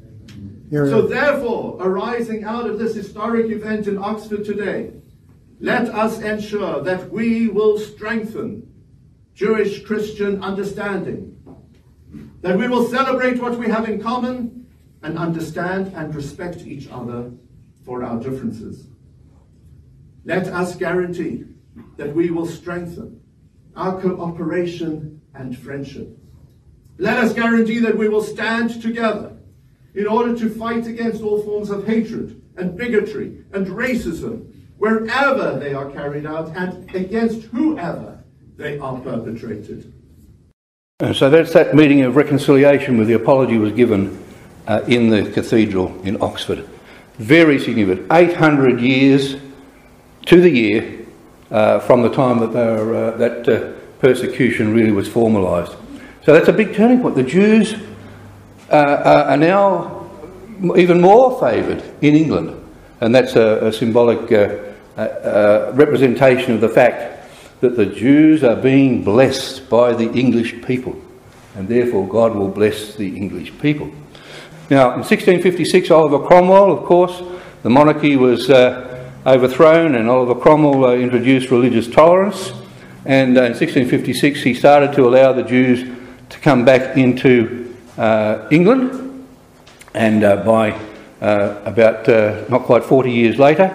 So, 0.70 1.02
therefore, 1.06 1.76
arising 1.80 2.44
out 2.44 2.68
of 2.68 2.78
this 2.78 2.94
historic 2.94 3.50
event 3.50 3.86
in 3.86 3.98
Oxford 3.98 4.44
today, 4.44 4.92
let 5.60 5.88
us 5.90 6.20
ensure 6.20 6.82
that 6.82 7.10
we 7.10 7.48
will 7.48 7.78
strengthen 7.78 8.72
Jewish 9.34 9.84
Christian 9.84 10.42
understanding 10.42 11.32
that 12.42 12.58
we 12.58 12.68
will 12.68 12.86
celebrate 12.88 13.40
what 13.40 13.56
we 13.56 13.68
have 13.68 13.88
in 13.88 14.02
common 14.02 14.66
and 15.02 15.16
understand 15.16 15.92
and 15.94 16.14
respect 16.14 16.58
each 16.66 16.88
other 16.90 17.30
for 17.84 18.04
our 18.04 18.18
differences. 18.20 18.88
Let 20.24 20.48
us 20.48 20.76
guarantee 20.76 21.44
that 21.96 22.14
we 22.14 22.30
will 22.30 22.46
strengthen 22.46 23.20
our 23.76 24.00
cooperation 24.00 25.20
and 25.34 25.56
friendship. 25.56 26.18
Let 26.98 27.18
us 27.18 27.32
guarantee 27.32 27.78
that 27.80 27.96
we 27.96 28.08
will 28.08 28.22
stand 28.22 28.80
together 28.82 29.36
in 29.94 30.06
order 30.06 30.36
to 30.38 30.50
fight 30.50 30.86
against 30.86 31.22
all 31.22 31.42
forms 31.42 31.70
of 31.70 31.86
hatred 31.86 32.40
and 32.56 32.76
bigotry 32.76 33.44
and 33.52 33.66
racism 33.66 34.52
wherever 34.78 35.58
they 35.58 35.74
are 35.74 35.90
carried 35.90 36.26
out 36.26 36.54
and 36.56 36.94
against 36.94 37.42
whoever 37.46 38.22
they 38.56 38.78
are 38.78 38.98
perpetrated. 39.00 39.92
And 41.00 41.16
so 41.16 41.30
that's 41.30 41.52
that 41.52 41.74
meeting 41.74 42.02
of 42.02 42.16
reconciliation 42.16 42.96
where 42.96 43.06
the 43.06 43.14
apology 43.14 43.58
was 43.58 43.72
given 43.72 44.22
uh, 44.66 44.82
in 44.86 45.08
the 45.08 45.30
cathedral 45.30 46.00
in 46.02 46.20
Oxford. 46.22 46.68
Very 47.18 47.58
significant. 47.58 48.10
800 48.12 48.80
years 48.80 49.36
to 50.26 50.40
the 50.40 50.50
year 50.50 51.06
uh, 51.50 51.80
from 51.80 52.02
the 52.02 52.08
time 52.08 52.38
that, 52.38 52.52
were, 52.52 52.94
uh, 52.94 53.16
that 53.16 53.48
uh, 53.48 53.72
persecution 53.98 54.72
really 54.72 54.92
was 54.92 55.08
formalised. 55.08 55.76
So 56.24 56.32
that's 56.32 56.48
a 56.48 56.52
big 56.52 56.74
turning 56.74 57.00
point. 57.00 57.16
The 57.16 57.24
Jews 57.24 57.74
uh, 58.70 58.74
uh, 58.74 59.26
are 59.30 59.36
now 59.36 60.08
even 60.76 61.00
more 61.00 61.40
favoured 61.40 61.82
in 62.00 62.14
England, 62.14 62.58
and 63.00 63.14
that's 63.14 63.34
a, 63.34 63.66
a 63.66 63.72
symbolic 63.72 64.30
representation 64.96 66.54
of 66.54 66.60
the 66.60 66.68
fact 66.68 67.28
that 67.60 67.76
the 67.76 67.86
Jews 67.86 68.44
are 68.44 68.56
being 68.56 69.04
blessed 69.04 69.68
by 69.68 69.94
the 69.94 70.10
English 70.12 70.62
people, 70.62 71.00
and 71.54 71.68
therefore 71.68 72.08
God 72.08 72.34
will 72.34 72.48
bless 72.48 72.94
the 72.94 73.16
English 73.16 73.52
people. 73.60 73.90
Now, 74.70 74.92
in 74.92 75.00
1656, 75.00 75.90
Oliver 75.90 76.26
Cromwell, 76.26 76.72
of 76.72 76.84
course, 76.84 77.22
the 77.62 77.70
monarchy 77.70 78.16
was 78.16 78.48
uh, 78.48 79.12
overthrown, 79.26 79.96
and 79.96 80.08
Oliver 80.08 80.34
Cromwell 80.34 80.84
uh, 80.84 80.94
introduced 80.94 81.50
religious 81.50 81.88
tolerance. 81.88 82.52
And 83.04 83.36
uh, 83.36 83.42
in 83.42 83.52
1656, 83.52 84.42
he 84.42 84.54
started 84.54 84.92
to 84.94 85.06
allow 85.06 85.32
the 85.32 85.42
Jews 85.42 86.01
to 86.32 86.38
come 86.40 86.64
back 86.64 86.96
into 86.96 87.74
uh, 87.96 88.48
England. 88.50 89.26
And 89.94 90.24
uh, 90.24 90.36
by 90.44 90.72
uh, 91.20 91.60
about 91.64 92.08
not 92.50 92.62
quite 92.62 92.84
40 92.84 93.12
years 93.12 93.38
later, 93.38 93.68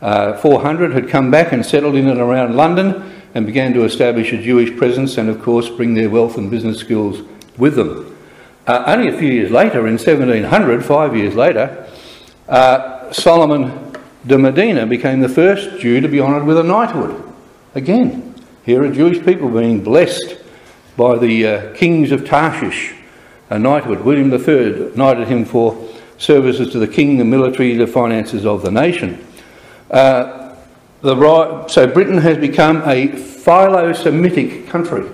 400 0.00 0.92
had 0.92 1.08
come 1.08 1.30
back 1.30 1.52
and 1.52 1.64
settled 1.64 1.94
in 1.94 2.08
and 2.08 2.20
around 2.20 2.56
London 2.56 3.14
and 3.34 3.46
began 3.46 3.72
to 3.74 3.84
establish 3.84 4.32
a 4.32 4.42
Jewish 4.42 4.76
presence 4.76 5.18
and, 5.18 5.28
of 5.28 5.42
course, 5.42 5.68
bring 5.68 5.94
their 5.94 6.08
wealth 6.08 6.38
and 6.38 6.50
business 6.50 6.78
skills 6.78 7.20
with 7.58 7.76
them. 7.76 8.16
Uh, 8.66 8.84
only 8.86 9.08
a 9.08 9.18
few 9.18 9.28
years 9.28 9.50
later, 9.50 9.86
in 9.86 9.94
1700, 9.94 10.84
five 10.84 11.16
years 11.16 11.34
later, 11.34 11.86
uh, 12.48 13.12
Solomon 13.12 13.94
de 14.26 14.36
Medina 14.36 14.86
became 14.86 15.20
the 15.20 15.28
first 15.28 15.80
Jew 15.80 16.00
to 16.00 16.08
be 16.08 16.20
honoured 16.20 16.44
with 16.44 16.58
a 16.58 16.62
knighthood. 16.62 17.22
Again, 17.74 18.34
here 18.64 18.82
are 18.82 18.92
Jewish 18.92 19.24
people 19.24 19.50
being 19.50 19.82
blessed 19.82 20.37
by 20.98 21.16
the 21.16 21.46
uh, 21.46 21.74
kings 21.74 22.10
of 22.10 22.26
Tarshish, 22.26 22.92
a 23.50 23.58
knighthood. 23.58 24.00
William 24.00 24.32
III 24.32 24.96
knighted 24.96 25.28
him 25.28 25.44
for 25.44 25.88
services 26.18 26.72
to 26.72 26.80
the 26.80 26.88
king, 26.88 27.18
the 27.18 27.24
military, 27.24 27.76
the 27.76 27.86
finances 27.86 28.44
of 28.44 28.62
the 28.62 28.70
nation. 28.72 29.24
Uh, 29.92 30.56
the 31.00 31.16
right, 31.16 31.70
so 31.70 31.86
Britain 31.86 32.18
has 32.18 32.36
become 32.36 32.82
a 32.84 33.06
philo-Semitic 33.06 34.66
country, 34.66 35.08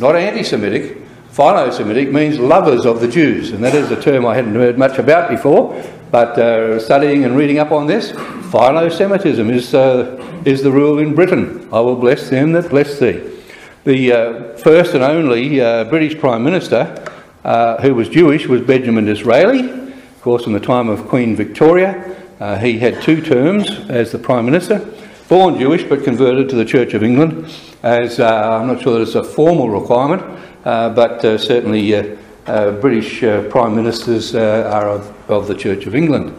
not 0.00 0.16
anti-Semitic. 0.16 0.96
Philo-Semitic 1.32 2.10
means 2.10 2.38
lovers 2.38 2.86
of 2.86 3.02
the 3.02 3.06
Jews, 3.06 3.52
and 3.52 3.62
that 3.62 3.74
is 3.74 3.90
a 3.90 4.00
term 4.00 4.24
I 4.24 4.34
hadn't 4.34 4.54
heard 4.54 4.78
much 4.78 4.98
about 4.98 5.28
before. 5.28 5.84
But 6.10 6.38
uh, 6.38 6.80
studying 6.80 7.24
and 7.24 7.36
reading 7.36 7.58
up 7.58 7.70
on 7.70 7.86
this, 7.86 8.12
philo-Semitism 8.50 9.50
is 9.50 9.74
uh, 9.74 10.42
is 10.46 10.62
the 10.62 10.72
rule 10.72 10.98
in 10.98 11.14
Britain. 11.14 11.68
I 11.70 11.80
will 11.80 11.96
bless 11.96 12.30
them 12.30 12.52
that 12.52 12.70
bless 12.70 12.98
thee. 12.98 13.39
The 13.84 14.12
uh, 14.12 14.56
first 14.58 14.92
and 14.92 15.02
only 15.02 15.58
uh, 15.58 15.84
British 15.84 16.20
Prime 16.20 16.44
Minister 16.44 17.02
uh, 17.44 17.80
who 17.80 17.94
was 17.94 18.10
Jewish 18.10 18.46
was 18.46 18.60
Benjamin 18.60 19.06
Disraeli, 19.06 19.70
of 19.70 20.20
course, 20.20 20.44
in 20.44 20.52
the 20.52 20.60
time 20.60 20.90
of 20.90 21.08
Queen 21.08 21.34
Victoria. 21.34 22.14
Uh, 22.40 22.58
he 22.58 22.78
had 22.78 23.00
two 23.00 23.22
terms 23.22 23.70
as 23.88 24.12
the 24.12 24.18
Prime 24.18 24.44
Minister, 24.44 24.86
born 25.30 25.58
Jewish 25.58 25.82
but 25.84 26.04
converted 26.04 26.50
to 26.50 26.56
the 26.56 26.64
Church 26.66 26.92
of 26.92 27.02
England, 27.02 27.50
as 27.82 28.20
uh, 28.20 28.60
I'm 28.60 28.66
not 28.66 28.82
sure 28.82 28.98
that 28.98 29.00
it's 29.00 29.14
a 29.14 29.24
formal 29.24 29.70
requirement, 29.70 30.20
uh, 30.66 30.90
but 30.90 31.22
certainly 31.40 32.18
British 32.44 33.20
Prime 33.48 33.74
Ministers 33.74 34.34
are 34.34 34.90
of, 34.90 35.30
of, 35.30 35.48
the 35.48 35.54
Church 35.54 35.86
of 35.86 35.94
England. 35.94 36.34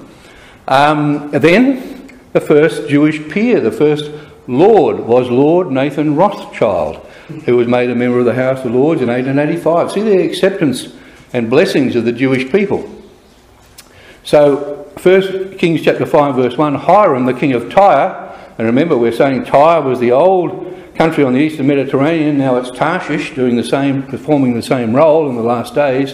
Um, 0.67 1.31
then, 1.31 2.07
the 2.33 2.41
first 2.41 2.87
Jewish 2.87 3.27
peer, 3.29 3.59
the 3.59 3.71
first 3.71 4.11
Lord, 4.45 4.99
was 4.99 5.27
Lord 5.27 5.71
Nathan 5.71 6.15
Rothschild, 6.15 7.07
who 7.41 7.55
was 7.55 7.67
made 7.67 7.89
a 7.89 7.95
member 7.95 8.19
of 8.19 8.25
the 8.25 8.33
House 8.33 8.59
of 8.65 8.71
Lords 8.71 9.01
in 9.01 9.07
1885. 9.07 9.91
See 9.91 10.01
the 10.01 10.23
acceptance 10.23 10.93
and 11.33 11.49
blessings 11.49 11.95
of 11.95 12.05
the 12.05 12.11
Jewish 12.11 12.51
people. 12.51 12.89
So, 14.23 14.89
1 15.01 15.57
Kings 15.57 15.81
chapter 15.81 16.05
5 16.05 16.35
verse 16.35 16.57
1, 16.57 16.75
Hiram 16.75 17.25
the 17.25 17.33
king 17.33 17.53
of 17.53 17.71
Tyre, 17.71 18.37
and 18.57 18.67
remember 18.67 18.97
we're 18.97 19.11
saying 19.11 19.45
Tyre 19.45 19.81
was 19.81 19.99
the 19.99 20.11
old 20.11 20.95
country 20.95 21.23
on 21.23 21.33
the 21.33 21.39
eastern 21.39 21.67
Mediterranean, 21.67 22.37
now 22.37 22.57
it's 22.57 22.69
Tarshish 22.69 23.33
doing 23.33 23.55
the 23.55 23.63
same, 23.63 24.03
performing 24.03 24.53
the 24.53 24.61
same 24.61 24.95
role 24.95 25.29
in 25.29 25.35
the 25.35 25.41
last 25.41 25.73
days. 25.73 26.13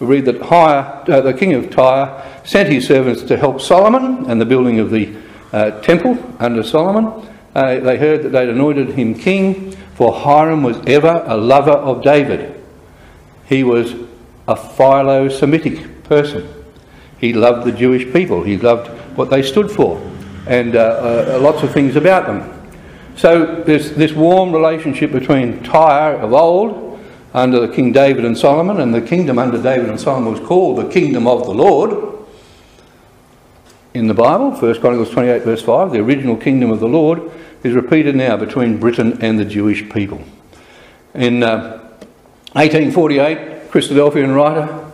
We 0.00 0.06
read 0.06 0.24
that 0.24 0.42
Tyre, 0.42 1.04
uh, 1.08 1.20
the 1.20 1.34
king 1.34 1.54
of 1.54 1.70
Tyre 1.70 2.40
sent 2.44 2.68
his 2.68 2.86
servants 2.86 3.22
to 3.24 3.36
help 3.36 3.60
Solomon 3.60 4.30
and 4.30 4.40
the 4.40 4.46
building 4.46 4.78
of 4.78 4.90
the 4.90 5.14
uh, 5.52 5.72
temple 5.82 6.18
under 6.38 6.62
Solomon. 6.62 7.28
Uh, 7.54 7.78
they 7.80 7.96
heard 7.96 8.22
that 8.22 8.30
they'd 8.30 8.48
anointed 8.48 8.90
him 8.90 9.14
king, 9.14 9.72
for 9.94 10.12
Hiram 10.12 10.62
was 10.62 10.78
ever 10.86 11.22
a 11.26 11.36
lover 11.36 11.72
of 11.72 12.02
David. 12.02 12.60
He 13.46 13.62
was 13.62 13.94
a 14.48 14.56
philo 14.56 15.28
Semitic 15.28 16.04
person. 16.04 16.48
He 17.18 17.32
loved 17.32 17.66
the 17.66 17.72
Jewish 17.72 18.12
people. 18.12 18.42
He 18.42 18.56
loved 18.56 18.88
what 19.16 19.30
they 19.30 19.42
stood 19.42 19.70
for 19.70 20.00
and 20.46 20.76
uh, 20.76 21.36
uh, 21.36 21.38
lots 21.40 21.62
of 21.62 21.72
things 21.72 21.96
about 21.96 22.26
them. 22.26 22.50
So 23.16 23.62
there's 23.62 23.92
this 23.92 24.12
warm 24.12 24.52
relationship 24.52 25.12
between 25.12 25.62
Tyre 25.62 26.16
of 26.16 26.32
old 26.32 27.00
under 27.32 27.66
King 27.68 27.92
David 27.92 28.24
and 28.24 28.36
Solomon, 28.36 28.80
and 28.80 28.94
the 28.94 29.00
kingdom 29.00 29.38
under 29.38 29.60
David 29.60 29.88
and 29.88 30.00
Solomon 30.00 30.32
was 30.32 30.46
called 30.46 30.78
the 30.78 30.88
kingdom 30.88 31.26
of 31.26 31.44
the 31.44 31.52
Lord. 31.52 32.13
In 33.94 34.08
the 34.08 34.14
Bible, 34.14 34.50
1 34.50 34.80
Chronicles 34.80 35.10
28, 35.10 35.42
verse 35.42 35.62
5, 35.62 35.92
the 35.92 36.00
original 36.00 36.36
kingdom 36.36 36.72
of 36.72 36.80
the 36.80 36.88
Lord 36.88 37.30
is 37.62 37.74
repeated 37.74 38.16
now 38.16 38.36
between 38.36 38.80
Britain 38.80 39.22
and 39.22 39.38
the 39.38 39.44
Jewish 39.44 39.88
people. 39.88 40.20
In 41.14 41.44
uh, 41.44 41.78
1848, 42.54 43.70
Christadelphian 43.70 44.34
writer 44.34 44.90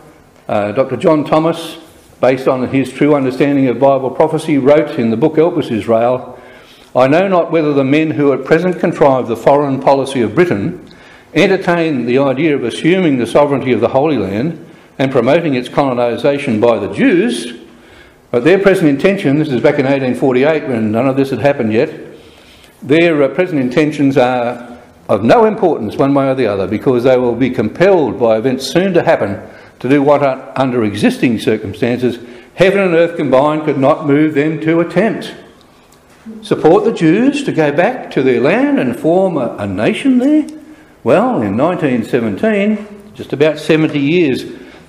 uh, 0.47 0.71
Dr. 0.73 0.97
John 0.97 1.25
Thomas 1.25 1.79
based 2.19 2.47
on 2.47 2.67
his 2.67 2.93
true 2.93 3.15
understanding 3.15 3.67
of 3.67 3.79
Bible 3.79 4.11
prophecy, 4.11 4.59
wrote 4.59 4.99
in 4.99 5.09
the 5.09 5.17
book 5.17 5.33
Elpis 5.33 5.71
Israel 5.71 6.39
I 6.95 7.07
know 7.07 7.27
not 7.27 7.51
whether 7.51 7.73
the 7.73 7.83
men 7.83 8.11
who 8.11 8.31
at 8.33 8.45
present 8.45 8.79
contrive 8.79 9.27
the 9.27 9.35
foreign 9.35 9.81
policy 9.81 10.21
of 10.21 10.35
Britain 10.35 10.87
entertain 11.33 12.05
the 12.05 12.19
idea 12.19 12.55
of 12.55 12.63
assuming 12.63 13.17
the 13.17 13.25
sovereignty 13.25 13.71
of 13.71 13.81
the 13.81 13.87
Holy 13.87 14.17
Land 14.17 14.63
and 14.99 15.11
promoting 15.11 15.55
its 15.55 15.69
colonisation 15.69 16.59
by 16.59 16.77
the 16.77 16.93
Jews, 16.93 17.60
but 18.31 18.45
their 18.45 18.59
present 18.59 18.87
intention, 18.87 19.37
this 19.37 19.49
is 19.49 19.61
back 19.61 19.77
in 19.77 19.85
1848 19.85 20.67
when 20.67 20.91
none 20.91 21.07
of 21.07 21.17
this 21.17 21.29
had 21.29 21.39
happened 21.39 21.73
yet, 21.73 21.93
their 22.81 23.21
uh, 23.21 23.27
present 23.27 23.59
intentions 23.59 24.17
are 24.17 24.79
of 25.09 25.23
no 25.23 25.43
importance 25.43 25.97
one 25.97 26.13
way 26.13 26.29
or 26.29 26.35
the 26.35 26.47
other 26.47 26.65
because 26.65 27.03
they 27.03 27.17
will 27.17 27.35
be 27.35 27.49
compelled 27.49 28.17
by 28.17 28.37
events 28.37 28.65
soon 28.65 28.93
to 28.93 29.03
happen 29.03 29.41
to 29.79 29.89
do 29.89 30.01
what, 30.01 30.23
under 30.57 30.83
existing 30.85 31.39
circumstances, 31.39 32.17
heaven 32.55 32.79
and 32.79 32.93
earth 32.93 33.17
combined 33.17 33.65
could 33.65 33.77
not 33.77 34.07
move 34.07 34.33
them 34.33 34.61
to 34.61 34.79
attempt. 34.79 35.35
Support 36.41 36.85
the 36.85 36.93
Jews 36.93 37.43
to 37.43 37.51
go 37.51 37.71
back 37.71 38.11
to 38.11 38.23
their 38.23 38.39
land 38.39 38.79
and 38.79 38.97
form 38.97 39.37
a, 39.37 39.55
a 39.57 39.67
nation 39.67 40.19
there? 40.19 40.47
Well, 41.03 41.41
in 41.41 41.57
1917, 41.57 43.13
just 43.15 43.33
about 43.33 43.59
70 43.59 43.99
years 43.99 44.45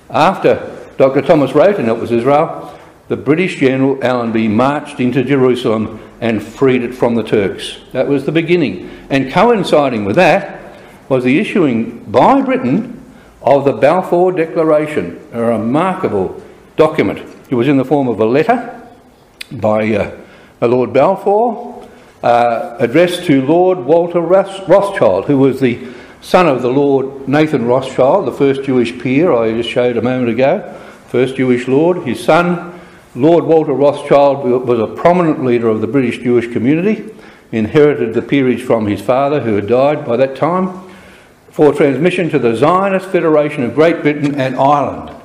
after 0.09 0.87
Dr. 0.97 1.21
Thomas 1.23 1.53
wrote 1.53 1.79
in 1.79 1.87
Elpis 1.87 2.11
Israel, 2.11 2.72
the 3.13 3.17
British 3.17 3.59
General 3.59 4.03
Allenby 4.03 4.47
marched 4.47 4.99
into 4.99 5.23
Jerusalem 5.23 5.99
and 6.19 6.41
freed 6.41 6.81
it 6.81 6.95
from 6.95 7.13
the 7.13 7.21
Turks. 7.21 7.77
That 7.91 8.07
was 8.07 8.25
the 8.25 8.31
beginning. 8.31 8.89
And 9.11 9.31
coinciding 9.31 10.03
with 10.03 10.15
that 10.15 10.79
was 11.09 11.23
the 11.23 11.37
issuing 11.37 12.05
by 12.05 12.41
Britain 12.41 13.05
of 13.43 13.65
the 13.65 13.73
Balfour 13.73 14.31
Declaration, 14.31 15.23
a 15.31 15.43
remarkable 15.43 16.41
document. 16.75 17.19
It 17.51 17.53
was 17.53 17.67
in 17.67 17.77
the 17.77 17.85
form 17.85 18.07
of 18.07 18.19
a 18.19 18.25
letter 18.25 18.81
by 19.51 19.93
uh, 19.93 20.67
Lord 20.67 20.91
Balfour 20.91 21.87
uh, 22.23 22.77
addressed 22.79 23.25
to 23.25 23.43
Lord 23.43 23.77
Walter 23.77 24.21
Rothschild, 24.21 25.25
who 25.25 25.37
was 25.37 25.59
the 25.59 25.87
son 26.21 26.47
of 26.47 26.63
the 26.63 26.71
Lord 26.71 27.29
Nathan 27.29 27.65
Rothschild, 27.65 28.25
the 28.25 28.31
first 28.31 28.63
Jewish 28.63 28.97
peer 28.97 29.31
I 29.31 29.51
just 29.51 29.69
showed 29.69 29.97
a 29.97 30.01
moment 30.01 30.31
ago, 30.31 30.79
first 31.09 31.35
Jewish 31.35 31.67
lord. 31.67 32.07
His 32.07 32.23
son, 32.23 32.72
Lord 33.15 33.43
Walter 33.43 33.73
Rothschild, 33.73 34.43
was 34.43 34.79
a 34.79 34.95
prominent 34.95 35.43
leader 35.43 35.69
of 35.69 35.81
the 35.81 35.87
British 35.87 36.17
Jewish 36.17 36.51
community, 36.51 37.13
inherited 37.51 38.15
the 38.15 38.23
peerage 38.23 38.63
from 38.63 38.87
his 38.87 39.01
father, 39.01 39.41
who 39.41 39.55
had 39.55 39.67
died 39.67 40.03
by 40.03 40.17
that 40.17 40.35
time 40.35 40.81
for 41.51 41.71
transmission 41.71 42.29
to 42.29 42.39
the 42.39 42.55
Zionist 42.55 43.09
Federation 43.09 43.63
of 43.63 43.75
Great 43.75 44.01
Britain 44.01 44.33
and 44.39 44.55
Ireland. 44.55 45.15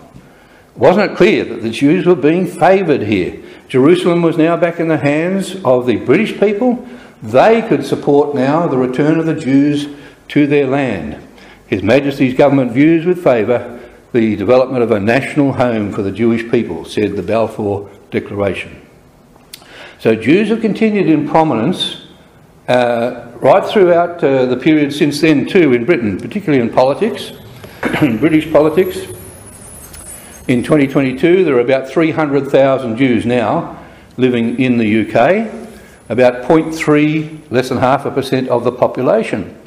wasn't 0.76 1.11
it 1.11 1.16
clear 1.16 1.45
that 1.47 1.62
the 1.62 1.70
Jews 1.70 2.05
were 2.05 2.14
being 2.14 2.47
favoured 2.47 3.03
here? 3.03 3.43
Jerusalem 3.68 4.20
was 4.20 4.36
now 4.36 4.57
back 4.57 4.78
in 4.78 4.89
the 4.89 4.99
hands 4.99 5.57
of 5.64 5.86
the 5.86 5.97
British 5.97 6.39
people. 6.39 6.86
They 7.22 7.62
could 7.62 7.84
support 7.84 8.34
now 8.34 8.66
the 8.66 8.76
return 8.76 9.18
of 9.18 9.24
the 9.24 9.34
Jews 9.34 9.89
to 10.28 10.47
their 10.47 10.66
land. 10.66 11.26
His 11.66 11.82
Majesty's 11.82 12.34
government 12.34 12.72
views 12.72 13.07
with 13.07 13.24
favour 13.24 13.78
the 14.13 14.37
development 14.37 14.83
of 14.83 14.91
a 14.91 15.01
national 15.01 15.53
home 15.53 15.93
for 15.93 16.03
the 16.03 16.11
Jewish 16.11 16.51
people, 16.51 16.85
said 16.85 17.17
the 17.17 17.23
Balfour 17.23 17.91
Declaration. 18.11 18.87
So 19.99 20.15
Jews 20.15 20.49
have 20.49 20.61
continued 20.61 21.09
in 21.09 21.29
prominence 21.29 22.07
uh, 22.69 23.33
right 23.37 23.67
throughout 23.67 24.23
uh, 24.23 24.47
the 24.47 24.57
period 24.57 24.93
since 24.93 25.21
then, 25.21 25.47
too, 25.47 25.73
in 25.73 25.85
Britain, 25.85 26.19
particularly 26.19 26.63
in 26.63 26.73
politics, 26.73 27.33
in 28.03 28.19
British 28.19 28.51
politics. 28.53 28.99
In 30.49 30.63
2022, 30.63 31.45
there 31.45 31.57
are 31.57 31.61
about 31.61 31.89
300,000 31.89 32.97
Jews 32.97 33.27
now 33.27 33.79
living 34.17 34.59
in 34.59 34.79
the 34.79 35.03
UK, 35.03 35.53
about 36.09 36.45
0.3, 36.45 37.51
less 37.51 37.69
than 37.69 37.79
half 37.79 38.05
a 38.05 38.11
percent 38.11 38.49
of 38.49 38.65
the 38.65 38.73
population. 38.73 39.58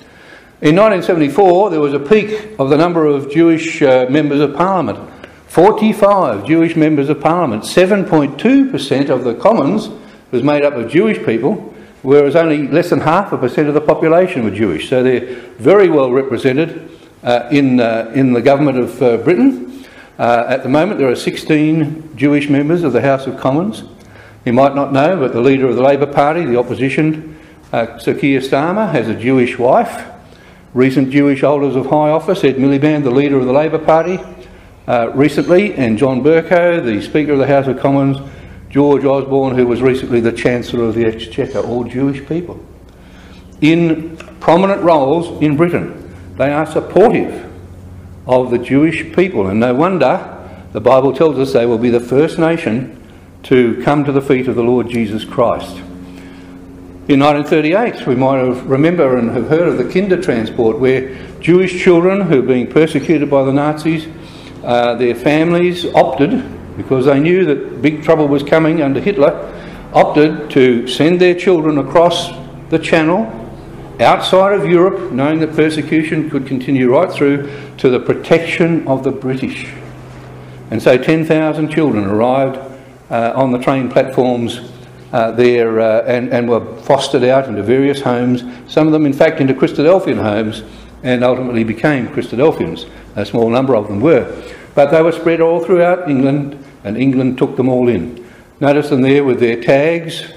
In 0.61 0.75
1974, 0.75 1.71
there 1.71 1.79
was 1.79 1.95
a 1.95 1.99
peak 1.99 2.59
of 2.59 2.69
the 2.69 2.77
number 2.77 3.07
of 3.07 3.31
Jewish 3.31 3.81
uh, 3.81 4.05
members 4.11 4.41
of 4.41 4.55
parliament. 4.55 4.99
45 5.47 6.45
Jewish 6.45 6.75
members 6.75 7.09
of 7.09 7.19
parliament. 7.19 7.63
7.2% 7.63 9.09
of 9.09 9.23
the 9.23 9.33
Commons 9.33 9.89
was 10.29 10.43
made 10.43 10.63
up 10.63 10.75
of 10.75 10.91
Jewish 10.91 11.17
people, 11.25 11.55
whereas 12.03 12.35
only 12.35 12.67
less 12.67 12.91
than 12.91 12.99
half 12.99 13.31
a 13.31 13.39
percent 13.39 13.69
of 13.69 13.73
the 13.73 13.81
population 13.81 14.43
were 14.43 14.51
Jewish. 14.51 14.87
So 14.87 15.01
they're 15.01 15.33
very 15.57 15.89
well 15.89 16.11
represented 16.11 16.91
uh, 17.23 17.49
in, 17.51 17.79
uh, 17.79 18.11
in 18.13 18.33
the 18.33 18.41
government 18.43 18.77
of 18.77 19.01
uh, 19.01 19.17
Britain. 19.17 19.83
Uh, 20.19 20.45
at 20.47 20.61
the 20.61 20.69
moment, 20.69 20.99
there 20.99 21.09
are 21.09 21.15
16 21.15 22.15
Jewish 22.15 22.49
members 22.49 22.83
of 22.83 22.93
the 22.93 23.01
House 23.01 23.25
of 23.25 23.35
Commons. 23.39 23.81
You 24.45 24.53
might 24.53 24.75
not 24.75 24.93
know, 24.93 25.17
but 25.17 25.33
the 25.33 25.41
leader 25.41 25.67
of 25.67 25.75
the 25.75 25.81
Labor 25.81 26.05
Party, 26.05 26.45
the 26.45 26.59
opposition, 26.59 27.35
uh, 27.73 27.97
Sir 27.97 28.13
Keir 28.13 28.41
Starmer, 28.41 28.91
has 28.91 29.07
a 29.07 29.15
Jewish 29.15 29.57
wife. 29.57 30.07
Recent 30.73 31.11
Jewish 31.11 31.41
holders 31.41 31.75
of 31.75 31.87
high 31.87 32.09
office, 32.09 32.43
Ed 32.43 32.55
Miliband, 32.55 33.03
the 33.03 33.11
leader 33.11 33.37
of 33.37 33.45
the 33.45 33.51
Labor 33.51 33.79
Party, 33.79 34.19
uh, 34.87 35.11
recently, 35.13 35.73
and 35.73 35.97
John 35.97 36.21
Bercow, 36.21 36.83
the 36.83 37.01
Speaker 37.01 37.33
of 37.33 37.39
the 37.39 37.47
House 37.47 37.67
of 37.67 37.79
Commons, 37.79 38.17
George 38.69 39.03
Osborne, 39.03 39.55
who 39.55 39.67
was 39.67 39.81
recently 39.81 40.21
the 40.21 40.31
Chancellor 40.31 40.85
of 40.85 40.95
the 40.95 41.03
Exchequer, 41.03 41.59
all 41.59 41.83
Jewish 41.83 42.25
people. 42.25 42.63
In 43.59 44.15
prominent 44.39 44.81
roles 44.81 45.41
in 45.41 45.57
Britain, 45.57 46.15
they 46.37 46.53
are 46.53 46.65
supportive 46.65 47.51
of 48.25 48.49
the 48.49 48.57
Jewish 48.57 49.13
people. 49.13 49.47
And 49.47 49.59
no 49.59 49.75
wonder 49.75 50.37
the 50.71 50.79
Bible 50.79 51.13
tells 51.13 51.37
us 51.37 51.51
they 51.51 51.65
will 51.65 51.77
be 51.77 51.89
the 51.89 51.99
first 51.99 52.39
nation 52.39 52.97
to 53.43 53.81
come 53.83 54.05
to 54.05 54.11
the 54.11 54.21
feet 54.21 54.47
of 54.47 54.55
the 54.55 54.63
Lord 54.63 54.89
Jesus 54.89 55.25
Christ. 55.25 55.81
In 57.07 57.19
1938, 57.19 58.05
we 58.05 58.13
might 58.13 58.37
have 58.37 58.69
remember 58.69 59.17
and 59.17 59.31
have 59.31 59.47
heard 59.47 59.67
of 59.67 59.79
the 59.79 59.85
Kindertransport, 59.85 60.77
where 60.77 61.17
Jewish 61.39 61.81
children 61.81 62.21
who 62.21 62.41
were 62.41 62.47
being 62.47 62.67
persecuted 62.67 63.27
by 63.27 63.43
the 63.43 63.51
Nazis, 63.51 64.05
uh, 64.63 64.93
their 64.93 65.15
families 65.15 65.83
opted, 65.95 66.43
because 66.77 67.07
they 67.07 67.19
knew 67.19 67.43
that 67.45 67.81
big 67.81 68.03
trouble 68.03 68.27
was 68.27 68.43
coming 68.43 68.83
under 68.83 68.99
Hitler, 68.99 69.31
opted 69.93 70.51
to 70.51 70.87
send 70.87 71.19
their 71.19 71.33
children 71.33 71.79
across 71.79 72.29
the 72.69 72.77
Channel 72.77 73.25
outside 73.99 74.53
of 74.53 74.67
Europe, 74.67 75.11
knowing 75.11 75.39
that 75.39 75.55
persecution 75.55 76.29
could 76.29 76.45
continue 76.45 76.93
right 76.93 77.11
through 77.11 77.49
to 77.77 77.89
the 77.89 77.99
protection 77.99 78.87
of 78.87 79.03
the 79.03 79.11
British. 79.11 79.73
And 80.69 80.79
so 80.79 80.99
10,000 80.99 81.67
children 81.71 82.05
arrived 82.05 82.59
uh, 83.09 83.33
on 83.35 83.51
the 83.51 83.57
train 83.57 83.89
platforms 83.89 84.71
uh, 85.11 85.31
there 85.31 85.79
uh, 85.79 86.03
and, 86.03 86.31
and 86.33 86.47
were 86.47 86.75
fostered 86.81 87.23
out 87.23 87.47
into 87.47 87.61
various 87.63 88.01
homes, 88.01 88.43
some 88.71 88.87
of 88.87 88.93
them, 88.93 89.05
in 89.05 89.13
fact, 89.13 89.41
into 89.41 89.53
Christadelphian 89.53 90.21
homes, 90.21 90.63
and 91.03 91.23
ultimately 91.23 91.63
became 91.63 92.07
Christadelphians. 92.07 92.89
A 93.15 93.25
small 93.25 93.49
number 93.49 93.75
of 93.75 93.87
them 93.87 93.99
were. 93.99 94.43
But 94.73 94.91
they 94.91 95.01
were 95.01 95.11
spread 95.11 95.41
all 95.41 95.63
throughout 95.63 96.09
England, 96.09 96.63
and 96.83 96.97
England 96.97 97.37
took 97.37 97.57
them 97.57 97.67
all 97.67 97.89
in. 97.89 98.25
Notice 98.59 98.89
them 98.89 99.01
there 99.01 99.23
with 99.23 99.39
their 99.39 99.61
tags, 99.61 100.31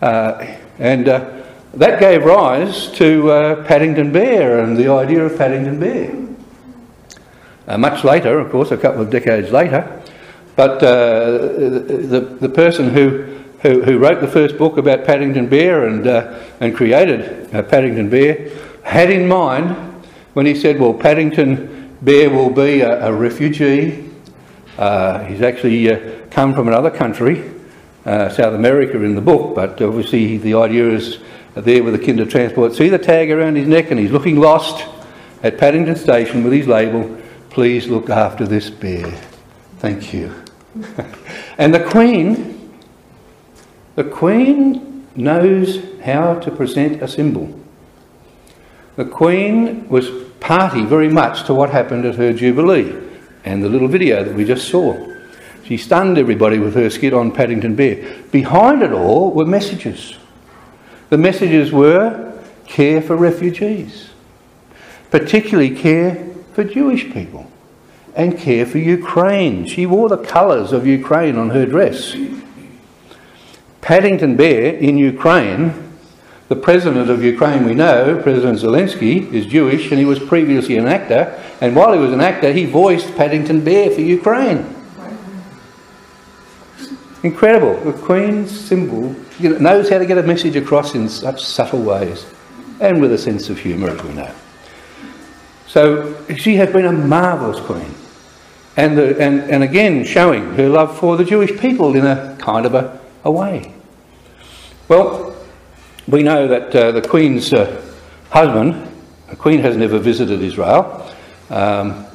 uh, 0.00 0.56
and 0.78 1.08
uh, 1.08 1.42
that 1.74 2.00
gave 2.00 2.24
rise 2.24 2.90
to 2.92 3.30
uh, 3.30 3.64
Paddington 3.64 4.12
Bear 4.12 4.60
and 4.60 4.76
the 4.76 4.88
idea 4.88 5.24
of 5.24 5.36
Paddington 5.36 5.78
Bear. 5.78 6.14
Uh, 7.66 7.76
much 7.76 8.04
later, 8.04 8.38
of 8.38 8.50
course, 8.50 8.70
a 8.70 8.76
couple 8.76 9.02
of 9.02 9.10
decades 9.10 9.50
later, 9.50 10.02
but 10.54 10.80
the, 10.80 12.36
the 12.40 12.48
person 12.48 12.88
who, 12.88 13.44
who, 13.60 13.82
who, 13.82 13.98
wrote 13.98 14.20
the 14.20 14.28
first 14.28 14.58
book 14.58 14.76
about 14.76 15.04
Paddington 15.04 15.48
Bear 15.48 15.86
and, 15.86 16.06
uh, 16.06 16.42
and 16.60 16.76
created 16.76 17.54
uh, 17.54 17.62
Paddington 17.62 18.10
Bear 18.10 18.50
had 18.82 19.10
in 19.10 19.26
mind 19.26 19.70
when 20.34 20.46
he 20.46 20.54
said, 20.54 20.78
well, 20.78 20.94
Paddington 20.94 21.96
Bear 22.02 22.30
will 22.30 22.50
be 22.50 22.80
a, 22.80 23.06
a 23.06 23.12
refugee. 23.12 24.10
Uh, 24.78 25.24
he's 25.24 25.42
actually 25.42 26.28
come 26.30 26.54
from 26.54 26.68
another 26.68 26.90
country, 26.90 27.50
South 28.04 28.54
America 28.54 29.02
in 29.02 29.14
the 29.14 29.20
book, 29.20 29.54
but 29.54 29.80
obviously 29.80 30.36
the 30.38 30.54
idea 30.54 30.90
is 30.90 31.18
there 31.54 31.82
with 31.82 31.98
the 31.98 32.06
kinder 32.06 32.26
transport. 32.26 32.74
See 32.74 32.90
the 32.90 32.98
tag 32.98 33.30
around 33.30 33.56
his 33.56 33.66
neck 33.66 33.90
and 33.90 33.98
he's 33.98 34.12
looking 34.12 34.38
lost 34.38 34.86
at 35.42 35.58
Paddington 35.58 35.96
Station 35.96 36.44
with 36.44 36.52
his 36.52 36.66
label, 36.66 37.16
please 37.50 37.86
look 37.88 38.10
after 38.10 38.46
this 38.46 38.68
bear. 38.68 39.10
Thank 39.78 40.12
you. 40.12 40.34
and 41.58 41.72
the 41.72 41.84
Queen, 41.84 42.55
the 43.96 44.04
Queen 44.04 45.06
knows 45.16 45.82
how 46.02 46.34
to 46.34 46.50
present 46.50 47.02
a 47.02 47.08
symbol. 47.08 47.58
The 48.96 49.06
Queen 49.06 49.88
was 49.88 50.10
party 50.38 50.84
very 50.84 51.08
much 51.08 51.44
to 51.46 51.54
what 51.54 51.70
happened 51.70 52.04
at 52.04 52.14
her 52.16 52.32
Jubilee 52.32 52.94
and 53.44 53.62
the 53.64 53.68
little 53.68 53.88
video 53.88 54.22
that 54.22 54.34
we 54.34 54.44
just 54.44 54.68
saw. 54.68 55.12
She 55.64 55.76
stunned 55.76 56.18
everybody 56.18 56.58
with 56.58 56.74
her 56.74 56.90
skit 56.90 57.12
on 57.12 57.32
Paddington 57.32 57.74
Bear. 57.74 58.22
Behind 58.30 58.82
it 58.82 58.92
all 58.92 59.32
were 59.32 59.46
messages. 59.46 60.16
The 61.08 61.18
messages 61.18 61.72
were 61.72 62.40
care 62.66 63.00
for 63.00 63.16
refugees, 63.16 64.10
particularly 65.10 65.74
care 65.74 66.16
for 66.52 66.64
Jewish 66.64 67.10
people, 67.12 67.50
and 68.14 68.38
care 68.38 68.66
for 68.66 68.78
Ukraine. 68.78 69.66
She 69.66 69.86
wore 69.86 70.08
the 70.08 70.18
colours 70.18 70.72
of 70.72 70.86
Ukraine 70.86 71.36
on 71.36 71.50
her 71.50 71.64
dress. 71.64 72.14
Paddington 73.86 74.34
Bear 74.34 74.74
in 74.74 74.98
Ukraine, 74.98 75.72
the 76.48 76.56
president 76.56 77.08
of 77.08 77.22
Ukraine 77.22 77.64
we 77.64 77.72
know, 77.72 78.20
President 78.20 78.58
Zelensky, 78.58 79.32
is 79.32 79.46
Jewish 79.46 79.92
and 79.92 80.00
he 80.00 80.04
was 80.04 80.18
previously 80.18 80.76
an 80.76 80.88
actor, 80.88 81.40
and 81.60 81.76
while 81.76 81.92
he 81.92 82.00
was 82.00 82.12
an 82.12 82.20
actor, 82.20 82.52
he 82.52 82.64
voiced 82.64 83.14
Paddington 83.14 83.62
Bear 83.62 83.92
for 83.92 84.00
Ukraine. 84.00 84.66
Incredible. 87.22 87.78
The 87.84 87.96
Queen's 87.96 88.50
symbol 88.50 89.14
you 89.38 89.50
know, 89.50 89.58
knows 89.58 89.88
how 89.88 89.98
to 89.98 90.06
get 90.06 90.18
a 90.18 90.22
message 90.24 90.56
across 90.56 90.96
in 90.96 91.08
such 91.08 91.44
subtle 91.44 91.82
ways 91.82 92.26
and 92.80 93.00
with 93.00 93.12
a 93.12 93.18
sense 93.18 93.48
of 93.50 93.60
humour, 93.60 93.90
as 93.90 94.02
we 94.02 94.14
know. 94.14 94.34
So 95.68 96.24
she 96.34 96.56
has 96.56 96.72
been 96.72 96.86
a 96.86 96.92
marvellous 96.92 97.64
Queen. 97.64 97.94
And, 98.76 98.98
the, 98.98 99.16
and, 99.22 99.42
and 99.48 99.62
again, 99.62 100.04
showing 100.04 100.54
her 100.54 100.68
love 100.68 100.98
for 100.98 101.16
the 101.16 101.24
Jewish 101.24 101.56
people 101.60 101.94
in 101.94 102.04
a 102.04 102.36
kind 102.40 102.66
of 102.66 102.74
a, 102.74 103.05
a 103.26 103.30
way. 103.30 103.74
Well, 104.88 105.36
we 106.06 106.22
know 106.22 106.46
that 106.46 106.74
uh, 106.74 106.92
the 106.92 107.02
Queen's 107.02 107.52
uh, 107.52 107.82
husband, 108.30 108.88
the 109.28 109.34
Queen 109.34 109.58
has 109.60 109.76
never 109.76 109.98
visited 109.98 110.40
Israel. 110.42 111.12
Um, 111.50 112.06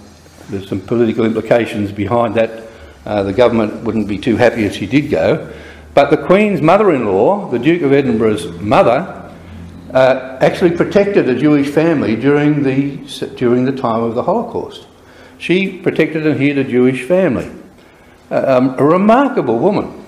there's 0.49 0.69
some 0.69 0.79
political 0.79 1.25
implications 1.25 1.91
behind 1.91 2.35
that 2.35 2.63
uh, 3.05 3.23
the 3.23 3.33
government 3.33 3.83
wouldn't 3.83 4.07
be 4.07 4.17
too 4.17 4.37
happy 4.37 4.63
if 4.63 4.75
she 4.75 4.87
did 4.87 5.09
go. 5.09 5.53
But 5.93 6.11
the 6.11 6.17
Queen's 6.17 6.61
mother-in-law, 6.61 7.51
the 7.51 7.59
Duke 7.59 7.81
of 7.81 7.91
Edinburgh's 7.91 8.47
mother, 8.61 9.33
uh, 9.93 10.37
actually 10.39 10.71
protected 10.77 11.27
a 11.27 11.35
Jewish 11.37 11.67
family 11.67 12.15
during 12.15 12.63
the, 12.63 12.95
during 13.35 13.65
the 13.65 13.73
time 13.73 14.01
of 14.01 14.15
the 14.15 14.23
Holocaust. 14.23 14.87
She 15.37 15.77
protected 15.79 16.25
and 16.25 16.39
hid 16.39 16.57
a 16.57 16.63
Jewish 16.63 17.03
family. 17.03 17.51
Uh, 18.29 18.43
um, 18.47 18.75
a 18.79 18.85
remarkable 18.85 19.59
woman. 19.59 20.00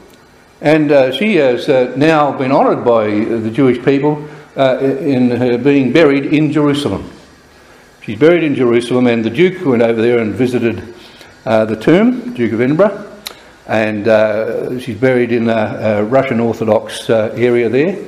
And 0.64 0.94
uh, 0.94 1.12
she 1.12 1.36
has 1.36 1.68
uh, 1.68 1.94
now 1.98 2.32
been 2.32 2.54
honoured 2.54 2.86
by 2.86 3.08
the 3.10 3.52
Jewish 3.52 3.84
people 3.84 4.26
uh, 4.56 4.78
in 4.80 5.30
her 5.30 5.58
being 5.58 5.92
buried 5.92 6.28
in 6.28 6.54
Jerusalem. 6.54 7.12
She's 8.02 8.18
buried 8.18 8.46
in 8.46 8.56
Jerusalem, 8.56 9.08
and 9.08 9.26
the 9.26 9.30
Duke 9.30 9.66
went 9.66 9.82
over 9.82 10.02
there 10.02 10.20
and 10.20 10.34
visited 10.34 10.96
uh, 11.46 11.66
the 11.66 11.76
tomb, 11.76 12.34
Duke 12.34 12.54
of 12.54 12.62
Edinburgh, 12.62 13.12
and 13.68 14.08
uh, 14.08 14.80
she's 14.80 14.98
buried 14.98 15.34
in 15.34 15.50
a, 15.50 15.52
a 15.54 16.04
Russian 16.06 16.40
Orthodox 16.40 17.10
uh, 17.10 17.34
area 17.36 17.68
there. 17.68 18.02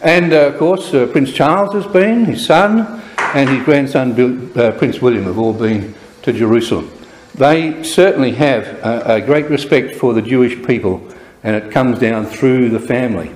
And 0.00 0.32
uh, 0.32 0.46
of 0.46 0.56
course, 0.56 0.94
uh, 0.94 1.08
Prince 1.08 1.34
Charles 1.34 1.74
has 1.74 1.86
been, 1.86 2.24
his 2.24 2.46
son, 2.46 3.02
and 3.34 3.50
his 3.50 3.62
grandson 3.64 4.14
Bill, 4.14 4.72
Prince 4.78 5.02
William 5.02 5.24
have 5.24 5.38
all 5.38 5.52
been 5.52 5.94
to 6.22 6.32
Jerusalem. 6.32 6.90
they 7.34 7.82
certainly 7.82 8.32
have 8.32 8.64
a, 8.82 9.16
a 9.16 9.20
great 9.20 9.50
respect 9.50 9.94
for 9.94 10.14
the 10.14 10.22
Jewish 10.22 10.66
people, 10.66 11.06
and 11.48 11.56
it 11.56 11.72
comes 11.72 11.98
down 11.98 12.26
through 12.26 12.68
the 12.68 12.78
family. 12.78 13.34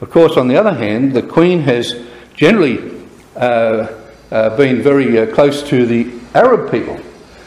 Of 0.00 0.10
course, 0.10 0.36
on 0.36 0.48
the 0.48 0.56
other 0.56 0.74
hand, 0.74 1.12
the 1.12 1.22
Queen 1.22 1.60
has 1.60 1.94
generally 2.34 3.06
uh, 3.36 4.00
uh, 4.32 4.56
been 4.56 4.82
very 4.82 5.16
uh, 5.16 5.32
close 5.32 5.62
to 5.68 5.86
the 5.86 6.12
Arab 6.34 6.72
people. 6.72 6.98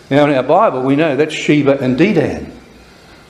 Now, 0.09 0.23
in 0.23 0.33
our 0.33 0.43
Bible, 0.43 0.83
we 0.83 0.95
know 0.95 1.17
that's 1.17 1.33
Sheba 1.33 1.79
and 1.81 1.99
Dedan. 1.99 2.49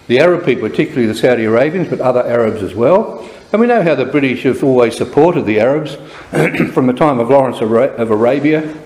The 0.05 0.19
Arab 0.19 0.45
people, 0.45 0.69
particularly 0.69 1.07
the 1.07 1.15
Saudi 1.15 1.45
Arabians, 1.45 1.89
but 1.89 2.01
other 2.01 2.23
Arabs 2.23 2.61
as 2.61 2.75
well. 2.75 3.27
And 3.51 3.59
we 3.59 3.65
know 3.65 3.81
how 3.81 3.95
the 3.95 4.05
British 4.05 4.43
have 4.43 4.63
always 4.63 4.95
supported 4.95 5.47
the 5.47 5.59
Arabs 5.59 5.95
from 6.71 6.85
the 6.85 6.93
time 6.93 7.17
of 7.17 7.31
Lawrence 7.31 7.61
of 7.61 8.11
Arabia, 8.11 8.77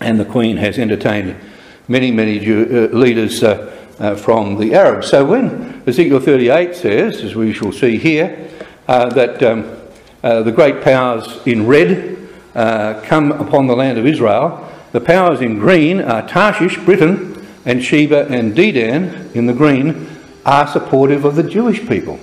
and 0.00 0.18
the 0.18 0.24
Queen 0.24 0.56
has 0.56 0.80
entertained 0.80 1.36
many, 1.86 2.10
many 2.10 2.40
Jew, 2.40 2.90
uh, 2.92 2.96
leaders 2.96 3.44
uh, 3.98 4.14
from 4.14 4.58
the 4.58 4.74
Arabs. 4.74 5.08
So 5.08 5.24
when 5.24 5.82
Ezekiel 5.86 6.20
38 6.20 6.74
says, 6.74 7.22
as 7.22 7.34
we 7.34 7.52
shall 7.52 7.72
see 7.72 7.98
here, 7.98 8.50
uh, 8.88 9.08
that 9.10 9.42
um, 9.42 9.76
uh, 10.22 10.42
the 10.42 10.52
great 10.52 10.82
powers 10.82 11.40
in 11.46 11.66
red 11.66 12.16
uh, 12.54 13.00
come 13.04 13.32
upon 13.32 13.66
the 13.66 13.76
land 13.76 13.98
of 13.98 14.06
Israel, 14.06 14.70
the 14.92 15.00
powers 15.00 15.40
in 15.40 15.58
green 15.58 16.00
are 16.00 16.26
Tarshish, 16.26 16.78
Britain, 16.84 17.46
and 17.64 17.82
Sheba 17.82 18.26
and 18.28 18.54
Dedan 18.54 19.34
in 19.34 19.46
the 19.46 19.52
green 19.52 20.08
are 20.44 20.66
supportive 20.66 21.24
of 21.24 21.34
the 21.34 21.42
Jewish 21.42 21.86
people. 21.86 22.20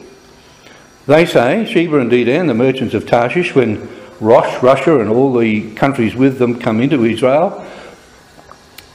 They 1.05 1.26
say, 1.26 1.65
Sheba 1.65 1.99
and 1.99 2.09
Dedan, 2.09 2.47
the 2.47 2.53
merchants 2.53 2.93
of 2.93 3.05
Tarshish, 3.05 3.53
when 3.53 3.89
Rosh, 4.21 4.63
Russia, 4.63 4.99
and 5.01 5.09
all 5.09 5.34
the 5.34 5.74
countries 5.76 6.15
with 6.15 6.39
them 6.39 6.59
come 6.59 6.80
into 6.80 7.03
Israel, 7.03 7.67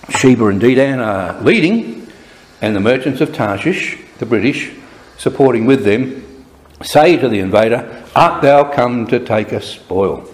Sheba 0.08 0.46
and 0.46 0.60
Dedan 0.60 1.04
are 1.04 1.38
leading, 1.42 1.97
and 2.60 2.74
the 2.74 2.80
merchants 2.80 3.20
of 3.20 3.32
Tarshish, 3.34 3.98
the 4.18 4.26
British, 4.26 4.72
supporting 5.16 5.66
with 5.66 5.84
them, 5.84 6.44
say 6.82 7.16
to 7.16 7.28
the 7.28 7.40
invader, 7.40 8.04
Art 8.14 8.42
thou 8.42 8.64
come 8.64 9.06
to 9.08 9.18
take 9.18 9.52
a 9.52 9.60
spoil? 9.60 10.28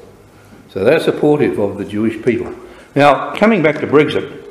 So 0.70 0.84
they're 0.84 1.00
supportive 1.00 1.58
of 1.58 1.78
the 1.78 1.84
Jewish 1.84 2.22
people. 2.24 2.54
Now, 2.94 3.34
coming 3.34 3.62
back 3.62 3.80
to 3.80 3.86
Brexit, 3.86 4.44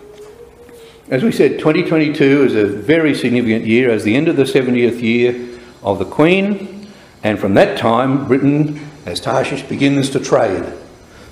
as 1.10 1.22
we 1.22 1.32
said, 1.32 1.60
2022 1.60 2.46
is 2.46 2.56
a 2.56 2.66
very 2.66 3.14
significant 3.14 3.66
year 3.66 3.92
as 3.92 4.04
the 4.04 4.16
end 4.16 4.28
of 4.28 4.38
the 4.38 4.44
70th 4.44 5.02
year 5.02 5.60
of 5.84 6.00
the 6.00 6.06
Queen, 6.06 6.88
and 7.24 7.38
from 7.38 7.54
that 7.54 7.78
time, 7.78 8.28
Britain, 8.28 8.88
as 9.06 9.20
Tarshish, 9.20 9.64
begins 9.64 10.10
to 10.12 10.20
trade, 10.20 10.64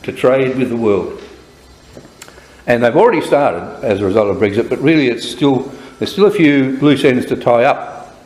to 0.03 0.11
trade 0.11 0.57
with 0.57 0.69
the 0.69 0.77
world. 0.77 1.21
And 2.67 2.83
they've 2.83 2.95
already 2.95 3.21
started 3.21 3.83
as 3.83 4.01
a 4.01 4.05
result 4.05 4.29
of 4.29 4.37
Brexit, 4.37 4.69
but 4.69 4.79
really 4.79 5.07
it's 5.07 5.29
still, 5.29 5.71
there's 6.01 6.13
still 6.13 6.25
a 6.25 6.31
few 6.31 6.79
loose 6.81 7.03
ends 7.03 7.27
to 7.27 7.35
tie 7.35 7.63
up. 7.63 8.17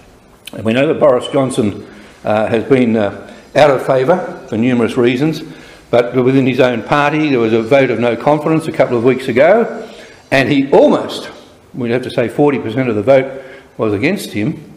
And 0.54 0.64
we 0.64 0.72
know 0.72 0.88
that 0.88 0.98
Boris 0.98 1.28
Johnson 1.28 1.86
uh, 2.24 2.48
has 2.48 2.64
been 2.64 2.96
uh, 2.96 3.30
out 3.54 3.70
of 3.70 3.86
favour 3.86 4.46
for 4.48 4.56
numerous 4.56 4.96
reasons. 4.96 5.44
But 5.92 6.16
within 6.16 6.48
his 6.48 6.62
own 6.62 6.84
party, 6.84 7.28
there 7.28 7.40
was 7.40 7.52
a 7.52 7.62
vote 7.62 7.92
of 7.92 8.00
no 8.00 8.16
confidence 8.16 8.66
a 8.70 8.72
couple 8.72 8.96
of 8.96 9.04
weeks 9.04 9.28
ago, 9.28 9.92
and 10.32 10.50
he 10.50 10.72
almost, 10.72 11.30
we'd 11.74 11.92
have 11.92 12.04
to 12.04 12.10
say 12.10 12.30
40% 12.30 12.88
of 12.88 12.96
the 12.96 13.04
vote 13.04 13.44
was 13.76 13.92
against 13.92 14.32
him, 14.32 14.72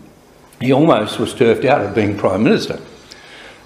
he 0.61 0.73
almost 0.73 1.21
was 1.21 1.33
turfed 1.33 1.65
out 1.67 1.83
of 1.83 1.95
being 1.95 2.19
Prime 2.19 2.43
Minister. 2.43 2.81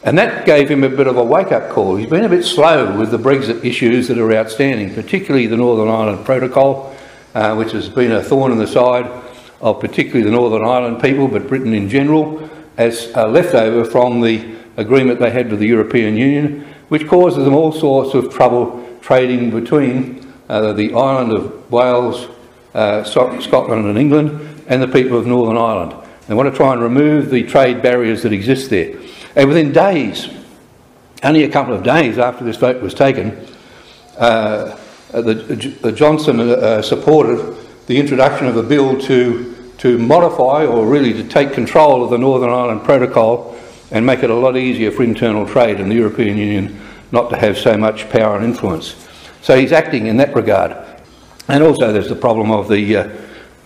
And 0.03 0.19
that 0.19 0.45
gave 0.45 0.69
him 0.69 0.85
a 0.85 0.91
bit 0.91 1.07
of 1.07 1.17
a 1.17 1.25
wake 1.25 1.53
up 1.53 1.71
call. 1.71 1.97
He's 1.97 2.11
been 2.11 2.25
a 2.25 2.29
bit 2.29 2.45
slow 2.45 2.99
with 2.99 3.11
the 3.11 3.19
Brexit 3.19 3.65
issues 3.65 4.09
that 4.09 4.19
are 4.19 4.35
outstanding, 4.35 4.95
particularly 4.95 5.47
the 5.47 5.57
Northern 5.57 5.89
Ireland 5.89 6.27
Protocol, 6.27 6.95
uh, 7.35 7.55
which 7.55 7.73
has 7.73 7.89
been 7.89 8.13
a 8.13 8.23
thorn 8.23 8.53
in 8.53 8.59
the 8.59 8.67
side 8.67 9.22
of 9.63 9.81
particularly 9.81 10.23
the 10.23 10.31
Northern 10.31 10.67
Ireland 10.67 11.01
people, 11.01 11.29
but 11.29 11.49
Britain 11.49 11.73
in 11.73 11.89
general, 11.89 12.51
as 12.77 13.11
a 13.15 13.27
leftover 13.27 13.85
from 13.85 14.21
the 14.21 14.57
agreement 14.77 15.21
they 15.21 15.31
had 15.31 15.51
with 15.51 15.61
the 15.61 15.67
European 15.67 16.17
Union 16.17 16.67
which 16.93 17.09
causes 17.09 17.43
them 17.47 17.55
all 17.55 17.73
sorts 17.73 18.13
of 18.13 18.31
trouble 18.31 18.87
trading 19.01 19.49
between 19.51 20.31
uh, 20.51 20.75
the 20.75 20.93
island 20.93 21.33
of 21.33 21.73
Wales, 21.73 22.29
uh, 22.75 23.03
Scotland 23.03 23.87
and 23.87 23.97
England, 23.97 24.63
and 24.67 24.83
the 24.83 24.87
people 24.87 25.17
of 25.17 25.27
Northern 25.27 25.57
Ireland. 25.57 25.95
They 26.29 26.35
want 26.35 26.51
to 26.51 26.55
try 26.55 26.75
and 26.75 26.83
remove 26.83 27.31
the 27.31 27.45
trade 27.45 27.81
barriers 27.81 28.23
that 28.25 28.33
exist 28.35 28.69
there. 28.69 28.95
And 29.35 29.49
within 29.49 29.73
days, 29.73 30.29
only 31.23 31.45
a 31.45 31.49
couple 31.49 31.73
of 31.73 31.83
days 31.83 32.19
after 32.19 32.45
this 32.45 32.59
vote 32.59 32.83
was 32.83 32.93
taken, 32.93 33.43
uh, 34.19 34.79
the, 35.13 35.33
the, 35.81 35.93
Johnson 35.93 36.41
uh, 36.41 36.83
supported 36.83 37.57
the 37.87 37.99
introduction 37.99 38.49
of 38.49 38.59
a 38.59 38.63
bill 38.63 39.01
to, 39.01 39.52
to 39.83 39.99
modify 39.99 40.65
or 40.65 40.87
really 40.87 41.13
to 41.13 41.25
take 41.25 41.53
control 41.53 42.05
of 42.05 42.11
the 42.11 42.17
Northern 42.17 42.51
Ireland 42.51 42.85
Protocol 42.85 43.59
and 43.91 44.07
make 44.07 44.23
it 44.23 44.31
a 44.31 44.35
lot 44.35 44.57
easier 44.57 44.93
for 44.93 45.03
internal 45.03 45.45
trade 45.45 45.81
in 45.81 45.89
the 45.89 45.97
European 45.97 46.37
Union 46.37 46.81
not 47.11 47.31
to 47.31 47.37
have 47.37 47.59
so 47.59 47.77
much 47.77 48.09
power 48.09 48.37
and 48.37 48.45
influence. 48.45 49.09
So 49.41 49.59
he's 49.59 49.73
acting 49.73 50.07
in 50.07 50.19
that 50.19 50.37
regard. 50.37 50.77
And 51.49 51.65
also 51.65 51.93
there's 51.93 52.09
the 52.09 52.15
problem 52.15 52.53
of 52.53 52.69
the 52.69 52.97
uh, 52.97 53.09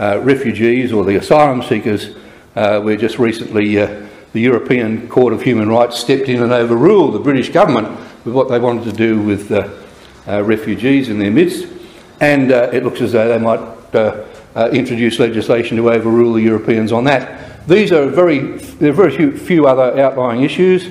uh, 0.01 0.21
refugees 0.21 0.91
or 0.91 1.05
the 1.05 1.17
asylum 1.17 1.63
seekers, 1.63 2.17
uh, 2.55 2.81
where 2.81 2.97
just 2.97 3.19
recently 3.19 3.79
uh, 3.79 4.07
the 4.33 4.41
European 4.41 5.09
Court 5.09 5.35
of 5.35 5.43
Human 5.43 5.69
Rights 5.69 5.99
stepped 5.99 6.31
in 6.31 6.43
and 6.43 6.51
overruled 6.51 7.13
the 7.13 7.19
British 7.19 7.51
government 7.51 7.89
with 8.25 8.33
what 8.33 8.49
they 8.49 8.59
wanted 8.59 8.85
to 8.85 8.93
do 8.93 9.21
with 9.21 9.53
uh, 9.53 9.69
uh, 10.27 10.43
refugees 10.43 11.11
in 11.11 11.19
their 11.19 11.31
midst. 11.31 11.67
And 12.21 12.51
it 12.51 12.85
looks 12.85 13.03
as 13.03 13.13
though 13.13 13.29
they 13.29 13.39
might 13.39 13.93
introduce 14.73 15.19
legislation 15.19 15.77
to 15.77 15.91
overrule 15.91 16.33
the 16.33 16.43
Europeans 16.43 16.93
on 16.93 17.05
that. 17.05 17.67
These 17.69 17.93
are 17.93 18.07
very, 18.07 18.39
there 18.79 18.91
are 18.91 18.95
very 18.95 19.37
few, 19.37 19.67
other 19.67 20.01
outlying 20.01 20.43
issues. 20.43 20.85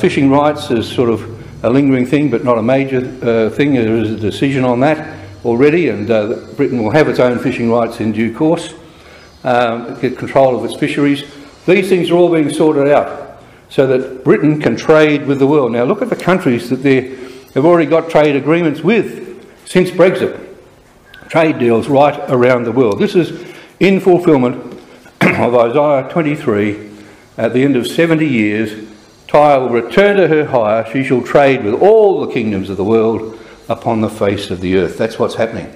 fishing 0.00 0.30
rights 0.30 0.70
is 0.70 0.88
sort 0.88 1.10
of 1.10 1.42
a 1.64 1.70
lingering 1.70 2.06
thing, 2.06 2.30
but 2.30 2.44
not 2.44 2.58
a 2.58 2.62
major 2.62 2.98
uh, 3.22 3.50
thing. 3.50 3.74
There 3.74 3.96
is 3.96 4.10
a 4.10 4.16
decision 4.16 4.64
on 4.64 4.80
that 4.80 5.18
already, 5.44 5.88
and 5.88 6.10
uh, 6.10 6.34
Britain 6.56 6.82
will 6.82 6.90
have 6.90 7.08
its 7.08 7.18
own 7.18 7.38
fishing 7.38 7.70
rights 7.70 8.00
in 8.00 8.12
due 8.12 8.34
course, 8.34 8.74
um, 9.44 9.98
get 10.00 10.18
control 10.18 10.56
of 10.56 10.64
its 10.64 10.74
fisheries. 10.74 11.24
These 11.66 11.88
things 11.88 12.10
are 12.10 12.14
all 12.14 12.32
being 12.32 12.50
sorted 12.50 12.88
out 12.88 13.42
so 13.68 13.86
that 13.86 14.24
Britain 14.24 14.60
can 14.60 14.76
trade 14.76 15.26
with 15.26 15.38
the 15.38 15.46
world. 15.46 15.72
Now, 15.72 15.84
look 15.84 16.02
at 16.02 16.10
the 16.10 16.16
countries 16.16 16.68
that 16.70 16.82
they've 16.82 17.64
already 17.64 17.88
got 17.88 18.10
trade 18.10 18.36
agreements 18.36 18.82
with 18.82 19.44
since 19.66 19.90
Brexit. 19.90 20.51
Trade 21.32 21.58
deals 21.58 21.88
right 21.88 22.20
around 22.28 22.64
the 22.64 22.72
world. 22.72 22.98
This 22.98 23.14
is 23.14 23.54
in 23.80 24.00
fulfilment 24.00 24.56
of 25.22 25.54
Isaiah 25.54 26.06
23 26.10 26.90
at 27.38 27.54
the 27.54 27.62
end 27.62 27.74
of 27.74 27.86
70 27.86 28.26
years 28.28 28.86
Tyre 29.28 29.60
will 29.60 29.70
return 29.70 30.18
to 30.18 30.28
her 30.28 30.44
hire, 30.44 30.84
she 30.92 31.02
shall 31.02 31.22
trade 31.22 31.64
with 31.64 31.72
all 31.72 32.20
the 32.20 32.30
kingdoms 32.30 32.68
of 32.68 32.76
the 32.76 32.84
world 32.84 33.40
upon 33.70 34.02
the 34.02 34.10
face 34.10 34.50
of 34.50 34.60
the 34.60 34.76
earth. 34.76 34.98
That's 34.98 35.18
what's 35.18 35.36
happening. 35.36 35.74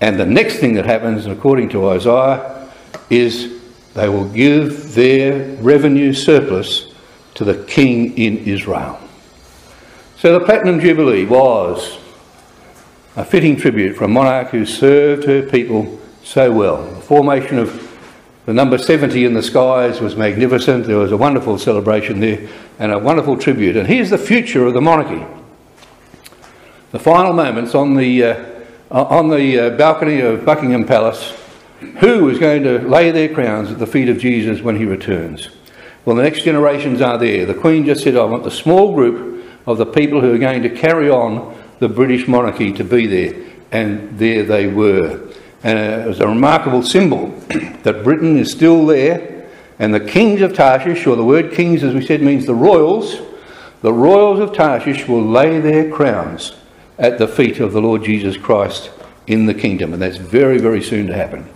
And 0.00 0.18
the 0.18 0.26
next 0.26 0.56
thing 0.56 0.74
that 0.74 0.86
happens, 0.86 1.26
according 1.26 1.68
to 1.68 1.88
Isaiah, 1.90 2.68
is 3.08 3.62
they 3.94 4.08
will 4.08 4.28
give 4.28 4.96
their 4.96 5.54
revenue 5.62 6.12
surplus 6.12 6.92
to 7.34 7.44
the 7.44 7.62
king 7.66 8.18
in 8.18 8.38
Israel. 8.38 8.98
So 10.16 10.36
the 10.36 10.44
Platinum 10.44 10.80
Jubilee 10.80 11.26
was 11.26 11.96
a 13.16 13.24
fitting 13.24 13.56
tribute 13.56 13.96
for 13.96 14.04
a 14.04 14.08
monarch 14.08 14.48
who 14.48 14.64
served 14.64 15.24
her 15.24 15.42
people 15.42 16.00
so 16.22 16.52
well. 16.52 16.84
The 16.84 17.00
formation 17.00 17.58
of 17.58 17.88
the 18.46 18.54
number 18.54 18.78
70 18.78 19.24
in 19.24 19.34
the 19.34 19.42
skies 19.42 20.00
was 20.00 20.16
magnificent. 20.16 20.86
There 20.86 20.96
was 20.96 21.12
a 21.12 21.16
wonderful 21.16 21.58
celebration 21.58 22.20
there 22.20 22.48
and 22.78 22.92
a 22.92 22.98
wonderful 22.98 23.36
tribute. 23.36 23.76
And 23.76 23.86
here's 23.86 24.10
the 24.10 24.18
future 24.18 24.66
of 24.66 24.74
the 24.74 24.80
monarchy. 24.80 25.24
The 26.92 26.98
final 26.98 27.32
moments 27.32 27.74
on 27.74 27.94
the, 27.94 28.24
uh, 28.24 28.44
on 28.90 29.28
the 29.28 29.58
uh, 29.58 29.70
balcony 29.76 30.20
of 30.20 30.44
Buckingham 30.44 30.84
Palace. 30.84 31.36
Who 32.00 32.28
is 32.28 32.38
going 32.38 32.62
to 32.64 32.78
lay 32.80 33.10
their 33.10 33.32
crowns 33.32 33.70
at 33.70 33.78
the 33.78 33.86
feet 33.86 34.08
of 34.08 34.18
Jesus 34.18 34.60
when 34.60 34.76
he 34.76 34.84
returns? 34.84 35.48
Well, 36.04 36.16
the 36.16 36.22
next 36.22 36.42
generations 36.42 37.00
are 37.00 37.18
there. 37.18 37.46
The 37.46 37.54
Queen 37.54 37.84
just 37.84 38.04
said, 38.04 38.16
I 38.16 38.24
want 38.24 38.44
the 38.44 38.50
small 38.50 38.94
group 38.94 39.44
of 39.66 39.78
the 39.78 39.86
people 39.86 40.20
who 40.20 40.34
are 40.34 40.38
going 40.38 40.62
to 40.62 40.70
carry 40.70 41.10
on 41.10 41.56
the 41.80 41.88
British 41.88 42.28
monarchy 42.28 42.72
to 42.72 42.84
be 42.84 43.06
there. 43.06 43.34
And 43.72 44.18
there 44.18 44.44
they 44.44 44.68
were. 44.68 45.28
And 45.62 45.78
it 45.78 46.06
was 46.06 46.20
a 46.20 46.28
remarkable 46.28 46.82
symbol 46.82 47.28
that 47.82 48.04
Britain 48.04 48.38
is 48.38 48.50
still 48.50 48.86
there, 48.86 49.48
and 49.78 49.92
the 49.94 50.00
kings 50.00 50.42
of 50.42 50.54
Tarshish, 50.54 51.06
or 51.06 51.16
the 51.16 51.24
word 51.24 51.52
kings, 51.52 51.82
as 51.82 51.94
we 51.94 52.04
said, 52.04 52.22
means 52.22 52.46
the 52.46 52.54
royals, 52.54 53.18
the 53.82 53.92
royals 53.92 54.38
of 54.38 54.52
Tarshish 54.52 55.08
will 55.08 55.24
lay 55.24 55.58
their 55.58 55.90
crowns 55.90 56.54
at 56.98 57.18
the 57.18 57.26
feet 57.26 57.60
of 57.60 57.72
the 57.72 57.80
Lord 57.80 58.04
Jesus 58.04 58.36
Christ 58.36 58.90
in 59.26 59.46
the 59.46 59.54
kingdom, 59.54 59.92
and 59.92 60.02
that's 60.02 60.18
very, 60.18 60.58
very 60.58 60.82
soon 60.82 61.06
to 61.06 61.14
happen. 61.14 61.48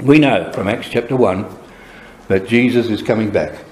We 0.00 0.18
know 0.18 0.52
from 0.52 0.66
Acts 0.66 0.88
chapter 0.88 1.14
1 1.14 1.46
that 2.28 2.48
Jesus 2.48 2.88
is 2.88 3.02
coming 3.02 3.30
back. 3.30 3.64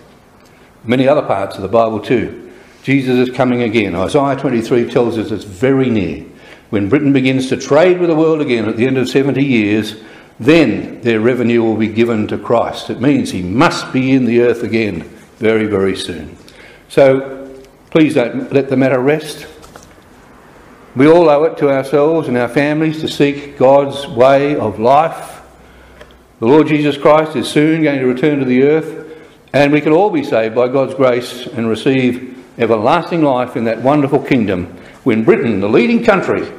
Many 0.85 1.09
other 1.09 1.23
parts 1.23 1.57
of 1.57 1.63
the 1.63 1.69
Bible, 1.69 2.01
too. 2.01 2.50
Jesus 2.83 3.29
is 3.29 3.37
coming 3.37 3.63
again. 3.63 3.95
Isaiah 3.95 4.37
23 4.37 4.91
tells 4.91 5.19
us 5.19 5.31
it's 5.31 5.45
very 5.45 5.91
near 5.91 6.25
when 6.71 6.89
Britain 6.89 7.13
begins 7.13 7.49
to 7.49 7.57
trade 7.57 7.99
with 7.99 8.09
the 8.09 8.17
world 8.17 8.41
again 8.41 8.69
at 8.69 8.77
the 8.77 8.87
end 8.87 8.97
of 8.97 9.09
70 9.09 9.45
years, 9.45 9.97
then 10.39 11.01
their 11.03 11.21
revenue 11.21 11.63
will 11.63 11.77
be 11.77 11.89
given 11.89 12.29
to 12.29 12.39
Christ. 12.39 12.91
It 12.91 13.01
means 13.01 13.31
he 13.31 13.43
must 13.43 13.93
be 13.93 14.13
in 14.13 14.25
the 14.25 14.41
earth 14.41 14.63
again 14.63 15.03
very, 15.37 15.67
very 15.67 15.97
soon. 15.97 16.37
So 16.89 17.61
please 17.91 18.15
don't 18.15 18.53
let 18.53 18.69
the 18.71 18.77
matter 18.77 19.01
rest. 19.01 19.47
We 20.95 21.09
all 21.09 21.29
owe 21.29 21.45
it 21.45 21.59
to 21.59 21.71
ourselves 21.71 22.29
and 22.29 22.37
our 22.39 22.49
families 22.49 23.01
to 23.01 23.09
seek 23.09 23.59
God's 23.59 24.07
way 24.07 24.57
of 24.57 24.79
life. 24.79 25.43
The 26.39 26.47
Lord 26.47 26.69
Jesus 26.69 26.97
Christ 26.97 27.37
is 27.37 27.49
soon 27.49 27.83
going 27.83 27.99
to 27.99 28.07
return 28.07 28.39
to 28.39 28.45
the 28.45 28.63
earth, 28.63 29.21
and 29.53 29.73
we 29.73 29.81
can 29.81 29.93
all 29.93 30.11
be 30.11 30.25
saved 30.25 30.55
by 30.55 30.69
God's 30.69 30.95
grace 30.95 31.47
and 31.47 31.69
receive 31.69 32.30
everlasting 32.61 33.23
life 33.23 33.57
in 33.57 33.65
that 33.65 33.81
wonderful 33.81 34.23
kingdom 34.23 34.67
when 35.03 35.25
Britain, 35.25 35.61
the 35.61 35.69
leading 35.69 36.05
country, 36.05 36.53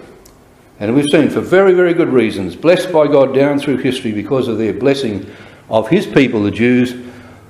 and 0.79 0.95
we've 0.95 1.05
seen 1.11 1.29
for 1.29 1.41
very, 1.41 1.73
very 1.73 1.93
good 1.93 2.09
reasons, 2.09 2.55
blessed 2.55 2.91
by 2.91 3.05
God 3.05 3.35
down 3.35 3.59
through 3.59 3.77
history 3.77 4.11
because 4.11 4.47
of 4.47 4.57
their 4.57 4.73
blessing 4.73 5.31
of 5.69 5.87
His 5.89 6.07
people, 6.07 6.41
the 6.41 6.49
Jews, 6.49 6.93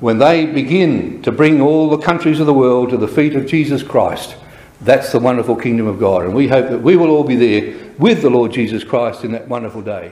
when 0.01 0.17
they 0.17 0.45
begin 0.45 1.21
to 1.21 1.31
bring 1.31 1.61
all 1.61 1.89
the 1.89 1.97
countries 1.97 2.41
of 2.41 2.45
the 2.45 2.53
world 2.53 2.89
to 2.89 2.97
the 2.97 3.07
feet 3.07 3.35
of 3.35 3.45
Jesus 3.45 3.83
Christ. 3.83 4.35
That's 4.81 5.11
the 5.11 5.19
wonderful 5.19 5.55
kingdom 5.55 5.87
of 5.87 5.99
God. 5.99 6.25
And 6.25 6.33
we 6.33 6.47
hope 6.47 6.69
that 6.69 6.81
we 6.81 6.97
will 6.97 7.09
all 7.09 7.23
be 7.23 7.35
there 7.35 7.93
with 7.99 8.21
the 8.21 8.29
Lord 8.29 8.51
Jesus 8.51 8.83
Christ 8.83 9.23
in 9.23 9.31
that 9.31 9.47
wonderful 9.47 9.81
day. 9.81 10.11